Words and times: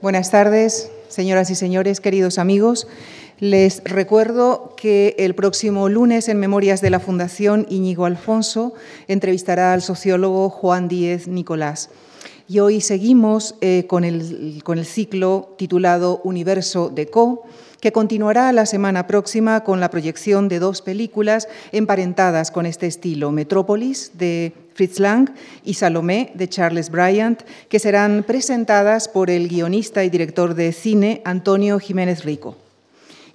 Buenas 0.00 0.30
tardes, 0.30 0.92
señoras 1.08 1.50
y 1.50 1.56
señores, 1.56 2.00
queridos 2.00 2.38
amigos. 2.38 2.86
Les 3.40 3.82
recuerdo 3.82 4.76
que 4.76 5.16
el 5.18 5.34
próximo 5.34 5.88
lunes, 5.88 6.28
en 6.28 6.38
Memorias 6.38 6.80
de 6.80 6.90
la 6.90 7.00
Fundación 7.00 7.66
Íñigo 7.68 8.04
Alfonso, 8.04 8.74
entrevistará 9.08 9.72
al 9.72 9.82
sociólogo 9.82 10.50
Juan 10.50 10.86
Díez 10.86 11.26
Nicolás. 11.26 11.90
Y 12.46 12.60
hoy 12.60 12.80
seguimos 12.80 13.56
eh, 13.60 13.86
con, 13.88 14.04
el, 14.04 14.62
con 14.62 14.78
el 14.78 14.86
ciclo 14.86 15.56
titulado 15.58 16.20
Universo 16.22 16.90
de 16.90 17.08
Co 17.08 17.42
que 17.80 17.92
continuará 17.92 18.52
la 18.52 18.66
semana 18.66 19.06
próxima 19.06 19.62
con 19.62 19.80
la 19.80 19.90
proyección 19.90 20.48
de 20.48 20.58
dos 20.58 20.82
películas 20.82 21.48
emparentadas 21.72 22.50
con 22.50 22.66
este 22.66 22.86
estilo, 22.86 23.30
Metrópolis 23.30 24.12
de 24.14 24.52
Fritz 24.74 24.98
Lang 24.98 25.30
y 25.64 25.74
Salomé 25.74 26.32
de 26.34 26.48
Charles 26.48 26.90
Bryant, 26.90 27.42
que 27.68 27.78
serán 27.78 28.24
presentadas 28.26 29.08
por 29.08 29.30
el 29.30 29.48
guionista 29.48 30.04
y 30.04 30.10
director 30.10 30.54
de 30.54 30.72
cine 30.72 31.22
Antonio 31.24 31.78
Jiménez 31.78 32.24
Rico. 32.24 32.56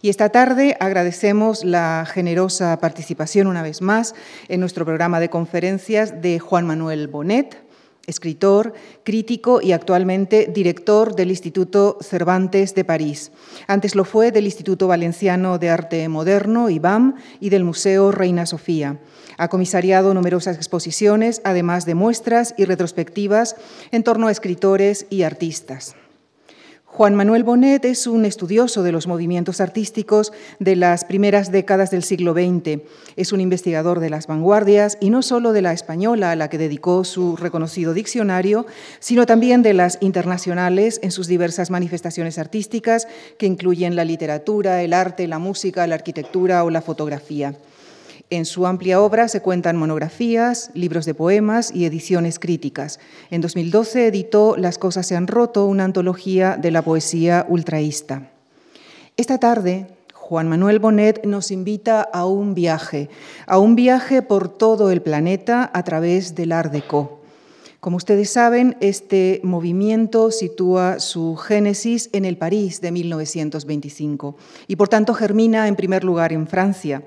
Y 0.01 0.09
esta 0.09 0.27
tarde 0.27 0.75
agradecemos 0.81 1.63
la 1.63 2.05
generosa 2.05 2.77
participación 2.81 3.47
una 3.47 3.63
vez 3.63 3.81
más 3.81 4.15
en 4.49 4.59
nuestro 4.59 4.83
programa 4.83 5.21
de 5.21 5.29
conferencias 5.29 6.21
de 6.21 6.39
Juan 6.39 6.67
Manuel 6.67 7.07
Bonet, 7.07 7.63
escritor, 8.05 8.73
crítico 9.03 9.61
y 9.61 9.71
actualmente 9.71 10.49
director 10.53 11.15
del 11.15 11.29
Instituto 11.29 11.97
Cervantes 12.01 12.75
de 12.75 12.83
París. 12.83 13.31
Antes 13.67 13.95
lo 13.95 14.03
fue 14.03 14.31
del 14.31 14.45
Instituto 14.45 14.87
Valenciano 14.87 15.57
de 15.57 15.69
Arte 15.69 16.07
Moderno, 16.09 16.69
IBAM, 16.69 17.15
y 17.39 17.49
del 17.49 17.63
Museo 17.63 18.11
Reina 18.11 18.45
Sofía. 18.45 18.99
Ha 19.37 19.47
comisariado 19.47 20.13
numerosas 20.13 20.57
exposiciones, 20.57 21.41
además 21.43 21.85
de 21.85 21.95
muestras 21.95 22.53
y 22.57 22.65
retrospectivas 22.65 23.55
en 23.91 24.03
torno 24.03 24.27
a 24.27 24.31
escritores 24.31 25.05
y 25.09 25.23
artistas. 25.23 25.95
Juan 26.95 27.15
Manuel 27.15 27.43
Bonet 27.43 27.85
es 27.85 28.05
un 28.05 28.23
estudioso 28.23 28.83
de 28.83 28.91
los 28.91 29.07
movimientos 29.07 29.61
artísticos 29.61 30.31
de 30.59 30.75
las 30.75 31.05
primeras 31.05 31.51
décadas 31.51 31.89
del 31.89 32.03
siglo 32.03 32.33
XX. 32.33 32.81
Es 33.15 33.33
un 33.33 33.41
investigador 33.41 33.99
de 33.99 34.11
las 34.11 34.27
vanguardias 34.27 34.99
y 35.01 35.09
no 35.09 35.23
solo 35.23 35.53
de 35.53 35.63
la 35.63 35.73
española, 35.73 36.29
a 36.29 36.35
la 36.35 36.51
que 36.51 36.59
dedicó 36.59 37.03
su 37.03 37.35
reconocido 37.35 37.95
diccionario, 37.95 38.67
sino 38.99 39.25
también 39.25 39.63
de 39.63 39.73
las 39.73 39.97
internacionales 40.01 40.99
en 41.01 41.09
sus 41.09 41.25
diversas 41.25 41.71
manifestaciones 41.71 42.37
artísticas 42.37 43.07
que 43.39 43.47
incluyen 43.47 43.95
la 43.95 44.05
literatura, 44.05 44.83
el 44.83 44.93
arte, 44.93 45.27
la 45.27 45.39
música, 45.39 45.87
la 45.87 45.95
arquitectura 45.95 46.63
o 46.63 46.69
la 46.69 46.83
fotografía. 46.83 47.55
En 48.33 48.45
su 48.45 48.65
amplia 48.65 48.99
obra 48.99 49.27
se 49.27 49.43
cuentan 49.43 49.77
monografías, 49.77 50.71
libros 50.73 51.05
de 51.05 51.13
poemas 51.13 51.71
y 51.71 51.85
ediciones 51.85 52.39
críticas. 52.39 52.99
En 53.29 53.41
2012 53.41 54.07
editó 54.07 54.55
Las 54.57 54.79
cosas 54.79 55.05
se 55.05 55.15
han 55.15 55.27
roto, 55.27 55.67
una 55.67 55.83
antología 55.83 56.57
de 56.57 56.71
la 56.71 56.81
poesía 56.81 57.45
ultraísta. 57.47 58.31
Esta 59.17 59.37
tarde, 59.37 59.85
Juan 60.15 60.49
Manuel 60.49 60.79
Bonet 60.79 61.23
nos 61.27 61.51
invita 61.51 62.01
a 62.01 62.25
un 62.25 62.55
viaje, 62.55 63.07
a 63.45 63.59
un 63.59 63.75
viaje 63.75 64.23
por 64.23 64.49
todo 64.49 64.89
el 64.89 65.03
planeta 65.03 65.69
a 65.71 65.83
través 65.83 66.33
del 66.33 66.53
Art 66.53 66.71
Deco. 66.71 67.19
Como 67.79 67.97
ustedes 67.97 68.31
saben, 68.31 68.77
este 68.79 69.41
movimiento 69.43 70.31
sitúa 70.31 70.99
su 70.99 71.35
génesis 71.35 72.09
en 72.13 72.25
el 72.25 72.37
París 72.39 72.81
de 72.81 72.91
1925 72.93 74.35
y 74.67 74.75
por 74.75 74.87
tanto 74.87 75.13
germina 75.13 75.67
en 75.67 75.75
primer 75.75 76.03
lugar 76.03 76.33
en 76.33 76.47
Francia 76.47 77.03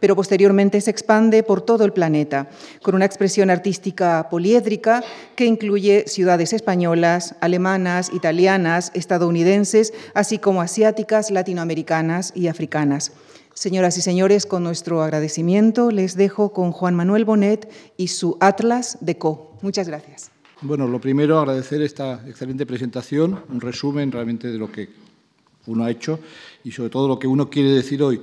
pero 0.00 0.16
posteriormente 0.16 0.80
se 0.80 0.90
expande 0.90 1.42
por 1.42 1.62
todo 1.62 1.84
el 1.84 1.92
planeta, 1.92 2.48
con 2.82 2.94
una 2.94 3.04
expresión 3.04 3.50
artística 3.50 4.28
poliédrica 4.30 5.02
que 5.36 5.46
incluye 5.46 6.04
ciudades 6.06 6.52
españolas, 6.52 7.34
alemanas, 7.40 8.10
italianas, 8.12 8.90
estadounidenses, 8.94 9.92
así 10.14 10.38
como 10.38 10.62
asiáticas, 10.62 11.30
latinoamericanas 11.30 12.32
y 12.34 12.48
africanas. 12.48 13.12
Señoras 13.54 13.98
y 13.98 14.02
señores, 14.02 14.46
con 14.46 14.62
nuestro 14.62 15.02
agradecimiento 15.02 15.90
les 15.90 16.16
dejo 16.16 16.52
con 16.52 16.70
Juan 16.70 16.94
Manuel 16.94 17.24
Bonet 17.24 17.68
y 17.96 18.08
su 18.08 18.36
Atlas 18.38 18.98
de 19.00 19.18
Co. 19.18 19.58
Muchas 19.62 19.88
gracias. 19.88 20.30
Bueno, 20.60 20.86
lo 20.86 21.00
primero, 21.00 21.38
agradecer 21.38 21.82
esta 21.82 22.22
excelente 22.26 22.66
presentación, 22.66 23.42
un 23.48 23.60
resumen 23.60 24.12
realmente 24.12 24.48
de 24.48 24.58
lo 24.58 24.70
que 24.70 24.88
uno 25.66 25.84
ha 25.84 25.90
hecho 25.90 26.20
y 26.64 26.72
sobre 26.72 26.90
todo 26.90 27.08
lo 27.08 27.18
que 27.18 27.26
uno 27.26 27.50
quiere 27.50 27.70
decir 27.70 28.02
hoy. 28.02 28.20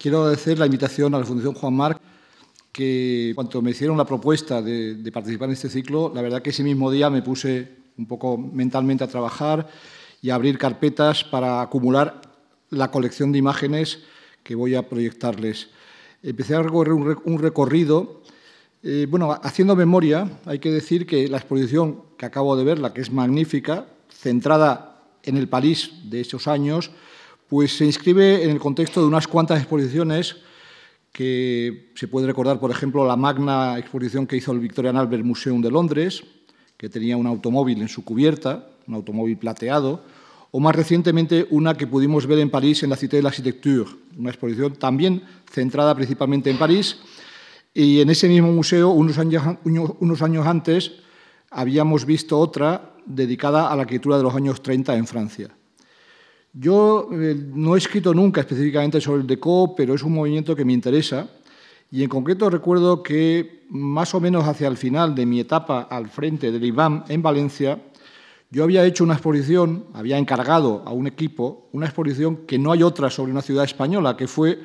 Quiero 0.00 0.22
agradecer 0.22 0.58
la 0.58 0.64
invitación 0.64 1.14
a 1.14 1.18
la 1.18 1.26
Fundación 1.26 1.52
Juan 1.52 1.74
Marc, 1.74 2.00
que 2.72 3.32
cuando 3.34 3.60
me 3.60 3.72
hicieron 3.72 3.98
la 3.98 4.06
propuesta 4.06 4.62
de, 4.62 4.96
participar 5.12 5.50
en 5.50 5.52
este 5.52 5.68
ciclo, 5.68 6.10
la 6.14 6.22
verdad 6.22 6.40
que 6.40 6.48
ese 6.48 6.64
mismo 6.64 6.90
día 6.90 7.10
me 7.10 7.20
puse 7.20 7.68
un 7.98 8.06
poco 8.06 8.38
mentalmente 8.38 9.04
a 9.04 9.08
trabajar 9.08 9.68
y 10.22 10.30
a 10.30 10.36
abrir 10.36 10.56
carpetas 10.56 11.22
para 11.22 11.60
acumular 11.60 12.22
la 12.70 12.90
colección 12.90 13.30
de 13.30 13.40
imágenes 13.40 13.98
que 14.42 14.54
voy 14.54 14.74
a 14.74 14.88
proyectarles. 14.88 15.68
Empecé 16.22 16.54
a 16.54 16.62
recorrer 16.62 16.94
un, 16.94 17.38
recorrido. 17.38 18.22
Eh, 18.82 19.06
bueno, 19.06 19.38
haciendo 19.42 19.76
memoria, 19.76 20.40
hay 20.46 20.60
que 20.60 20.70
decir 20.70 21.06
que 21.06 21.28
la 21.28 21.36
exposición 21.36 22.04
que 22.16 22.24
acabo 22.24 22.56
de 22.56 22.64
ver, 22.64 22.78
la 22.78 22.94
que 22.94 23.02
es 23.02 23.12
magnífica, 23.12 23.84
centrada 24.08 25.02
en 25.24 25.36
el 25.36 25.46
París 25.46 25.90
de 26.04 26.22
esos 26.22 26.48
años, 26.48 26.90
pues 27.50 27.76
se 27.76 27.84
inscribe 27.84 28.44
en 28.44 28.50
el 28.50 28.60
contexto 28.60 29.00
de 29.00 29.08
unas 29.08 29.26
cuantas 29.26 29.58
exposiciones 29.58 30.36
que 31.12 31.90
se 31.96 32.06
puede 32.06 32.28
recordar, 32.28 32.60
por 32.60 32.70
ejemplo, 32.70 33.04
la 33.04 33.16
magna 33.16 33.76
exposición 33.76 34.28
que 34.28 34.36
hizo 34.36 34.52
el 34.52 34.60
Victorian 34.60 34.96
Albert 34.96 35.24
Museum 35.24 35.60
de 35.60 35.68
Londres, 35.68 36.22
que 36.76 36.88
tenía 36.88 37.16
un 37.16 37.26
automóvil 37.26 37.82
en 37.82 37.88
su 37.88 38.04
cubierta, 38.04 38.70
un 38.86 38.94
automóvil 38.94 39.36
plateado, 39.36 40.04
o 40.52 40.60
más 40.60 40.76
recientemente 40.76 41.48
una 41.50 41.74
que 41.74 41.88
pudimos 41.88 42.24
ver 42.28 42.38
en 42.38 42.50
París 42.50 42.84
en 42.84 42.90
la 42.90 42.96
Cité 42.96 43.16
de 43.16 43.24
l'Architecture, 43.24 43.90
una 44.16 44.30
exposición 44.30 44.76
también 44.76 45.24
centrada 45.50 45.92
principalmente 45.96 46.50
en 46.50 46.56
París. 46.56 46.98
Y 47.74 48.00
en 48.00 48.10
ese 48.10 48.28
mismo 48.28 48.52
museo, 48.52 48.90
unos 48.90 49.18
años, 49.18 49.42
unos 49.64 50.22
años 50.22 50.46
antes, 50.46 50.92
habíamos 51.50 52.06
visto 52.06 52.38
otra 52.38 52.94
dedicada 53.06 53.72
a 53.72 53.74
la 53.74 53.82
arquitectura 53.82 54.18
de 54.18 54.22
los 54.22 54.36
años 54.36 54.62
30 54.62 54.94
en 54.94 55.06
Francia. 55.08 55.59
Yo 56.52 57.08
eh, 57.12 57.36
no 57.54 57.74
he 57.74 57.78
escrito 57.78 58.12
nunca 58.12 58.40
específicamente 58.40 59.00
sobre 59.00 59.22
el 59.22 59.26
DECO, 59.26 59.74
pero 59.76 59.94
es 59.94 60.02
un 60.02 60.12
movimiento 60.12 60.56
que 60.56 60.64
me 60.64 60.72
interesa. 60.72 61.28
Y 61.92 62.02
en 62.02 62.08
concreto 62.08 62.50
recuerdo 62.50 63.02
que 63.02 63.66
más 63.70 64.14
o 64.14 64.20
menos 64.20 64.46
hacia 64.46 64.68
el 64.68 64.76
final 64.76 65.14
de 65.14 65.26
mi 65.26 65.40
etapa 65.40 65.82
al 65.82 66.08
frente 66.08 66.50
del 66.50 66.64
IBAM 66.64 67.04
en 67.08 67.22
Valencia, 67.22 67.80
yo 68.50 68.64
había 68.64 68.84
hecho 68.84 69.04
una 69.04 69.14
exposición, 69.14 69.86
había 69.92 70.18
encargado 70.18 70.82
a 70.84 70.92
un 70.92 71.06
equipo 71.06 71.68
una 71.72 71.86
exposición 71.86 72.38
que 72.48 72.58
no 72.58 72.72
hay 72.72 72.82
otra 72.82 73.10
sobre 73.10 73.30
una 73.30 73.42
ciudad 73.42 73.64
española, 73.64 74.16
que 74.16 74.26
fue, 74.26 74.60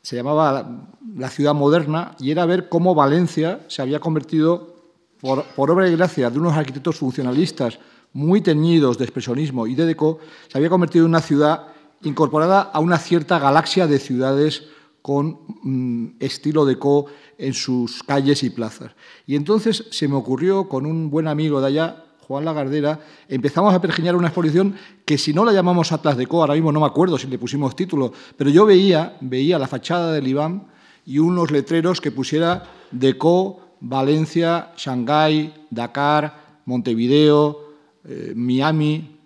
se 0.00 0.16
llamaba 0.16 0.88
La 1.14 1.28
ciudad 1.28 1.52
moderna, 1.52 2.16
y 2.18 2.30
era 2.30 2.46
ver 2.46 2.70
cómo 2.70 2.94
Valencia 2.94 3.60
se 3.68 3.82
había 3.82 4.00
convertido, 4.00 4.76
por, 5.20 5.44
por 5.44 5.70
obra 5.70 5.88
y 5.88 5.96
gracia 5.96 6.30
de 6.30 6.38
unos 6.38 6.56
arquitectos 6.56 6.96
funcionalistas 6.96 7.78
muy 8.12 8.40
teñidos 8.40 8.98
de 8.98 9.04
expresionismo 9.04 9.66
y 9.66 9.74
de 9.74 9.86
deco, 9.86 10.18
se 10.48 10.58
había 10.58 10.70
convertido 10.70 11.04
en 11.04 11.10
una 11.10 11.20
ciudad 11.20 11.68
incorporada 12.02 12.60
a 12.60 12.80
una 12.80 12.98
cierta 12.98 13.38
galaxia 13.38 13.86
de 13.86 13.98
ciudades 13.98 14.64
con 15.02 15.38
mm, 15.62 16.16
estilo 16.20 16.64
deco 16.64 17.06
en 17.38 17.54
sus 17.54 18.02
calles 18.02 18.42
y 18.42 18.50
plazas. 18.50 18.92
Y 19.26 19.36
entonces 19.36 19.86
se 19.90 20.08
me 20.08 20.16
ocurrió 20.16 20.68
con 20.68 20.86
un 20.86 21.10
buen 21.10 21.28
amigo 21.28 21.60
de 21.60 21.68
allá, 21.68 22.04
Juan 22.26 22.44
Lagardera, 22.44 23.00
empezamos 23.26 23.72
a 23.72 23.80
pergeñar 23.80 24.14
una 24.14 24.28
exposición 24.28 24.74
que 25.06 25.16
si 25.16 25.32
no 25.32 25.46
la 25.46 25.52
llamamos 25.52 25.92
Atlas 25.92 26.18
Deco, 26.18 26.42
ahora 26.42 26.54
mismo 26.54 26.72
no 26.72 26.80
me 26.80 26.86
acuerdo 26.86 27.16
si 27.16 27.26
le 27.26 27.38
pusimos 27.38 27.74
título, 27.74 28.12
pero 28.36 28.50
yo 28.50 28.66
veía, 28.66 29.16
veía 29.22 29.58
la 29.58 29.66
fachada 29.66 30.12
del 30.12 30.28
IBAM 30.28 30.64
y 31.06 31.20
unos 31.20 31.50
letreros 31.50 32.02
que 32.02 32.10
pusiera 32.10 32.64
Deco, 32.90 33.60
Valencia, 33.80 34.72
Shanghái, 34.76 35.54
Dakar, 35.70 36.60
Montevideo, 36.66 37.67
eh, 38.08 38.32
Miami, 38.34 39.16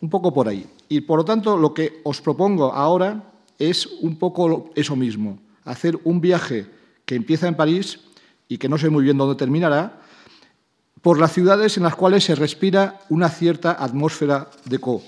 un 0.00 0.08
poco 0.08 0.32
por 0.32 0.48
ahí. 0.48 0.64
Y 0.88 1.00
por 1.02 1.18
lo 1.18 1.24
tanto, 1.24 1.56
lo 1.56 1.74
que 1.74 2.00
os 2.04 2.20
propongo 2.20 2.72
ahora 2.72 3.32
es 3.58 3.86
un 4.00 4.16
poco 4.16 4.70
eso 4.74 4.96
mismo, 4.96 5.38
hacer 5.64 5.98
un 6.04 6.20
viaje 6.20 6.66
que 7.04 7.14
empieza 7.14 7.48
en 7.48 7.56
París 7.56 8.00
y 8.48 8.56
que 8.58 8.68
no 8.68 8.78
sé 8.78 8.88
muy 8.88 9.04
bien 9.04 9.18
dónde 9.18 9.34
terminará, 9.34 10.00
por 11.02 11.18
las 11.18 11.32
ciudades 11.32 11.76
en 11.76 11.82
las 11.82 11.94
cuales 11.94 12.24
se 12.24 12.34
respira 12.34 13.00
una 13.08 13.28
cierta 13.28 13.72
atmósfera 13.72 14.50
de 14.64 14.78
co. 14.78 15.02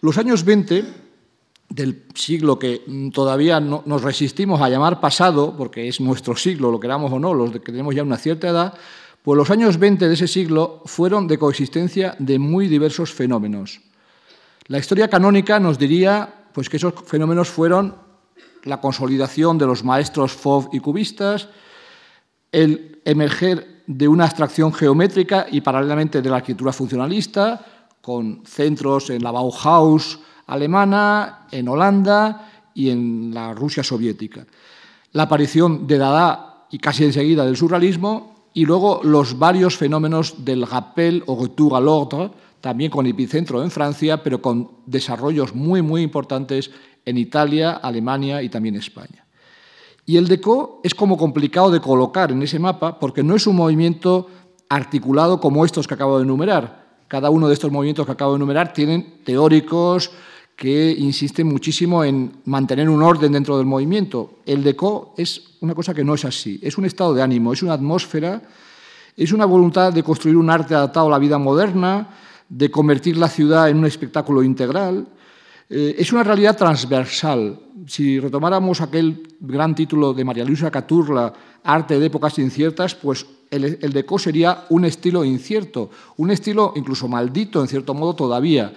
Los 0.00 0.18
años 0.18 0.44
20 0.44 0.84
del 1.68 2.04
siglo 2.14 2.58
que 2.58 2.82
todavía 3.12 3.60
no, 3.60 3.82
nos 3.86 4.02
resistimos 4.02 4.60
a 4.60 4.68
llamar 4.68 5.00
pasado, 5.00 5.54
porque 5.56 5.88
es 5.88 6.00
nuestro 6.00 6.36
siglo, 6.36 6.70
lo 6.70 6.80
queramos 6.80 7.12
o 7.12 7.18
no, 7.18 7.34
los 7.34 7.50
que 7.52 7.60
tenemos 7.60 7.94
ya 7.94 8.02
una 8.02 8.16
cierta 8.16 8.48
edad, 8.48 8.74
pues 9.28 9.36
los 9.36 9.50
años 9.50 9.78
20 9.78 10.08
de 10.08 10.14
ese 10.14 10.26
siglo 10.26 10.80
fueron 10.86 11.28
de 11.28 11.36
coexistencia 11.36 12.16
de 12.18 12.38
muy 12.38 12.66
diversos 12.66 13.12
fenómenos. 13.12 13.82
La 14.68 14.78
historia 14.78 15.08
canónica 15.08 15.60
nos 15.60 15.78
diría 15.78 16.46
pues, 16.54 16.70
que 16.70 16.78
esos 16.78 16.94
fenómenos 17.04 17.50
fueron 17.50 17.94
la 18.64 18.80
consolidación 18.80 19.58
de 19.58 19.66
los 19.66 19.84
maestros 19.84 20.32
Fauve 20.32 20.70
y 20.72 20.80
cubistas, 20.80 21.50
el 22.52 23.02
emerger 23.04 23.82
de 23.86 24.08
una 24.08 24.24
abstracción 24.24 24.72
geométrica 24.72 25.46
y 25.50 25.60
paralelamente 25.60 26.22
de 26.22 26.30
la 26.30 26.36
arquitectura 26.36 26.72
funcionalista, 26.72 27.66
con 28.00 28.44
centros 28.46 29.10
en 29.10 29.22
la 29.22 29.30
Bauhaus 29.30 30.20
alemana, 30.46 31.48
en 31.50 31.68
Holanda 31.68 32.70
y 32.72 32.88
en 32.88 33.34
la 33.34 33.52
Rusia 33.52 33.84
soviética. 33.84 34.46
La 35.12 35.24
aparición 35.24 35.86
de 35.86 35.98
Dada 35.98 36.66
y 36.70 36.78
casi 36.78 37.04
enseguida 37.04 37.44
del 37.44 37.58
surrealismo 37.58 38.37
y 38.54 38.64
luego 38.64 39.00
los 39.02 39.38
varios 39.38 39.76
fenómenos 39.76 40.44
del 40.44 40.66
rappel 40.66 41.22
o 41.26 41.36
retour 41.40 41.76
à 41.76 41.80
l'ordre, 41.80 42.30
también 42.60 42.90
con 42.90 43.06
epicentro 43.06 43.62
en 43.62 43.70
Francia, 43.70 44.22
pero 44.22 44.42
con 44.42 44.70
desarrollos 44.86 45.54
muy, 45.54 45.82
muy 45.82 46.02
importantes 46.02 46.70
en 47.04 47.16
Italia, 47.16 47.72
Alemania 47.72 48.42
y 48.42 48.48
también 48.48 48.76
España. 48.76 49.24
Y 50.04 50.16
el 50.16 50.26
DECO 50.26 50.80
es 50.82 50.94
como 50.94 51.16
complicado 51.16 51.70
de 51.70 51.80
colocar 51.80 52.32
en 52.32 52.42
ese 52.42 52.58
mapa 52.58 52.98
porque 52.98 53.22
no 53.22 53.36
es 53.36 53.46
un 53.46 53.56
movimiento 53.56 54.26
articulado 54.68 55.40
como 55.40 55.64
estos 55.64 55.86
que 55.86 55.94
acabo 55.94 56.18
de 56.18 56.24
enumerar. 56.24 57.02
Cada 57.08 57.30
uno 57.30 57.48
de 57.48 57.54
estos 57.54 57.70
movimientos 57.70 58.06
que 58.06 58.12
acabo 58.12 58.32
de 58.32 58.36
enumerar 58.36 58.72
tienen 58.72 59.22
teóricos 59.24 60.10
que 60.58 60.90
insisten 60.90 61.46
muchísimo 61.46 62.02
en 62.02 62.32
mantener 62.46 62.88
un 62.90 63.00
orden 63.00 63.30
dentro 63.30 63.56
del 63.56 63.66
movimiento. 63.66 64.40
El 64.44 64.64
DECO 64.64 65.14
es 65.16 65.52
una 65.60 65.72
cosa 65.72 65.94
que 65.94 66.02
no 66.02 66.14
es 66.14 66.24
así. 66.24 66.58
Es 66.60 66.76
un 66.76 66.84
estado 66.84 67.14
de 67.14 67.22
ánimo, 67.22 67.52
es 67.52 67.62
una 67.62 67.74
atmósfera, 67.74 68.42
es 69.16 69.30
una 69.30 69.44
voluntad 69.44 69.92
de 69.92 70.02
construir 70.02 70.36
un 70.36 70.50
arte 70.50 70.74
adaptado 70.74 71.06
a 71.06 71.10
la 71.10 71.20
vida 71.20 71.38
moderna, 71.38 72.08
de 72.48 72.72
convertir 72.72 73.16
la 73.18 73.28
ciudad 73.28 73.70
en 73.70 73.78
un 73.78 73.86
espectáculo 73.86 74.42
integral. 74.42 75.06
Eh, 75.70 75.94
es 75.96 76.12
una 76.12 76.24
realidad 76.24 76.56
transversal. 76.56 77.60
Si 77.86 78.18
retomáramos 78.18 78.80
aquel 78.80 79.28
gran 79.38 79.76
título 79.76 80.12
de 80.12 80.24
María 80.24 80.44
Luisa 80.44 80.72
Caturla, 80.72 81.32
Arte 81.62 82.00
de 82.00 82.06
épocas 82.06 82.36
inciertas, 82.40 82.96
pues 82.96 83.24
el, 83.48 83.78
el 83.80 83.92
deco 83.92 84.18
sería 84.18 84.64
un 84.70 84.84
estilo 84.84 85.24
incierto, 85.24 85.88
un 86.16 86.32
estilo 86.32 86.72
incluso 86.74 87.06
maldito, 87.06 87.60
en 87.60 87.68
cierto 87.68 87.94
modo, 87.94 88.16
todavía 88.16 88.72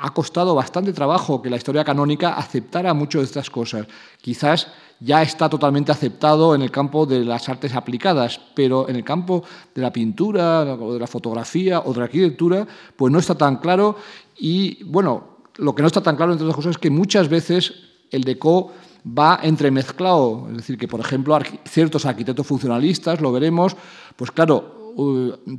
ha 0.00 0.10
costado 0.12 0.54
bastante 0.54 0.92
trabajo 0.92 1.40
que 1.40 1.50
la 1.50 1.56
historia 1.56 1.84
canónica 1.84 2.34
aceptara 2.34 2.94
muchas 2.94 3.22
de 3.22 3.26
estas 3.26 3.50
cosas. 3.50 3.86
Quizás 4.20 4.68
ya 5.00 5.22
está 5.22 5.48
totalmente 5.48 5.92
aceptado 5.92 6.54
en 6.54 6.62
el 6.62 6.70
campo 6.70 7.06
de 7.06 7.24
las 7.24 7.48
artes 7.48 7.74
aplicadas, 7.74 8.40
pero 8.54 8.88
en 8.88 8.96
el 8.96 9.04
campo 9.04 9.44
de 9.74 9.82
la 9.82 9.92
pintura, 9.92 10.62
o 10.62 10.94
de 10.94 11.00
la 11.00 11.06
fotografía 11.06 11.80
o 11.80 11.92
de 11.92 11.98
la 11.98 12.04
arquitectura, 12.04 12.66
pues 12.96 13.12
no 13.12 13.18
está 13.18 13.34
tan 13.34 13.56
claro. 13.58 13.96
Y 14.36 14.82
bueno, 14.84 15.38
lo 15.56 15.74
que 15.74 15.82
no 15.82 15.88
está 15.88 16.02
tan 16.02 16.16
claro, 16.16 16.32
entre 16.32 16.46
otras 16.46 16.56
cosas, 16.56 16.70
es 16.72 16.78
que 16.78 16.90
muchas 16.90 17.28
veces 17.28 17.72
el 18.10 18.24
deco 18.24 18.72
va 19.06 19.40
entremezclado. 19.42 20.46
Es 20.50 20.56
decir, 20.58 20.78
que, 20.78 20.88
por 20.88 21.00
ejemplo, 21.00 21.38
ciertos 21.64 22.06
arquitectos 22.06 22.46
funcionalistas, 22.46 23.20
lo 23.20 23.32
veremos, 23.32 23.76
pues 24.16 24.30
claro, 24.30 24.83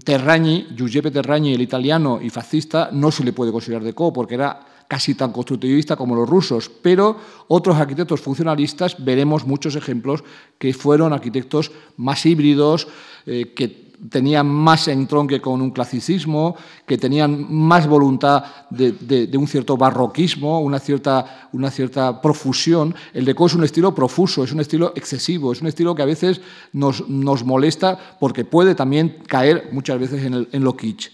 Terragni, 0.03 0.67
Giuseppe 0.75 1.11
Terragni, 1.11 1.53
el 1.53 1.61
italiano 1.61 2.19
y 2.21 2.29
fascista, 2.29 2.89
no 2.91 3.11
se 3.11 3.23
le 3.23 3.33
puede 3.33 3.51
considerar 3.51 3.83
deco 3.83 4.13
porque 4.13 4.35
era 4.35 4.59
casi 4.87 5.15
tan 5.15 5.31
constructivista 5.31 5.95
como 5.95 6.15
los 6.15 6.29
rusos, 6.29 6.69
pero 6.69 7.17
otros 7.47 7.75
arquitectos 7.77 8.21
funcionalistas 8.21 9.03
veremos 9.03 9.45
muchos 9.45 9.75
ejemplos 9.75 10.23
que 10.57 10.73
fueron 10.73 11.11
arquitectos 11.11 11.71
más 11.97 12.25
híbridos, 12.25 12.87
eh, 13.25 13.53
que 13.55 13.84
tenían 14.09 14.47
más 14.47 14.87
entronque 14.87 15.41
con 15.41 15.61
un 15.61 15.71
clasicismo, 15.71 16.55
que 16.85 16.97
tenían 16.97 17.47
más 17.49 17.87
voluntad 17.87 18.43
de, 18.69 19.29
un 19.37 19.47
cierto 19.47 19.77
barroquismo, 19.77 20.59
una 20.59 20.79
cierta, 20.79 21.49
una 21.53 21.71
cierta 21.71 22.21
profusión. 22.21 22.95
El 23.13 23.25
deco 23.25 23.45
es 23.45 23.53
un 23.53 23.63
estilo 23.63 23.93
profuso, 23.93 24.43
es 24.43 24.51
un 24.51 24.59
estilo 24.59 24.93
excesivo, 24.95 25.51
es 25.51 25.61
un 25.61 25.67
estilo 25.67 25.95
que 25.95 26.01
a 26.01 26.05
veces 26.05 26.41
nos, 26.73 27.03
molesta 27.07 28.17
porque 28.19 28.45
puede 28.45 28.75
también 28.75 29.17
caer 29.27 29.69
muchas 29.71 29.99
veces 29.99 30.23
en, 30.23 30.47
en 30.51 30.63
lo 30.63 30.75
kitsch. 30.75 31.11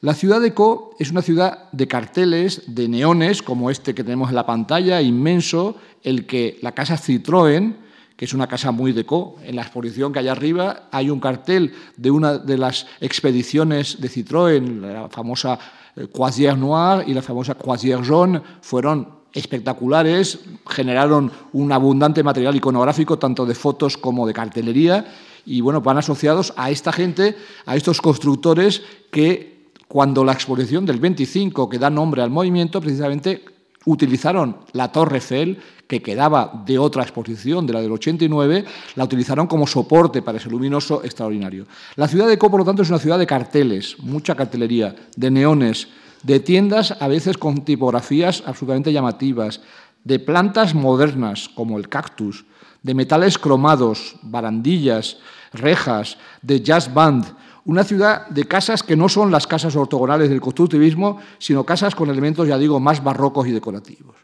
La 0.00 0.12
ciudad 0.12 0.40
de 0.42 0.52
Co 0.52 0.94
es 0.98 1.10
una 1.10 1.22
ciudad 1.22 1.70
de 1.72 1.88
carteles, 1.88 2.62
de 2.66 2.88
neones, 2.88 3.40
como 3.40 3.70
este 3.70 3.94
que 3.94 4.04
tenemos 4.04 4.28
en 4.28 4.34
la 4.34 4.44
pantalla, 4.44 5.00
inmenso, 5.00 5.76
el 6.02 6.26
que 6.26 6.58
la 6.60 6.72
casa 6.72 6.98
Citroën, 6.98 7.74
que 8.16 8.24
es 8.24 8.34
una 8.34 8.46
casa 8.46 8.70
muy 8.70 8.92
deco. 8.92 9.36
En 9.42 9.56
la 9.56 9.62
exposición 9.62 10.12
que 10.12 10.20
hay 10.20 10.28
arriba 10.28 10.88
hay 10.90 11.10
un 11.10 11.20
cartel 11.20 11.72
de 11.96 12.10
una 12.10 12.38
de 12.38 12.58
las 12.58 12.86
expediciones 13.00 14.00
de 14.00 14.08
Citroën, 14.08 14.80
la 14.80 15.08
famosa 15.08 15.58
eh, 15.96 16.06
Croisière 16.12 16.56
Noire 16.56 17.04
y 17.06 17.14
la 17.14 17.22
famosa 17.22 17.54
Croisière 17.54 18.04
Jaune, 18.04 18.40
fueron 18.60 19.24
espectaculares, 19.32 20.38
generaron 20.66 21.30
un 21.52 21.72
abundante 21.72 22.22
material 22.22 22.54
iconográfico, 22.54 23.18
tanto 23.18 23.44
de 23.44 23.54
fotos 23.54 23.96
como 23.96 24.26
de 24.26 24.32
cartelería, 24.32 25.06
y 25.44 25.60
bueno, 25.60 25.80
van 25.80 25.98
asociados 25.98 26.54
a 26.56 26.70
esta 26.70 26.92
gente, 26.92 27.36
a 27.66 27.74
estos 27.74 28.00
constructores 28.00 28.82
que 29.10 29.70
cuando 29.88 30.24
la 30.24 30.32
exposición 30.32 30.86
del 30.86 31.00
25, 31.00 31.68
que 31.68 31.78
da 31.78 31.90
nombre 31.90 32.22
al 32.22 32.30
movimiento, 32.30 32.80
precisamente 32.80 33.44
utilizaron 33.86 34.56
la 34.72 34.90
Torre 34.90 35.16
Eiffel, 35.16 35.58
que 35.86 36.02
quedaba 36.02 36.62
de 36.64 36.78
otra 36.78 37.02
exposición, 37.02 37.66
de 37.66 37.72
la 37.72 37.80
del 37.80 37.92
89, 37.92 38.64
la 38.94 39.04
utilizaron 39.04 39.46
como 39.46 39.66
soporte 39.66 40.22
para 40.22 40.38
ese 40.38 40.50
luminoso 40.50 41.02
extraordinario. 41.04 41.66
La 41.96 42.08
ciudad 42.08 42.26
de 42.26 42.38
Co, 42.38 42.50
por 42.50 42.60
lo 42.60 42.64
tanto, 42.64 42.82
es 42.82 42.88
una 42.88 42.98
ciudad 42.98 43.18
de 43.18 43.26
carteles, 43.26 43.96
mucha 44.00 44.34
cartelería, 44.34 44.94
de 45.16 45.30
neones, 45.30 45.88
de 46.22 46.40
tiendas 46.40 46.96
a 47.00 47.08
veces 47.08 47.36
con 47.36 47.64
tipografías 47.64 48.42
absolutamente 48.46 48.92
llamativas, 48.92 49.60
de 50.04 50.18
plantas 50.18 50.74
modernas 50.74 51.48
como 51.54 51.78
el 51.78 51.88
cactus, 51.88 52.44
de 52.82 52.94
metales 52.94 53.38
cromados, 53.38 54.16
barandillas, 54.22 55.18
rejas, 55.52 56.18
de 56.42 56.60
jazz 56.60 56.92
band, 56.92 57.24
una 57.66 57.84
ciudad 57.84 58.28
de 58.28 58.44
casas 58.44 58.82
que 58.82 58.96
no 58.96 59.08
son 59.08 59.30
las 59.30 59.46
casas 59.46 59.74
ortogonales 59.76 60.28
del 60.28 60.40
constructivismo, 60.40 61.18
sino 61.38 61.64
casas 61.64 61.94
con 61.94 62.10
elementos, 62.10 62.46
ya 62.46 62.58
digo, 62.58 62.80
más 62.80 63.02
barrocos 63.02 63.46
y 63.46 63.52
decorativos. 63.52 64.16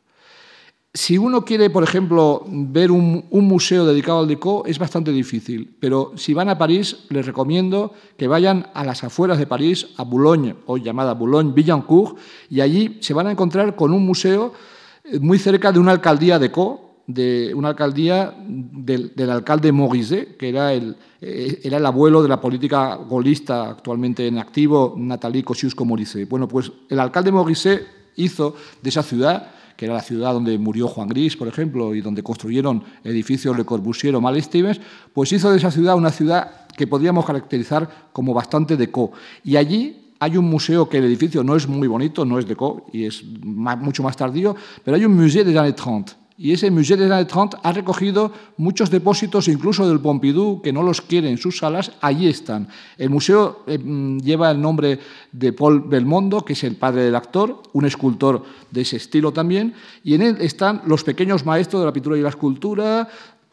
Si 0.93 1.17
uno 1.17 1.45
quiere, 1.45 1.71
por 1.71 1.85
ejemplo, 1.85 2.45
ver 2.49 2.91
un, 2.91 3.25
museo 3.31 3.87
dedicado 3.87 4.19
al 4.19 4.29
deco, 4.29 4.65
es 4.67 4.77
bastante 4.77 5.13
difícil, 5.13 5.77
pero 5.79 6.13
si 6.17 6.35
van 6.35 6.49
a 6.49 6.59
París, 6.59 7.05
les 7.11 7.25
recomiendo 7.25 7.95
que 8.17 8.27
vayan 8.27 8.67
a 8.75 8.85
las 8.85 9.05
afueras 9.05 9.39
de 9.39 9.47
París, 9.47 9.87
a 9.99 10.03
Boulogne, 10.03 10.57
hoy 10.67 10.83
llamada 10.83 11.15
Boulogne-Billancourt, 11.15 12.19
y 12.51 12.61
allí 12.61 12.99
se 13.01 13.15
van 13.15 13.29
a 13.29 13.31
encontrar 13.31 13.77
con 13.77 13.93
un 13.93 14.05
museo 14.05 14.53
eh, 15.05 15.21
muy 15.21 15.39
cerca 15.39 15.71
de 15.71 15.79
una 15.79 15.93
alcaldía 15.93 16.41
deco, 16.41 16.91
de 17.07 17.53
una 17.55 17.69
alcaldía 17.69 18.35
del, 18.37 19.31
alcalde 19.31 19.71
Morizet, 19.71 20.37
que 20.37 20.49
era 20.49 20.73
el, 20.73 20.97
eh, 21.21 21.61
era 21.65 21.77
el 21.77 21.85
abuelo 21.85 22.23
de 22.23 22.29
la 22.29 22.41
política 22.41 22.95
golista 22.97 23.71
actualmente 23.71 24.27
en 24.27 24.39
activo, 24.39 24.95
Nathalie 24.97 25.45
Kosciusko-Morizet. 25.45 26.29
Bueno, 26.29 26.49
pues 26.49 26.73
el 26.89 26.99
alcalde 26.99 27.31
Morizet 27.31 27.87
hizo 28.17 28.55
de 28.81 28.89
esa 28.89 29.03
ciudad, 29.03 29.51
que 29.77 29.85
era 29.85 29.95
la 29.95 30.03
ciudad 30.03 30.33
donde 30.33 30.57
murió 30.59 30.89
Juan 30.89 31.09
Gris, 31.09 31.37
por 31.37 31.49
ejemplo, 31.49 31.95
y 31.95 32.01
donde 32.01 32.23
construyeron 32.23 32.83
edificios 33.05 33.57
Le 33.57 33.65
Corbusier 33.65 34.15
o 34.15 34.21
Mal 34.21 34.41
Stevens, 34.43 34.81
pues 35.13 35.33
hizo 35.33 35.51
de 35.51 35.59
esa 35.59 35.71
ciudad 35.71 35.95
una 35.97 36.11
ciudad 36.11 36.67
que 36.77 36.87
podríamos 36.87 37.27
caracterizar 37.27 38.09
como 38.13 38.33
bastante 38.33 38.77
deco. 38.77 39.13
Y 39.45 39.57
allí 39.57 40.15
hay 40.19 40.37
un 40.37 40.47
museo 40.47 40.89
que 40.89 40.99
el 40.99 41.05
edificio 41.05 41.45
no 41.45 41.57
es 41.57 41.67
muy 41.67 41.89
bonito, 41.89 42.25
no 42.25 42.39
es 42.39 42.47
deco 42.47 42.87
y 42.93 43.05
es 43.05 43.23
mucho 43.25 44.03
más 44.03 44.17
tardío, 44.17 44.57
pero 44.85 44.97
hay 44.97 45.05
un 45.05 45.17
museo 45.17 45.45
de 45.45 45.59
années 45.59 45.77
30 45.77 46.20
y 46.41 46.53
ese 46.53 46.71
Musée 46.71 46.97
des 46.97 47.11
années 47.11 47.27
30 47.27 47.61
ha 47.63 47.71
recogido 47.71 48.33
muchos 48.57 48.89
depósitos, 48.89 49.47
incluso 49.47 49.87
del 49.87 50.01
Pompidou, 50.01 50.63
que 50.63 50.73
no 50.73 50.83
los 50.83 51.03
quiere 51.03 51.29
en 51.29 51.37
sus 51.37 51.59
salas, 51.59 51.93
allí 52.01 52.29
están. 52.29 52.67
El 52.97 53.11
museo 53.11 53.61
eh, 53.67 53.77
mm, 53.77 54.21
lleva 54.21 54.51
el 54.51 54.59
nombre 54.59 54.99
de 55.33 55.53
Paul 55.53 55.83
Belmondo, 55.83 56.43
que 56.43 56.55
es 56.55 56.65
el 56.65 56.77
padre 56.77 57.03
del 57.03 57.15
actor, 57.15 57.61
un 57.75 57.85
escultor 57.85 58.43
de 58.71 58.81
ese 58.81 58.97
estilo 58.97 59.33
también, 59.33 59.75
y 60.03 60.15
en 60.15 60.23
él 60.23 60.39
están 60.41 60.81
los 60.87 61.05
pequeños 61.05 61.45
maestros 61.45 61.83
de 61.83 61.87
la 61.87 61.93
pintura 61.93 62.17
y 62.17 62.23
la 62.23 62.31
escultura, 62.31 63.07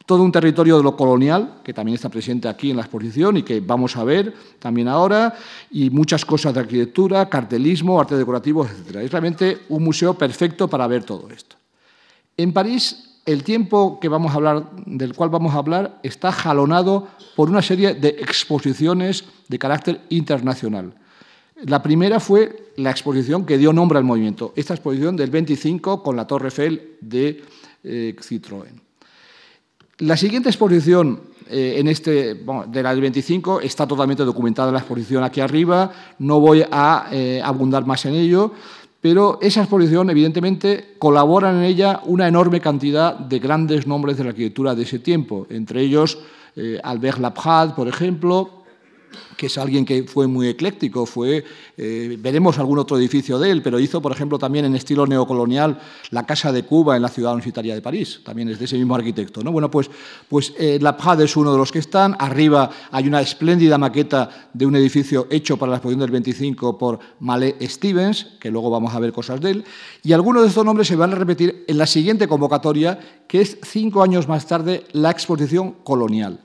todo 0.06 0.22
un 0.22 0.32
territorio 0.32 0.78
de 0.78 0.82
lo 0.82 0.96
colonial, 0.96 1.60
que 1.62 1.74
también 1.74 1.96
está 1.96 2.08
presente 2.08 2.48
aquí 2.48 2.70
en 2.70 2.76
la 2.76 2.84
exposición 2.84 3.36
y 3.36 3.42
que 3.42 3.60
vamos 3.60 3.98
a 3.98 4.04
ver 4.04 4.32
también 4.58 4.88
ahora, 4.88 5.36
y 5.70 5.90
muchas 5.90 6.24
cosas 6.24 6.54
de 6.54 6.60
arquitectura, 6.60 7.28
cartelismo, 7.28 8.00
arte 8.00 8.16
decorativo, 8.16 8.64
etc. 8.64 8.96
Es 8.96 9.12
realmente 9.12 9.58
un 9.68 9.84
museo 9.84 10.14
perfecto 10.14 10.68
para 10.68 10.86
ver 10.86 11.04
todo 11.04 11.28
esto. 11.28 11.58
En 12.38 12.52
París, 12.52 13.18
el 13.26 13.42
tiempo 13.42 13.98
del 14.00 15.14
cual 15.14 15.28
vamos 15.28 15.54
a 15.54 15.58
hablar 15.58 15.98
está 16.04 16.30
jalonado 16.30 17.08
por 17.34 17.50
una 17.50 17.62
serie 17.62 17.94
de 17.94 18.10
exposiciones 18.10 19.24
de 19.48 19.58
carácter 19.58 20.00
internacional. 20.08 20.94
La 21.64 21.82
primera 21.82 22.20
fue 22.20 22.72
la 22.76 22.92
exposición 22.92 23.44
que 23.44 23.58
dio 23.58 23.72
nombre 23.72 23.98
al 23.98 24.04
movimiento, 24.04 24.52
esta 24.54 24.72
exposición 24.72 25.16
del 25.16 25.30
25 25.30 26.00
con 26.00 26.14
la 26.14 26.28
Torre 26.28 26.46
Eiffel 26.46 26.96
de 27.00 27.42
eh, 27.82 28.14
Citroën. 28.16 28.80
La 29.98 30.16
siguiente 30.16 30.48
exposición 30.48 31.20
eh, 31.50 31.74
en 31.78 31.88
este, 31.88 32.34
de 32.34 32.82
la 32.84 32.90
del 32.90 33.00
25 33.00 33.62
está 33.62 33.84
totalmente 33.88 34.22
documentada 34.22 34.70
la 34.70 34.78
exposición 34.78 35.24
aquí 35.24 35.40
arriba, 35.40 35.90
no 36.20 36.38
voy 36.38 36.64
a 36.70 37.08
eh, 37.10 37.42
abundar 37.42 37.84
más 37.84 38.06
en 38.06 38.14
ello, 38.14 38.52
pero 39.08 39.38
esa 39.40 39.60
exposición, 39.60 40.10
evidentemente, 40.10 40.96
colaboran 40.98 41.56
en 41.56 41.62
ella 41.62 42.02
una 42.04 42.28
enorme 42.28 42.60
cantidad 42.60 43.18
de 43.18 43.38
grandes 43.38 43.86
nombres 43.86 44.18
de 44.18 44.24
la 44.24 44.30
arquitectura 44.30 44.74
de 44.74 44.82
ese 44.82 44.98
tiempo, 44.98 45.46
entre 45.48 45.80
ellos 45.80 46.18
eh, 46.54 46.78
Albert 46.84 47.18
Laprade, 47.18 47.72
por 47.72 47.88
ejemplo, 47.88 48.57
que 49.36 49.46
es 49.46 49.58
alguien 49.58 49.84
que 49.84 50.04
fue 50.04 50.26
muy 50.26 50.48
ecléctico, 50.48 51.06
fue, 51.06 51.44
eh, 51.76 52.16
veremos 52.20 52.58
algún 52.58 52.78
otro 52.78 52.98
edificio 52.98 53.38
de 53.38 53.50
él, 53.50 53.62
pero 53.62 53.78
hizo, 53.78 54.02
por 54.02 54.12
ejemplo, 54.12 54.38
también 54.38 54.64
en 54.64 54.74
estilo 54.74 55.06
neocolonial 55.06 55.80
la 56.10 56.26
Casa 56.26 56.52
de 56.52 56.64
Cuba 56.64 56.96
en 56.96 57.02
la 57.02 57.08
ciudad 57.08 57.32
universitaria 57.32 57.74
de 57.74 57.82
París, 57.82 58.20
también 58.24 58.48
es 58.48 58.58
de 58.58 58.64
ese 58.64 58.76
mismo 58.76 58.94
arquitecto. 58.94 59.42
¿no? 59.42 59.52
Bueno, 59.52 59.70
pues, 59.70 59.90
pues 60.28 60.52
eh, 60.58 60.78
La 60.80 60.96
Prade 60.96 61.24
es 61.24 61.36
uno 61.36 61.52
de 61.52 61.58
los 61.58 61.70
que 61.70 61.78
están, 61.78 62.16
arriba 62.18 62.70
hay 62.90 63.06
una 63.06 63.20
espléndida 63.20 63.78
maqueta 63.78 64.50
de 64.52 64.66
un 64.66 64.76
edificio 64.76 65.26
hecho 65.30 65.56
para 65.56 65.70
la 65.70 65.76
exposición 65.76 66.00
del 66.00 66.10
25 66.10 66.78
por 66.78 66.98
Malé 67.20 67.56
Stevens, 67.62 68.26
que 68.40 68.50
luego 68.50 68.70
vamos 68.70 68.94
a 68.94 68.98
ver 68.98 69.12
cosas 69.12 69.40
de 69.40 69.50
él, 69.50 69.64
y 70.02 70.12
algunos 70.12 70.42
de 70.42 70.48
estos 70.48 70.64
nombres 70.64 70.88
se 70.88 70.96
van 70.96 71.12
a 71.12 71.16
repetir 71.16 71.64
en 71.66 71.78
la 71.78 71.86
siguiente 71.86 72.28
convocatoria, 72.28 72.98
que 73.26 73.40
es 73.40 73.58
cinco 73.62 74.02
años 74.02 74.28
más 74.28 74.46
tarde 74.46 74.84
la 74.92 75.10
exposición 75.10 75.72
colonial. 75.84 76.40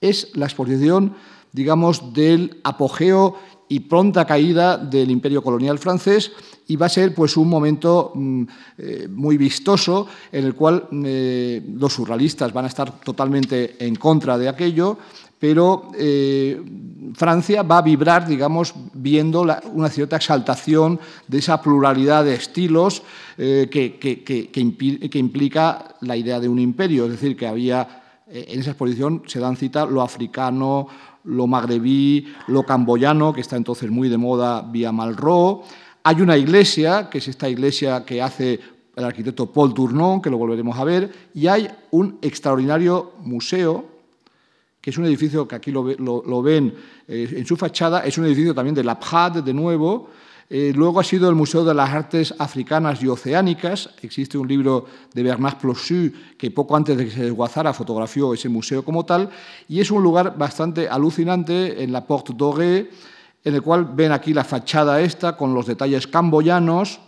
Es 0.00 0.30
la 0.34 0.46
exposición 0.46 1.14
digamos, 1.56 2.12
del 2.12 2.60
apogeo 2.64 3.34
y 3.66 3.80
pronta 3.80 4.26
caída 4.26 4.76
del 4.76 5.10
imperio 5.10 5.42
colonial 5.42 5.78
francés 5.78 6.30
y 6.68 6.76
va 6.76 6.84
a 6.84 6.90
ser 6.90 7.14
pues, 7.14 7.34
un 7.38 7.48
momento 7.48 8.12
mm, 8.14 8.42
eh, 8.76 9.08
muy 9.10 9.38
vistoso 9.38 10.06
en 10.30 10.44
el 10.44 10.54
cual 10.54 10.86
eh, 11.02 11.62
los 11.74 11.94
surrealistas 11.94 12.52
van 12.52 12.66
a 12.66 12.68
estar 12.68 13.00
totalmente 13.00 13.76
en 13.78 13.96
contra 13.96 14.36
de 14.36 14.50
aquello, 14.50 14.98
pero 15.38 15.90
eh, 15.98 16.60
Francia 17.14 17.62
va 17.62 17.78
a 17.78 17.82
vibrar, 17.82 18.26
digamos, 18.26 18.74
viendo 18.92 19.46
una 19.72 19.88
cierta 19.88 20.16
exaltación 20.16 21.00
de 21.26 21.38
esa 21.38 21.62
pluralidad 21.62 22.24
de 22.24 22.34
estilos 22.34 23.02
que, 23.36 23.96
que, 23.98 25.18
implica 25.18 25.94
la 26.02 26.16
idea 26.16 26.38
de 26.40 26.48
un 26.48 26.58
imperio, 26.58 27.04
es 27.06 27.12
decir, 27.12 27.36
que 27.36 27.46
había 27.46 28.02
en 28.28 28.58
esa 28.58 28.70
exposición 28.70 29.22
se 29.26 29.38
dan 29.38 29.56
cita 29.56 29.86
lo 29.86 30.02
africano, 30.02 30.88
lo 31.26 31.46
magrebí, 31.46 32.32
lo 32.48 32.64
camboyano, 32.64 33.32
que 33.32 33.40
está 33.40 33.56
entonces 33.56 33.90
muy 33.90 34.08
de 34.08 34.16
moda 34.16 34.62
vía 34.62 34.92
Malraux. 34.92 35.66
Hay 36.02 36.20
una 36.20 36.36
iglesia, 36.36 37.10
que 37.10 37.18
es 37.18 37.28
esta 37.28 37.48
iglesia 37.48 38.04
que 38.04 38.22
hace 38.22 38.60
el 38.94 39.04
arquitecto 39.04 39.52
Paul 39.52 39.74
Tournon, 39.74 40.22
que 40.22 40.30
lo 40.30 40.38
volveremos 40.38 40.78
a 40.78 40.84
ver, 40.84 41.12
y 41.34 41.46
hay 41.46 41.68
un 41.90 42.18
extraordinario 42.22 43.12
museo, 43.22 43.84
que 44.80 44.90
es 44.90 44.98
un 44.98 45.04
edificio 45.04 45.46
que 45.46 45.56
aquí 45.56 45.72
lo, 45.72 46.42
ven 46.42 46.74
eh, 47.08 47.28
en 47.36 47.44
su 47.44 47.56
fachada, 47.56 48.00
es 48.06 48.16
un 48.18 48.24
edificio 48.24 48.54
también 48.54 48.74
de 48.74 48.84
la 48.84 48.98
PJAD, 48.98 49.42
de 49.42 49.52
nuevo, 49.52 50.08
eh, 50.48 50.72
luego 50.74 51.00
ha 51.00 51.04
sido 51.04 51.28
el 51.28 51.34
Museo 51.34 51.64
de 51.64 51.74
las 51.74 51.90
Artes 51.90 52.34
Africanas 52.38 53.02
y 53.02 53.08
Oceánicas. 53.08 53.90
Existe 54.02 54.38
un 54.38 54.46
libro 54.46 54.86
de 55.12 55.22
Bernard 55.24 55.58
Plossu 55.58 56.12
que 56.38 56.52
poco 56.52 56.76
antes 56.76 56.96
de 56.96 57.04
que 57.06 57.10
se 57.10 57.24
desguazara 57.24 57.72
fotografió 57.72 58.32
ese 58.32 58.48
museo 58.48 58.84
como 58.84 59.04
tal. 59.04 59.28
Y 59.68 59.80
es 59.80 59.90
un 59.90 60.04
lugar 60.04 60.38
bastante 60.38 60.88
alucinante 60.88 61.82
en 61.82 61.90
la 61.90 62.06
Porte 62.06 62.32
Dorée, 62.32 62.88
en 63.42 63.54
el 63.54 63.62
cual 63.62 63.90
ven 63.92 64.12
aquí 64.12 64.32
la 64.32 64.44
fachada 64.44 65.00
esta 65.00 65.36
con 65.36 65.52
los 65.52 65.66
detalles 65.66 66.06
camboyanos 66.06 67.00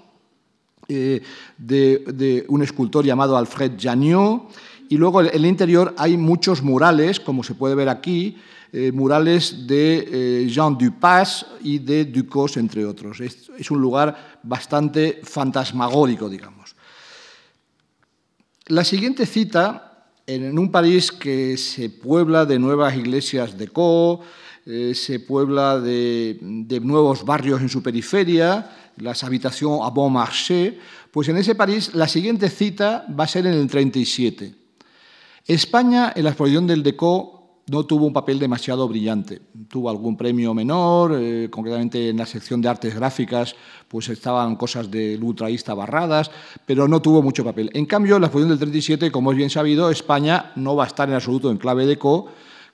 eh, 0.88 1.22
de, 1.58 2.44
un 2.48 2.62
escultor 2.62 3.04
llamado 3.04 3.36
Alfred 3.36 3.72
Janiot. 3.78 4.48
Y 4.88 4.96
luego 4.96 5.20
en 5.20 5.30
el 5.32 5.46
interior 5.46 5.94
hay 5.96 6.16
muchos 6.16 6.62
murales, 6.62 7.20
como 7.20 7.44
se 7.44 7.54
puede 7.54 7.76
ver 7.76 7.88
aquí, 7.88 8.36
eh, 8.72 8.92
murales 8.92 9.66
de 9.66 10.08
eh, 10.44 10.48
Jean 10.48 10.76
Dupas 10.76 11.46
y 11.62 11.78
de 11.78 12.04
Ducos, 12.04 12.56
entre 12.58 12.84
otros. 12.84 13.20
Es, 13.20 13.70
un 13.70 13.80
lugar 13.80 14.40
bastante 14.42 15.20
fantasmagórico, 15.22 16.28
digamos. 16.28 16.76
La 18.66 18.84
siguiente 18.84 19.24
cita, 19.24 20.10
en 20.26 20.58
un 20.58 20.70
París 20.70 21.10
que 21.10 21.56
se 21.56 21.88
puebla 21.88 22.44
de 22.44 22.58
nuevas 22.58 22.94
iglesias 22.94 23.56
de 23.56 23.68
Co, 23.68 24.20
eh, 24.66 24.94
se 24.94 25.20
puebla 25.20 25.80
de, 25.80 26.38
nuevos 26.82 27.24
barrios 27.24 27.62
en 27.62 27.70
su 27.70 27.82
periferia, 27.82 28.92
las 28.98 29.24
habitaciones 29.24 29.80
à 29.82 29.90
bon 29.90 30.10
marché, 30.10 30.78
pues 31.10 31.28
en 31.28 31.38
ese 31.38 31.54
París 31.54 31.94
la 31.94 32.06
siguiente 32.06 32.50
cita 32.50 33.06
va 33.08 33.24
a 33.24 33.28
ser 33.28 33.46
en 33.46 33.54
el 33.54 33.66
37. 33.66 34.54
España, 35.46 36.12
en 36.14 36.24
la 36.24 36.30
exposición 36.30 36.66
del 36.66 36.82
Deco, 36.82 37.37
no 37.70 37.84
tuvo 37.84 38.06
un 38.06 38.12
papel 38.12 38.38
demasiado 38.38 38.88
brillante. 38.88 39.40
Tuvo 39.68 39.90
algún 39.90 40.16
premio 40.16 40.54
menor, 40.54 41.12
eh, 41.14 41.48
concretamente 41.50 42.08
en 42.08 42.16
la 42.16 42.26
sección 42.26 42.60
de 42.60 42.68
artes 42.68 42.94
gráficas, 42.94 43.54
pues 43.88 44.08
estaban 44.08 44.56
cosas 44.56 44.90
del 44.90 45.22
ultraísta 45.22 45.74
barradas, 45.74 46.30
pero 46.66 46.88
no 46.88 47.02
tuvo 47.02 47.22
mucho 47.22 47.44
papel. 47.44 47.70
En 47.74 47.86
cambio, 47.86 48.16
en 48.16 48.22
la 48.22 48.26
exposición 48.28 48.50
del 48.50 48.58
37, 48.58 49.10
como 49.10 49.32
es 49.32 49.36
bien 49.36 49.50
sabido, 49.50 49.90
España 49.90 50.52
no 50.56 50.76
va 50.76 50.84
a 50.84 50.86
estar 50.86 51.08
en 51.08 51.14
absoluto 51.14 51.50
en 51.50 51.58
clave 51.58 51.86
de 51.86 51.98
co, 51.98 52.28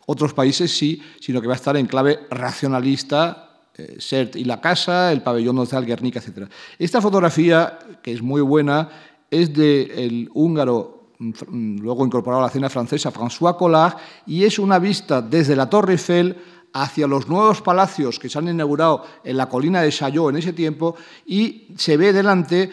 otros 0.06 0.34
países 0.34 0.76
sí, 0.76 1.02
sino 1.20 1.40
que 1.40 1.46
va 1.46 1.54
a 1.54 1.56
estar 1.56 1.76
en 1.76 1.86
clave 1.86 2.20
racionalista, 2.30 3.62
eh, 3.76 3.96
Sert 3.98 4.36
y 4.36 4.44
la 4.44 4.60
Casa, 4.60 5.12
el 5.12 5.22
pabellón 5.22 5.56
Nozal, 5.56 5.86
Guernica, 5.86 6.20
etc. 6.20 6.48
Esta 6.78 7.00
fotografía, 7.00 7.78
que 8.02 8.12
es 8.12 8.22
muy 8.22 8.40
buena, 8.40 8.88
es 9.30 9.52
del 9.52 10.30
húngaro 10.34 10.93
Mm, 10.93 10.93
luego 11.18 12.04
incorporado 12.04 12.42
a 12.42 12.46
la 12.46 12.52
cena 12.52 12.68
francesa, 12.68 13.12
François 13.12 13.56
Collard, 13.56 13.96
y 14.26 14.44
es 14.44 14.58
una 14.58 14.78
vista 14.78 15.22
desde 15.22 15.56
la 15.56 15.68
Torre 15.68 15.92
Eiffel 15.92 16.36
hacia 16.74 17.06
los 17.06 17.28
nuevos 17.28 17.62
palacios 17.62 18.18
que 18.18 18.28
se 18.28 18.36
han 18.36 18.48
inaugurado 18.48 19.04
en 19.22 19.36
la 19.36 19.48
colina 19.48 19.80
de 19.80 19.92
Chaillot 19.92 20.30
en 20.30 20.36
ese 20.36 20.52
tiempo 20.52 20.96
y 21.24 21.68
se 21.76 21.96
ve 21.96 22.12
delante, 22.12 22.70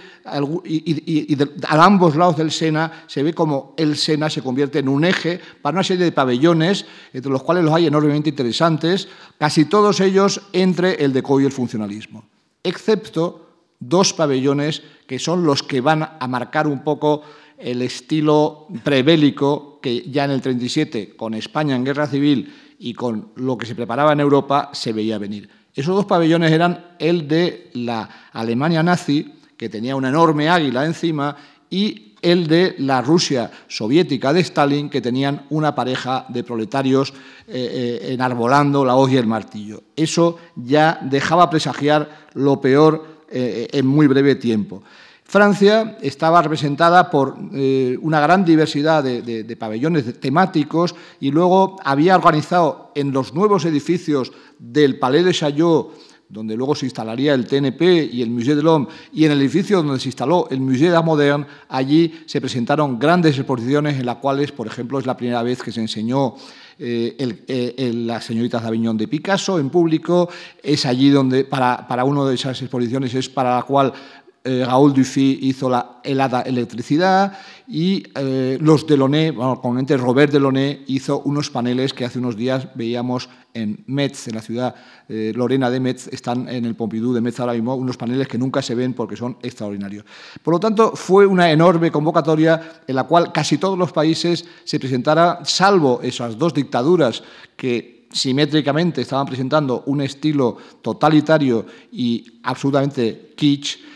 y, 0.65 1.37
a 1.67 1.85
ambos 1.85 2.15
lados 2.15 2.37
del 2.37 2.49
Sena, 2.49 3.03
se 3.05 3.21
ve 3.21 3.33
como 3.33 3.75
el 3.77 3.95
Sena 3.95 4.27
se 4.29 4.41
convierte 4.41 4.79
en 4.79 4.89
un 4.89 5.05
eje 5.05 5.39
para 5.61 5.75
una 5.75 5.83
serie 5.83 6.05
de 6.05 6.11
pabellones, 6.11 6.85
entre 7.13 7.31
los 7.31 7.43
cuales 7.43 7.63
los 7.63 7.73
hay 7.73 7.85
enormemente 7.85 8.29
interesantes, 8.29 9.07
casi 9.37 9.65
todos 9.65 9.99
ellos 9.99 10.41
entre 10.51 10.95
el 11.03 11.13
deco 11.13 11.39
y 11.39 11.45
el 11.45 11.51
funcionalismo, 11.51 12.23
excepto 12.63 13.49
dos 13.79 14.13
pabellones 14.13 14.81
que 15.05 15.19
son 15.19 15.43
los 15.43 15.61
que 15.61 15.81
van 15.81 16.17
a 16.19 16.27
marcar 16.27 16.67
un 16.67 16.83
poco 16.83 17.21
el 17.61 17.81
estilo 17.81 18.67
prebélico 18.83 19.79
que 19.81 20.09
ya 20.09 20.25
en 20.25 20.31
el 20.31 20.41
37, 20.41 21.15
con 21.15 21.33
España 21.33 21.75
en 21.75 21.83
guerra 21.83 22.07
civil 22.07 22.53
y 22.79 22.93
con 22.93 23.29
lo 23.35 23.57
que 23.57 23.65
se 23.65 23.75
preparaba 23.75 24.13
en 24.13 24.19
Europa, 24.19 24.69
se 24.73 24.93
veía 24.93 25.17
venir. 25.17 25.49
Esos 25.73 25.95
dos 25.95 26.05
pabellones 26.05 26.51
eran 26.51 26.95
el 26.99 27.27
de 27.27 27.69
la 27.73 28.29
Alemania 28.33 28.83
nazi, 28.83 29.33
que 29.55 29.69
tenía 29.69 29.95
una 29.95 30.09
enorme 30.09 30.49
águila 30.49 30.85
encima, 30.85 31.37
y 31.69 32.15
el 32.21 32.47
de 32.47 32.75
la 32.79 33.01
Rusia 33.01 33.49
soviética 33.67 34.33
de 34.33 34.41
Stalin, 34.41 34.89
que 34.89 35.01
tenían 35.01 35.45
una 35.49 35.73
pareja 35.73 36.25
de 36.29 36.43
proletarios 36.43 37.13
eh, 37.47 37.99
eh, 38.03 38.13
enarbolando 38.13 38.85
la 38.85 38.95
hoz 38.95 39.11
y 39.11 39.17
el 39.17 39.27
martillo. 39.27 39.83
Eso 39.95 40.37
ya 40.55 40.99
dejaba 41.01 41.49
presagiar 41.49 42.27
lo 42.33 42.61
peor 42.61 43.23
eh, 43.29 43.67
en 43.71 43.87
muy 43.87 44.07
breve 44.07 44.35
tiempo. 44.35 44.83
Francia 45.31 45.95
estaba 46.01 46.41
representada 46.41 47.09
por 47.09 47.37
eh, 47.53 47.97
una 48.01 48.19
gran 48.19 48.43
diversidad 48.43 49.01
de, 49.01 49.55
pabellones 49.57 50.19
temáticos 50.19 50.93
y 51.21 51.31
luego 51.31 51.77
había 51.85 52.17
organizado 52.17 52.91
en 52.95 53.13
los 53.13 53.33
nuevos 53.33 53.63
edificios 53.63 54.33
del 54.59 54.99
Palais 54.99 55.23
de 55.23 55.31
Chaillot, 55.31 55.93
donde 56.27 56.57
luego 56.57 56.75
se 56.75 56.85
instalaría 56.85 57.33
el 57.33 57.47
TNP 57.47 58.09
y 58.11 58.21
el 58.21 58.29
Musée 58.29 58.55
de 58.55 58.61
l'Homme, 58.61 58.87
y 59.13 59.23
en 59.23 59.31
el 59.31 59.39
edificio 59.39 59.81
donde 59.81 60.01
se 60.01 60.09
instaló 60.09 60.49
el 60.49 60.59
Musée 60.59 60.89
d'Art 60.89 61.05
Moderne, 61.05 61.45
allí 61.69 62.23
se 62.25 62.41
presentaron 62.41 62.99
grandes 62.99 63.37
exposiciones 63.37 63.97
en 63.97 64.07
las 64.07 64.17
cuales, 64.17 64.51
por 64.51 64.67
ejemplo, 64.67 64.99
es 64.99 65.05
la 65.05 65.15
primera 65.15 65.43
vez 65.43 65.63
que 65.63 65.71
se 65.71 65.79
enseñó 65.79 66.35
eh, 66.77 67.15
eh, 67.47 67.91
las 67.93 68.25
señoritas 68.25 68.63
de 68.63 68.67
Aviñón 68.67 68.97
de 68.97 69.07
Picasso 69.07 69.59
en 69.59 69.69
público, 69.69 70.29
es 70.63 70.85
allí 70.85 71.09
donde, 71.09 71.45
para, 71.45 71.87
para 71.87 72.03
una 72.03 72.25
de 72.25 72.35
esas 72.35 72.61
exposiciones, 72.61 73.13
es 73.13 73.29
para 73.29 73.55
la 73.55 73.63
cual 73.63 73.93
eh, 74.43 74.63
Raúl 74.65 74.93
Dufy 74.93 75.39
hizo 75.43 75.69
la 75.69 75.99
helada 76.03 76.41
electricidad 76.41 77.37
y 77.67 78.03
eh, 78.15 78.57
los 78.59 78.87
Delaunay, 78.87 79.29
bueno, 79.29 79.61
comúnmente 79.61 79.95
Robert 79.97 80.31
Delaunay 80.31 80.83
hizo 80.87 81.21
unos 81.25 81.51
paneles 81.51 81.93
que 81.93 82.05
hace 82.05 82.17
unos 82.17 82.35
días 82.35 82.67
veíamos 82.73 83.29
en 83.53 83.83
Metz, 83.85 84.27
en 84.27 84.35
la 84.35 84.41
ciudad 84.41 84.75
eh, 85.07 85.31
lorena 85.35 85.69
de 85.69 85.79
Metz, 85.79 86.07
están 86.07 86.49
en 86.49 86.65
el 86.65 86.75
Pompidou 86.75 87.13
de 87.13 87.21
Metz 87.21 87.39
ahora 87.39 87.53
mismo, 87.53 87.75
unos 87.75 87.97
paneles 87.97 88.27
que 88.27 88.37
nunca 88.37 88.61
se 88.61 88.73
ven 88.73 88.93
porque 88.93 89.15
son 89.15 89.37
extraordinarios. 89.43 90.05
Por 90.41 90.55
lo 90.55 90.59
tanto, 90.59 90.95
fue 90.95 91.25
una 91.27 91.51
enorme 91.51 91.91
convocatoria 91.91 92.81
en 92.87 92.95
la 92.95 93.03
cual 93.03 93.31
casi 93.31 93.57
todos 93.57 93.77
los 93.77 93.91
países 93.91 94.45
se 94.63 94.79
presentaran, 94.79 95.45
salvo 95.45 95.99
esas 96.01 96.37
dos 96.37 96.53
dictaduras 96.53 97.21
que 97.55 98.07
simétricamente 98.11 99.01
estaban 99.01 99.27
presentando 99.27 99.83
un 99.85 100.01
estilo 100.01 100.57
totalitario 100.81 101.65
y 101.91 102.39
absolutamente 102.43 103.33
kitsch, 103.35 103.91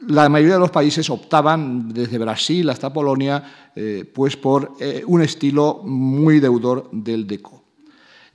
la 0.00 0.28
mayoría 0.28 0.54
de 0.54 0.60
los 0.60 0.70
países 0.70 1.08
optaban, 1.10 1.92
desde 1.92 2.18
Brasil 2.18 2.68
hasta 2.68 2.92
Polonia, 2.92 3.70
eh, 3.74 4.04
pues 4.12 4.36
por 4.36 4.74
eh, 4.80 5.02
un 5.06 5.22
estilo 5.22 5.82
muy 5.84 6.40
deudor 6.40 6.90
del 6.92 7.26
deco. 7.26 7.62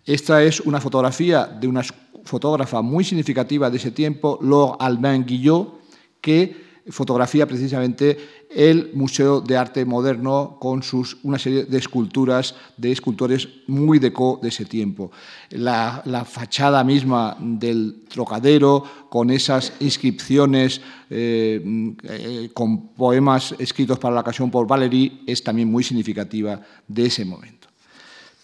Esta 0.05 0.41
es 0.41 0.59
una 0.61 0.79
fotografía 0.79 1.45
de 1.45 1.67
una 1.67 1.83
fotógrafa 2.23 2.81
muy 2.81 3.03
significativa 3.03 3.69
de 3.69 3.77
ese 3.77 3.91
tiempo, 3.91 4.39
Laure 4.41 4.77
Albin 4.79 5.25
Guillot, 5.25 5.79
que 6.21 6.68
fotografía 6.89 7.47
precisamente 7.47 8.17
el 8.49 8.91
Museo 8.93 9.41
de 9.41 9.57
Arte 9.57 9.85
Moderno 9.85 10.57
con 10.59 10.81
sus, 10.83 11.17
una 11.23 11.37
serie 11.37 11.65
de 11.65 11.77
esculturas 11.77 12.55
de 12.77 12.91
escultores 12.91 13.47
muy 13.67 13.99
deco 13.99 14.39
de 14.41 14.49
ese 14.49 14.65
tiempo. 14.65 15.11
La, 15.51 16.03
fachada 16.27 16.83
misma 16.83 17.37
del 17.39 18.03
trocadero 18.09 18.83
con 19.09 19.29
esas 19.29 19.73
inscripciones 19.79 20.81
eh, 21.09 21.95
eh, 22.03 22.49
con 22.53 22.89
poemas 22.89 23.55
escritos 23.59 23.99
para 23.99 24.15
la 24.15 24.21
ocasión 24.21 24.51
por 24.51 24.67
Valéry 24.67 25.23
es 25.25 25.43
también 25.43 25.71
muy 25.71 25.83
significativa 25.83 26.59
de 26.87 27.05
ese 27.05 27.25
momento. 27.25 27.67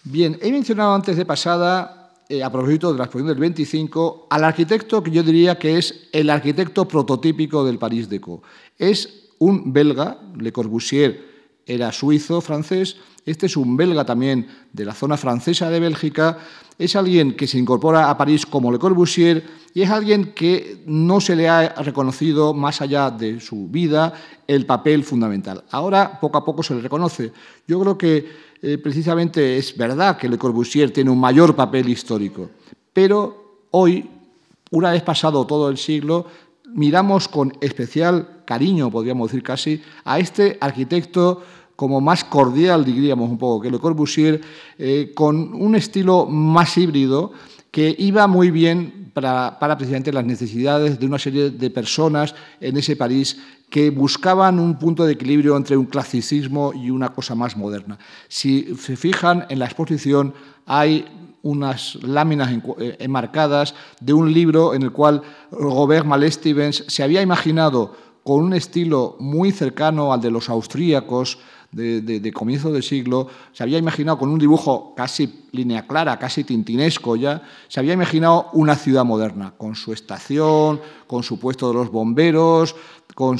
Bien, 0.04 0.38
he 0.40 0.52
mencionado 0.52 0.94
antes 0.94 1.16
de 1.16 1.24
pasada 1.24 2.05
eh, 2.28 2.42
a 2.42 2.50
propósito 2.50 2.92
de 2.92 2.98
la 2.98 3.04
exposición 3.04 3.28
del 3.28 3.38
25, 3.38 4.26
al 4.30 4.44
arquitecto 4.44 5.02
que 5.02 5.10
yo 5.10 5.22
diría 5.22 5.58
que 5.58 5.78
es 5.78 6.08
el 6.12 6.28
arquitecto 6.30 6.88
prototípico 6.88 7.64
del 7.64 7.78
París 7.78 8.08
Deco. 8.08 8.42
Es 8.78 9.30
un 9.38 9.72
belga, 9.72 10.18
Le 10.36 10.52
Corbusier 10.52 11.36
era 11.66 11.92
suizo, 11.92 12.40
francés, 12.40 12.96
este 13.24 13.46
es 13.46 13.56
un 13.56 13.76
belga 13.76 14.04
también 14.04 14.46
de 14.72 14.84
la 14.84 14.94
zona 14.94 15.16
francesa 15.16 15.68
de 15.68 15.80
Bélgica, 15.80 16.38
es 16.78 16.94
alguien 16.94 17.36
que 17.36 17.48
se 17.48 17.58
incorpora 17.58 18.08
a 18.08 18.16
París 18.16 18.46
como 18.46 18.70
Le 18.70 18.78
Corbusier 18.78 19.44
y 19.74 19.82
es 19.82 19.90
alguien 19.90 20.32
que 20.32 20.82
no 20.86 21.20
se 21.20 21.34
le 21.34 21.48
ha 21.48 21.74
reconocido, 21.82 22.54
más 22.54 22.80
allá 22.80 23.10
de 23.10 23.40
su 23.40 23.68
vida, 23.68 24.12
el 24.46 24.64
papel 24.64 25.02
fundamental. 25.04 25.64
Ahora, 25.70 26.20
poco 26.20 26.38
a 26.38 26.44
poco, 26.44 26.62
se 26.62 26.74
le 26.74 26.80
reconoce. 26.80 27.32
Yo 27.66 27.80
creo 27.80 27.98
que 27.98 28.26
eh, 28.68 28.78
precisamente 28.78 29.58
es 29.58 29.76
verdad 29.76 30.16
que 30.16 30.28
Le 30.28 30.36
Corbusier 30.38 30.90
tiene 30.90 31.08
un 31.08 31.20
mayor 31.20 31.54
papel 31.54 31.88
histórico, 31.88 32.50
pero 32.92 33.60
hoy, 33.70 34.10
una 34.72 34.90
vez 34.90 35.04
pasado 35.04 35.46
todo 35.46 35.68
el 35.68 35.78
siglo, 35.78 36.26
miramos 36.74 37.28
con 37.28 37.52
especial 37.60 38.42
cariño, 38.44 38.90
podríamos 38.90 39.30
decir 39.30 39.44
casi, 39.44 39.80
a 40.04 40.18
este 40.18 40.58
arquitecto 40.60 41.44
como 41.76 42.00
más 42.00 42.24
cordial, 42.24 42.84
diríamos 42.84 43.30
un 43.30 43.38
poco, 43.38 43.62
que 43.62 43.70
Le 43.70 43.78
Corbusier, 43.78 44.40
eh, 44.76 45.12
con 45.14 45.54
un 45.54 45.76
estilo 45.76 46.26
más 46.26 46.76
híbrido 46.76 47.30
que 47.70 47.94
iba 47.96 48.26
muy 48.26 48.50
bien 48.50 49.12
para, 49.12 49.58
precisamente 49.78 50.12
las 50.12 50.24
necesidades 50.24 50.98
de 50.98 51.06
una 51.06 51.20
serie 51.20 51.50
de 51.50 51.70
personas 51.70 52.34
en 52.60 52.76
ese 52.76 52.96
París 52.96 53.38
que 53.70 53.90
buscaban 53.90 54.58
un 54.58 54.78
punto 54.78 55.04
de 55.04 55.12
equilibrio 55.12 55.56
entre 55.56 55.76
un 55.76 55.86
clasicismo 55.86 56.72
y 56.74 56.90
una 56.90 57.10
cosa 57.10 57.34
más 57.34 57.56
moderna. 57.56 57.98
Si 58.28 58.74
se 58.76 58.96
fijan 58.96 59.46
en 59.48 59.58
la 59.58 59.66
exposición 59.66 60.34
hay 60.66 61.04
unas 61.42 61.96
láminas 62.02 62.50
eh, 62.78 62.96
enmarcadas 62.98 63.74
de 64.00 64.12
un 64.12 64.32
libro 64.32 64.74
en 64.74 64.82
el 64.82 64.92
cual 64.92 65.22
Robert 65.50 66.06
Malé-Stevens 66.06 66.84
se 66.88 67.02
había 67.02 67.22
imaginado 67.22 67.94
con 68.24 68.42
un 68.42 68.54
estilo 68.54 69.16
muy 69.20 69.52
cercano 69.52 70.12
al 70.12 70.20
de 70.20 70.32
los 70.32 70.48
austríacos, 70.48 71.38
de, 71.70 72.32
comienzo 72.32 72.72
del 72.72 72.82
siglo, 72.82 73.28
se 73.52 73.62
había 73.62 73.78
imaginado 73.78 74.18
con 74.18 74.30
un 74.30 74.38
dibujo 74.38 74.94
casi 74.96 75.44
línea 75.52 75.86
clara, 75.86 76.18
casi 76.18 76.42
tintinesco 76.42 77.16
ya, 77.16 77.42
se 77.68 77.80
había 77.80 77.92
imaginado 77.92 78.48
una 78.54 78.76
ciudad 78.76 79.04
moderna, 79.04 79.52
con 79.56 79.74
su 79.74 79.92
estación, 79.92 80.80
con 81.06 81.22
su 81.22 81.38
puesto 81.38 81.68
de 81.68 81.74
los 81.74 81.90
bomberos, 81.90 82.74
con 83.14 83.38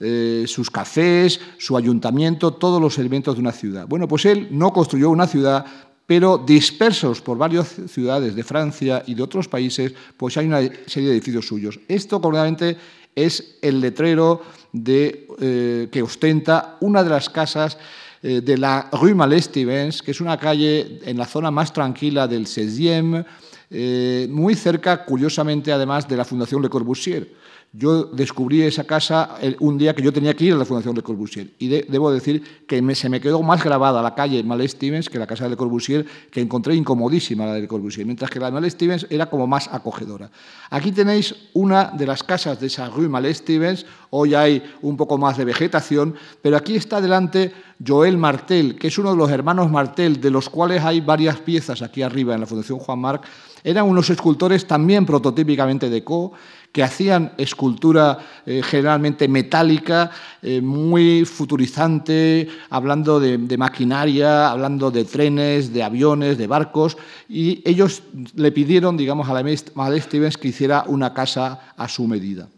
eh, 0.00 0.44
sus 0.46 0.70
cafés, 0.70 1.40
su 1.58 1.76
ayuntamiento, 1.76 2.54
todos 2.54 2.80
los 2.80 2.98
elementos 2.98 3.34
de 3.36 3.40
una 3.40 3.52
ciudad. 3.52 3.86
Bueno, 3.86 4.08
pues 4.08 4.24
él 4.24 4.48
no 4.50 4.72
construyó 4.72 5.10
una 5.10 5.26
ciudad, 5.26 5.64
pero 6.06 6.38
dispersos 6.38 7.20
por 7.20 7.38
varias 7.38 7.76
ciudades 7.88 8.34
de 8.34 8.44
Francia 8.44 9.02
y 9.06 9.14
de 9.14 9.22
otros 9.22 9.48
países, 9.48 9.94
pues 10.16 10.36
hay 10.36 10.46
una 10.46 10.60
serie 10.86 11.08
de 11.08 11.14
edificios 11.14 11.46
suyos. 11.46 11.78
Esto, 11.88 12.20
concretamente, 12.20 12.76
es 13.14 13.58
el 13.62 13.80
letrero 13.80 14.42
eh, 14.74 15.88
que 15.90 16.02
ostenta 16.02 16.76
una 16.80 17.04
de 17.04 17.10
las 17.10 17.30
casas 17.30 17.78
eh, 18.26 18.40
de 18.40 18.56
la 18.56 18.88
Rue 18.90 19.14
Malestivens, 19.14 20.02
que 20.02 20.12
es 20.12 20.20
una 20.22 20.38
calle 20.38 20.98
en 21.04 21.18
la 21.18 21.26
zona 21.26 21.50
más 21.50 21.72
tranquila 21.72 22.26
del 22.26 22.44
16 22.44 23.24
eh, 23.70 24.28
muy 24.30 24.54
cerca, 24.54 25.04
curiosamente, 25.04 25.72
además, 25.72 26.08
de 26.08 26.16
la 26.16 26.24
Fundación 26.24 26.62
Le 26.62 26.68
Corbusier. 26.68 27.28
Yo 27.76 28.04
descubrí 28.04 28.62
esa 28.62 28.84
casa 28.84 29.34
un 29.58 29.76
día 29.76 29.96
que 29.96 30.02
yo 30.02 30.12
tenía 30.12 30.32
que 30.34 30.44
ir 30.44 30.52
a 30.52 30.56
la 30.56 30.64
Fundación 30.64 30.94
Le 30.94 31.02
Corbusier 31.02 31.50
y 31.58 31.66
debo 31.66 32.12
decir 32.12 32.64
que 32.68 32.94
se 32.94 33.08
me 33.08 33.20
quedó 33.20 33.42
más 33.42 33.64
grabada 33.64 34.00
la 34.00 34.14
calle 34.14 34.44
Malé 34.44 34.68
Stevens 34.68 35.10
que 35.10 35.18
la 35.18 35.26
casa 35.26 35.42
de 35.42 35.50
Le 35.50 35.56
Corbusier, 35.56 36.06
que 36.30 36.40
encontré 36.40 36.76
incomodísima 36.76 37.46
la 37.46 37.54
de 37.54 37.62
Le 37.62 37.66
Corbusier, 37.66 38.06
mientras 38.06 38.30
que 38.30 38.38
la 38.38 38.46
de 38.46 38.52
Malé 38.52 38.70
Stevens 38.70 39.08
era 39.10 39.26
como 39.26 39.48
más 39.48 39.66
acogedora. 39.72 40.30
Aquí 40.70 40.92
tenéis 40.92 41.34
una 41.52 41.86
de 41.86 42.06
las 42.06 42.22
casas 42.22 42.60
de 42.60 42.68
esa 42.68 42.88
rue 42.88 43.08
Malé 43.08 43.34
Stevens, 43.34 43.86
hoy 44.10 44.36
hay 44.36 44.62
un 44.82 44.96
poco 44.96 45.18
más 45.18 45.36
de 45.36 45.44
vegetación, 45.44 46.14
pero 46.40 46.56
aquí 46.56 46.76
está 46.76 47.00
delante 47.00 47.52
Joel 47.84 48.16
Martel, 48.16 48.76
que 48.76 48.86
es 48.86 48.98
uno 48.98 49.10
de 49.10 49.16
los 49.16 49.32
hermanos 49.32 49.68
Martel, 49.68 50.20
de 50.20 50.30
los 50.30 50.48
cuales 50.48 50.84
hay 50.84 51.00
varias 51.00 51.40
piezas 51.40 51.82
aquí 51.82 52.02
arriba 52.02 52.34
en 52.34 52.40
la 52.40 52.46
Fundación 52.46 52.78
Juan 52.78 53.00
Marc. 53.00 53.24
Eran 53.64 53.88
unos 53.88 54.10
escultores 54.10 54.66
también 54.66 55.06
prototípicamente 55.06 55.88
de 55.88 56.04
Co, 56.04 56.34
que 56.74 56.82
hacían 56.82 57.34
escultura 57.38 58.18
eh, 58.44 58.60
generalmente 58.60 59.28
metálica, 59.28 60.10
eh, 60.42 60.60
muy 60.60 61.24
futurizante, 61.24 62.48
hablando 62.68 63.20
de, 63.20 63.56
maquinaria, 63.56 64.50
hablando 64.50 64.90
de 64.90 65.04
trenes, 65.04 65.72
de 65.72 65.84
aviones, 65.84 66.36
de 66.36 66.48
barcos, 66.48 66.96
y 67.28 67.62
ellos 67.64 68.02
le 68.34 68.50
pidieron, 68.50 68.96
digamos, 68.96 69.28
a 69.28 69.34
la 69.34 69.44
Madeleine 69.74 70.04
Stevens 70.04 70.36
que 70.36 70.48
hiciera 70.48 70.82
una 70.88 71.14
casa 71.14 71.72
a 71.76 71.86
su 71.86 72.08
medida. 72.08 72.48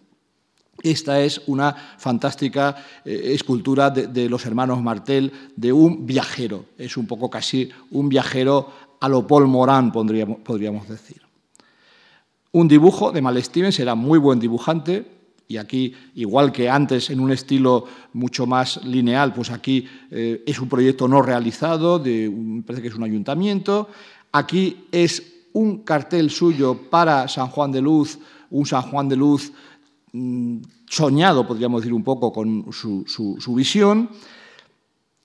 Esta 0.82 1.20
es 1.20 1.42
una 1.46 1.76
fantástica 1.98 2.74
eh, 3.04 3.34
escultura 3.34 3.90
de, 3.90 4.06
de, 4.06 4.30
los 4.30 4.46
hermanos 4.46 4.80
Martel 4.80 5.30
de 5.56 5.74
un 5.74 6.06
viajero. 6.06 6.64
Es 6.78 6.96
un 6.96 7.06
poco 7.06 7.28
casi 7.28 7.68
un 7.90 8.08
viajero 8.08 8.72
a 8.98 9.10
lo 9.10 9.26
Paul 9.26 9.46
Morán, 9.46 9.92
podríamos 9.92 10.88
decir. 10.88 11.25
Un 12.56 12.68
dibujo 12.68 13.12
de 13.12 13.20
Mal 13.20 13.36
Stevens 13.44 13.78
era 13.80 13.94
muy 13.94 14.18
buen 14.18 14.40
dibujante, 14.40 15.04
y 15.46 15.58
aquí, 15.58 15.92
igual 16.14 16.52
que 16.52 16.70
antes 16.70 17.10
en 17.10 17.20
un 17.20 17.30
estilo 17.30 17.84
mucho 18.14 18.46
más 18.46 18.82
lineal, 18.82 19.34
pues 19.34 19.50
aquí 19.50 19.86
eh, 20.10 20.42
es 20.46 20.58
un 20.58 20.66
proyecto 20.66 21.06
no 21.06 21.20
realizado, 21.20 22.02
parece 22.02 22.80
que 22.80 22.88
es 22.88 22.94
un 22.94 23.02
ayuntamiento. 23.02 23.90
Aquí 24.32 24.86
es 24.90 25.22
un 25.52 25.84
cartel 25.84 26.30
suyo 26.30 26.88
para 26.88 27.28
San 27.28 27.48
Juan 27.48 27.72
de 27.72 27.82
Luz, 27.82 28.18
un 28.48 28.64
San 28.64 28.84
Juan 28.90 29.10
de 29.10 29.16
Luz 29.16 29.52
mm, 30.14 30.56
soñado, 30.88 31.46
podríamos 31.46 31.82
decir 31.82 31.92
un 31.92 32.04
poco, 32.04 32.32
con 32.32 32.72
su, 32.72 33.04
su 33.06 33.54
visión. 33.54 34.08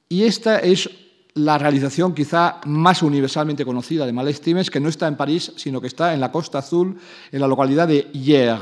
Y 0.10 0.24
esta 0.24 0.60
es 0.60 0.90
la 1.34 1.58
realización 1.58 2.14
quizá 2.14 2.60
más 2.66 3.02
universalmente 3.04 3.66
conocida 3.66 4.06
de 4.06 4.14
Malé 4.14 4.34
Stevens, 4.34 4.70
que 4.70 4.80
no 4.80 4.90
está 4.90 5.08
en 5.08 5.16
París, 5.16 5.54
sino 5.56 5.80
que 5.80 5.88
está 5.88 6.14
en 6.14 6.20
la 6.20 6.32
Costa 6.32 6.60
Azul, 6.60 6.98
en 7.32 7.40
la 7.40 7.48
localidad 7.48 7.88
de 7.88 8.10
Hier. 8.14 8.58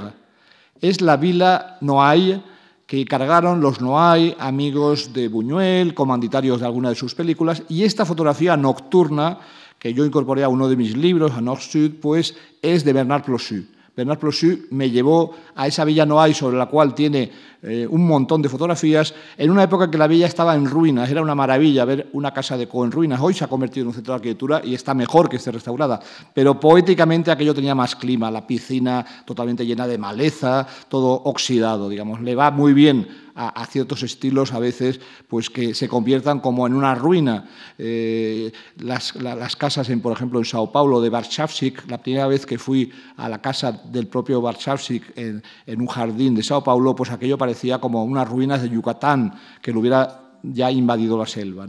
Es 0.82 1.02
la 1.02 1.18
villa 1.18 1.78
Noailles 1.82 2.40
que 2.86 3.06
cargaron 3.06 3.62
los 3.62 3.82
Noailles, 3.82 4.36
amigos 4.40 5.14
de 5.14 5.28
Buñuel, 5.28 5.94
comanditarios 5.94 6.60
de 6.60 6.66
alguna 6.66 6.90
de 6.90 6.96
sus 6.96 7.14
películas, 7.14 7.62
y 7.70 7.84
esta 7.84 8.04
fotografía 8.04 8.58
nocturna, 8.58 9.38
que 9.78 9.94
yo 9.94 10.06
incorporé 10.06 10.44
a 10.44 10.50
uno 10.50 10.68
de 10.68 10.76
mis 10.76 10.98
libros, 10.98 11.32
a 11.34 11.42
Nord-Sud, 11.42 12.00
pues 12.02 12.36
es 12.62 12.84
de 12.84 12.94
Bernard 12.94 13.24
Plossu. 13.24 13.66
Bernard 13.96 14.20
Plossu 14.20 14.68
me 14.72 14.90
llevó 14.90 15.34
a 15.56 15.68
esa 15.68 15.86
villa 15.86 16.06
Noailles 16.06 16.38
sobre 16.38 16.58
la 16.58 16.68
cual 16.68 16.94
tiene 16.94 17.32
eh, 17.62 17.86
un 17.90 18.08
montón 18.08 18.42
de 18.42 18.48
fotografías, 18.48 19.14
en 19.38 19.52
una 19.52 19.64
época 19.64 19.92
que 19.92 19.98
la 19.98 20.08
villa 20.08 20.28
estaba 20.28 20.56
en 20.56 20.66
ruinas, 20.66 21.10
era 21.10 21.22
una 21.22 21.36
maravilla 21.36 21.84
ver 21.84 22.10
una 22.14 22.34
casa 22.34 22.56
de 22.56 22.68
Co 22.68 22.86
en 22.86 22.92
ruinas, 22.92 23.20
hoy 23.20 23.34
se 23.34 23.44
ha 23.44 23.48
convertido 23.48 23.84
en 23.84 23.88
un 23.90 23.94
centro 23.94 24.14
de 24.14 24.16
arquitectura 24.16 24.62
y 24.64 24.74
está 24.74 24.94
mejor 24.94 25.28
que 25.28 25.36
esté 25.36 25.52
restaurada, 25.52 26.00
pero 26.34 26.58
poéticamente 26.58 27.32
aquello 27.32 27.54
tenía 27.54 27.76
más 27.76 27.98
clima, 27.98 28.32
la 28.32 28.48
piscina 28.48 29.06
totalmente 29.26 29.66
llena 29.66 29.88
de 29.88 29.98
maleza, 29.98 30.66
todo 30.88 31.10
oxidado, 31.12 31.90
digamos, 31.90 32.22
le 32.22 32.34
va 32.34 32.50
muy 32.50 32.72
bien 32.72 33.29
a, 33.40 33.66
ciertos 33.68 34.04
estilos 34.04 34.54
a 34.54 34.60
veces 34.60 35.00
pues 35.28 35.50
que 35.50 35.74
se 35.74 35.88
conviertan 35.88 36.42
como 36.42 36.68
en 36.68 36.74
una 36.74 36.94
ruina. 36.94 37.50
Eh, 37.78 38.52
las, 38.78 39.14
casas, 39.56 39.90
en, 39.90 40.02
por 40.02 40.12
ejemplo, 40.12 40.40
en 40.40 40.46
Sao 40.46 40.72
Paulo 40.72 41.00
de 41.00 41.10
Warszawsik, 41.10 41.90
la 41.90 42.02
primera 42.02 42.28
vez 42.28 42.46
que 42.46 42.58
fui 42.58 42.92
a 43.16 43.30
la 43.30 43.42
casa 43.42 43.72
del 43.72 44.08
propio 44.08 44.42
Warszawsik 44.42 45.18
en, 45.18 45.42
en 45.66 45.82
un 45.82 45.88
jardín 45.88 46.36
de 46.36 46.44
Sao 46.44 46.64
Paulo, 46.64 46.94
pues 46.96 47.12
aquello 47.12 47.38
parecía 47.38 47.80
como 47.80 48.04
unas 48.04 48.28
ruinas 48.28 48.62
de 48.62 48.70
Yucatán 48.70 49.34
que 49.62 49.72
lo 49.72 49.80
hubiera 49.80 50.40
ya 50.44 50.70
invadido 50.70 51.18
la 51.18 51.26
selva. 51.26 51.68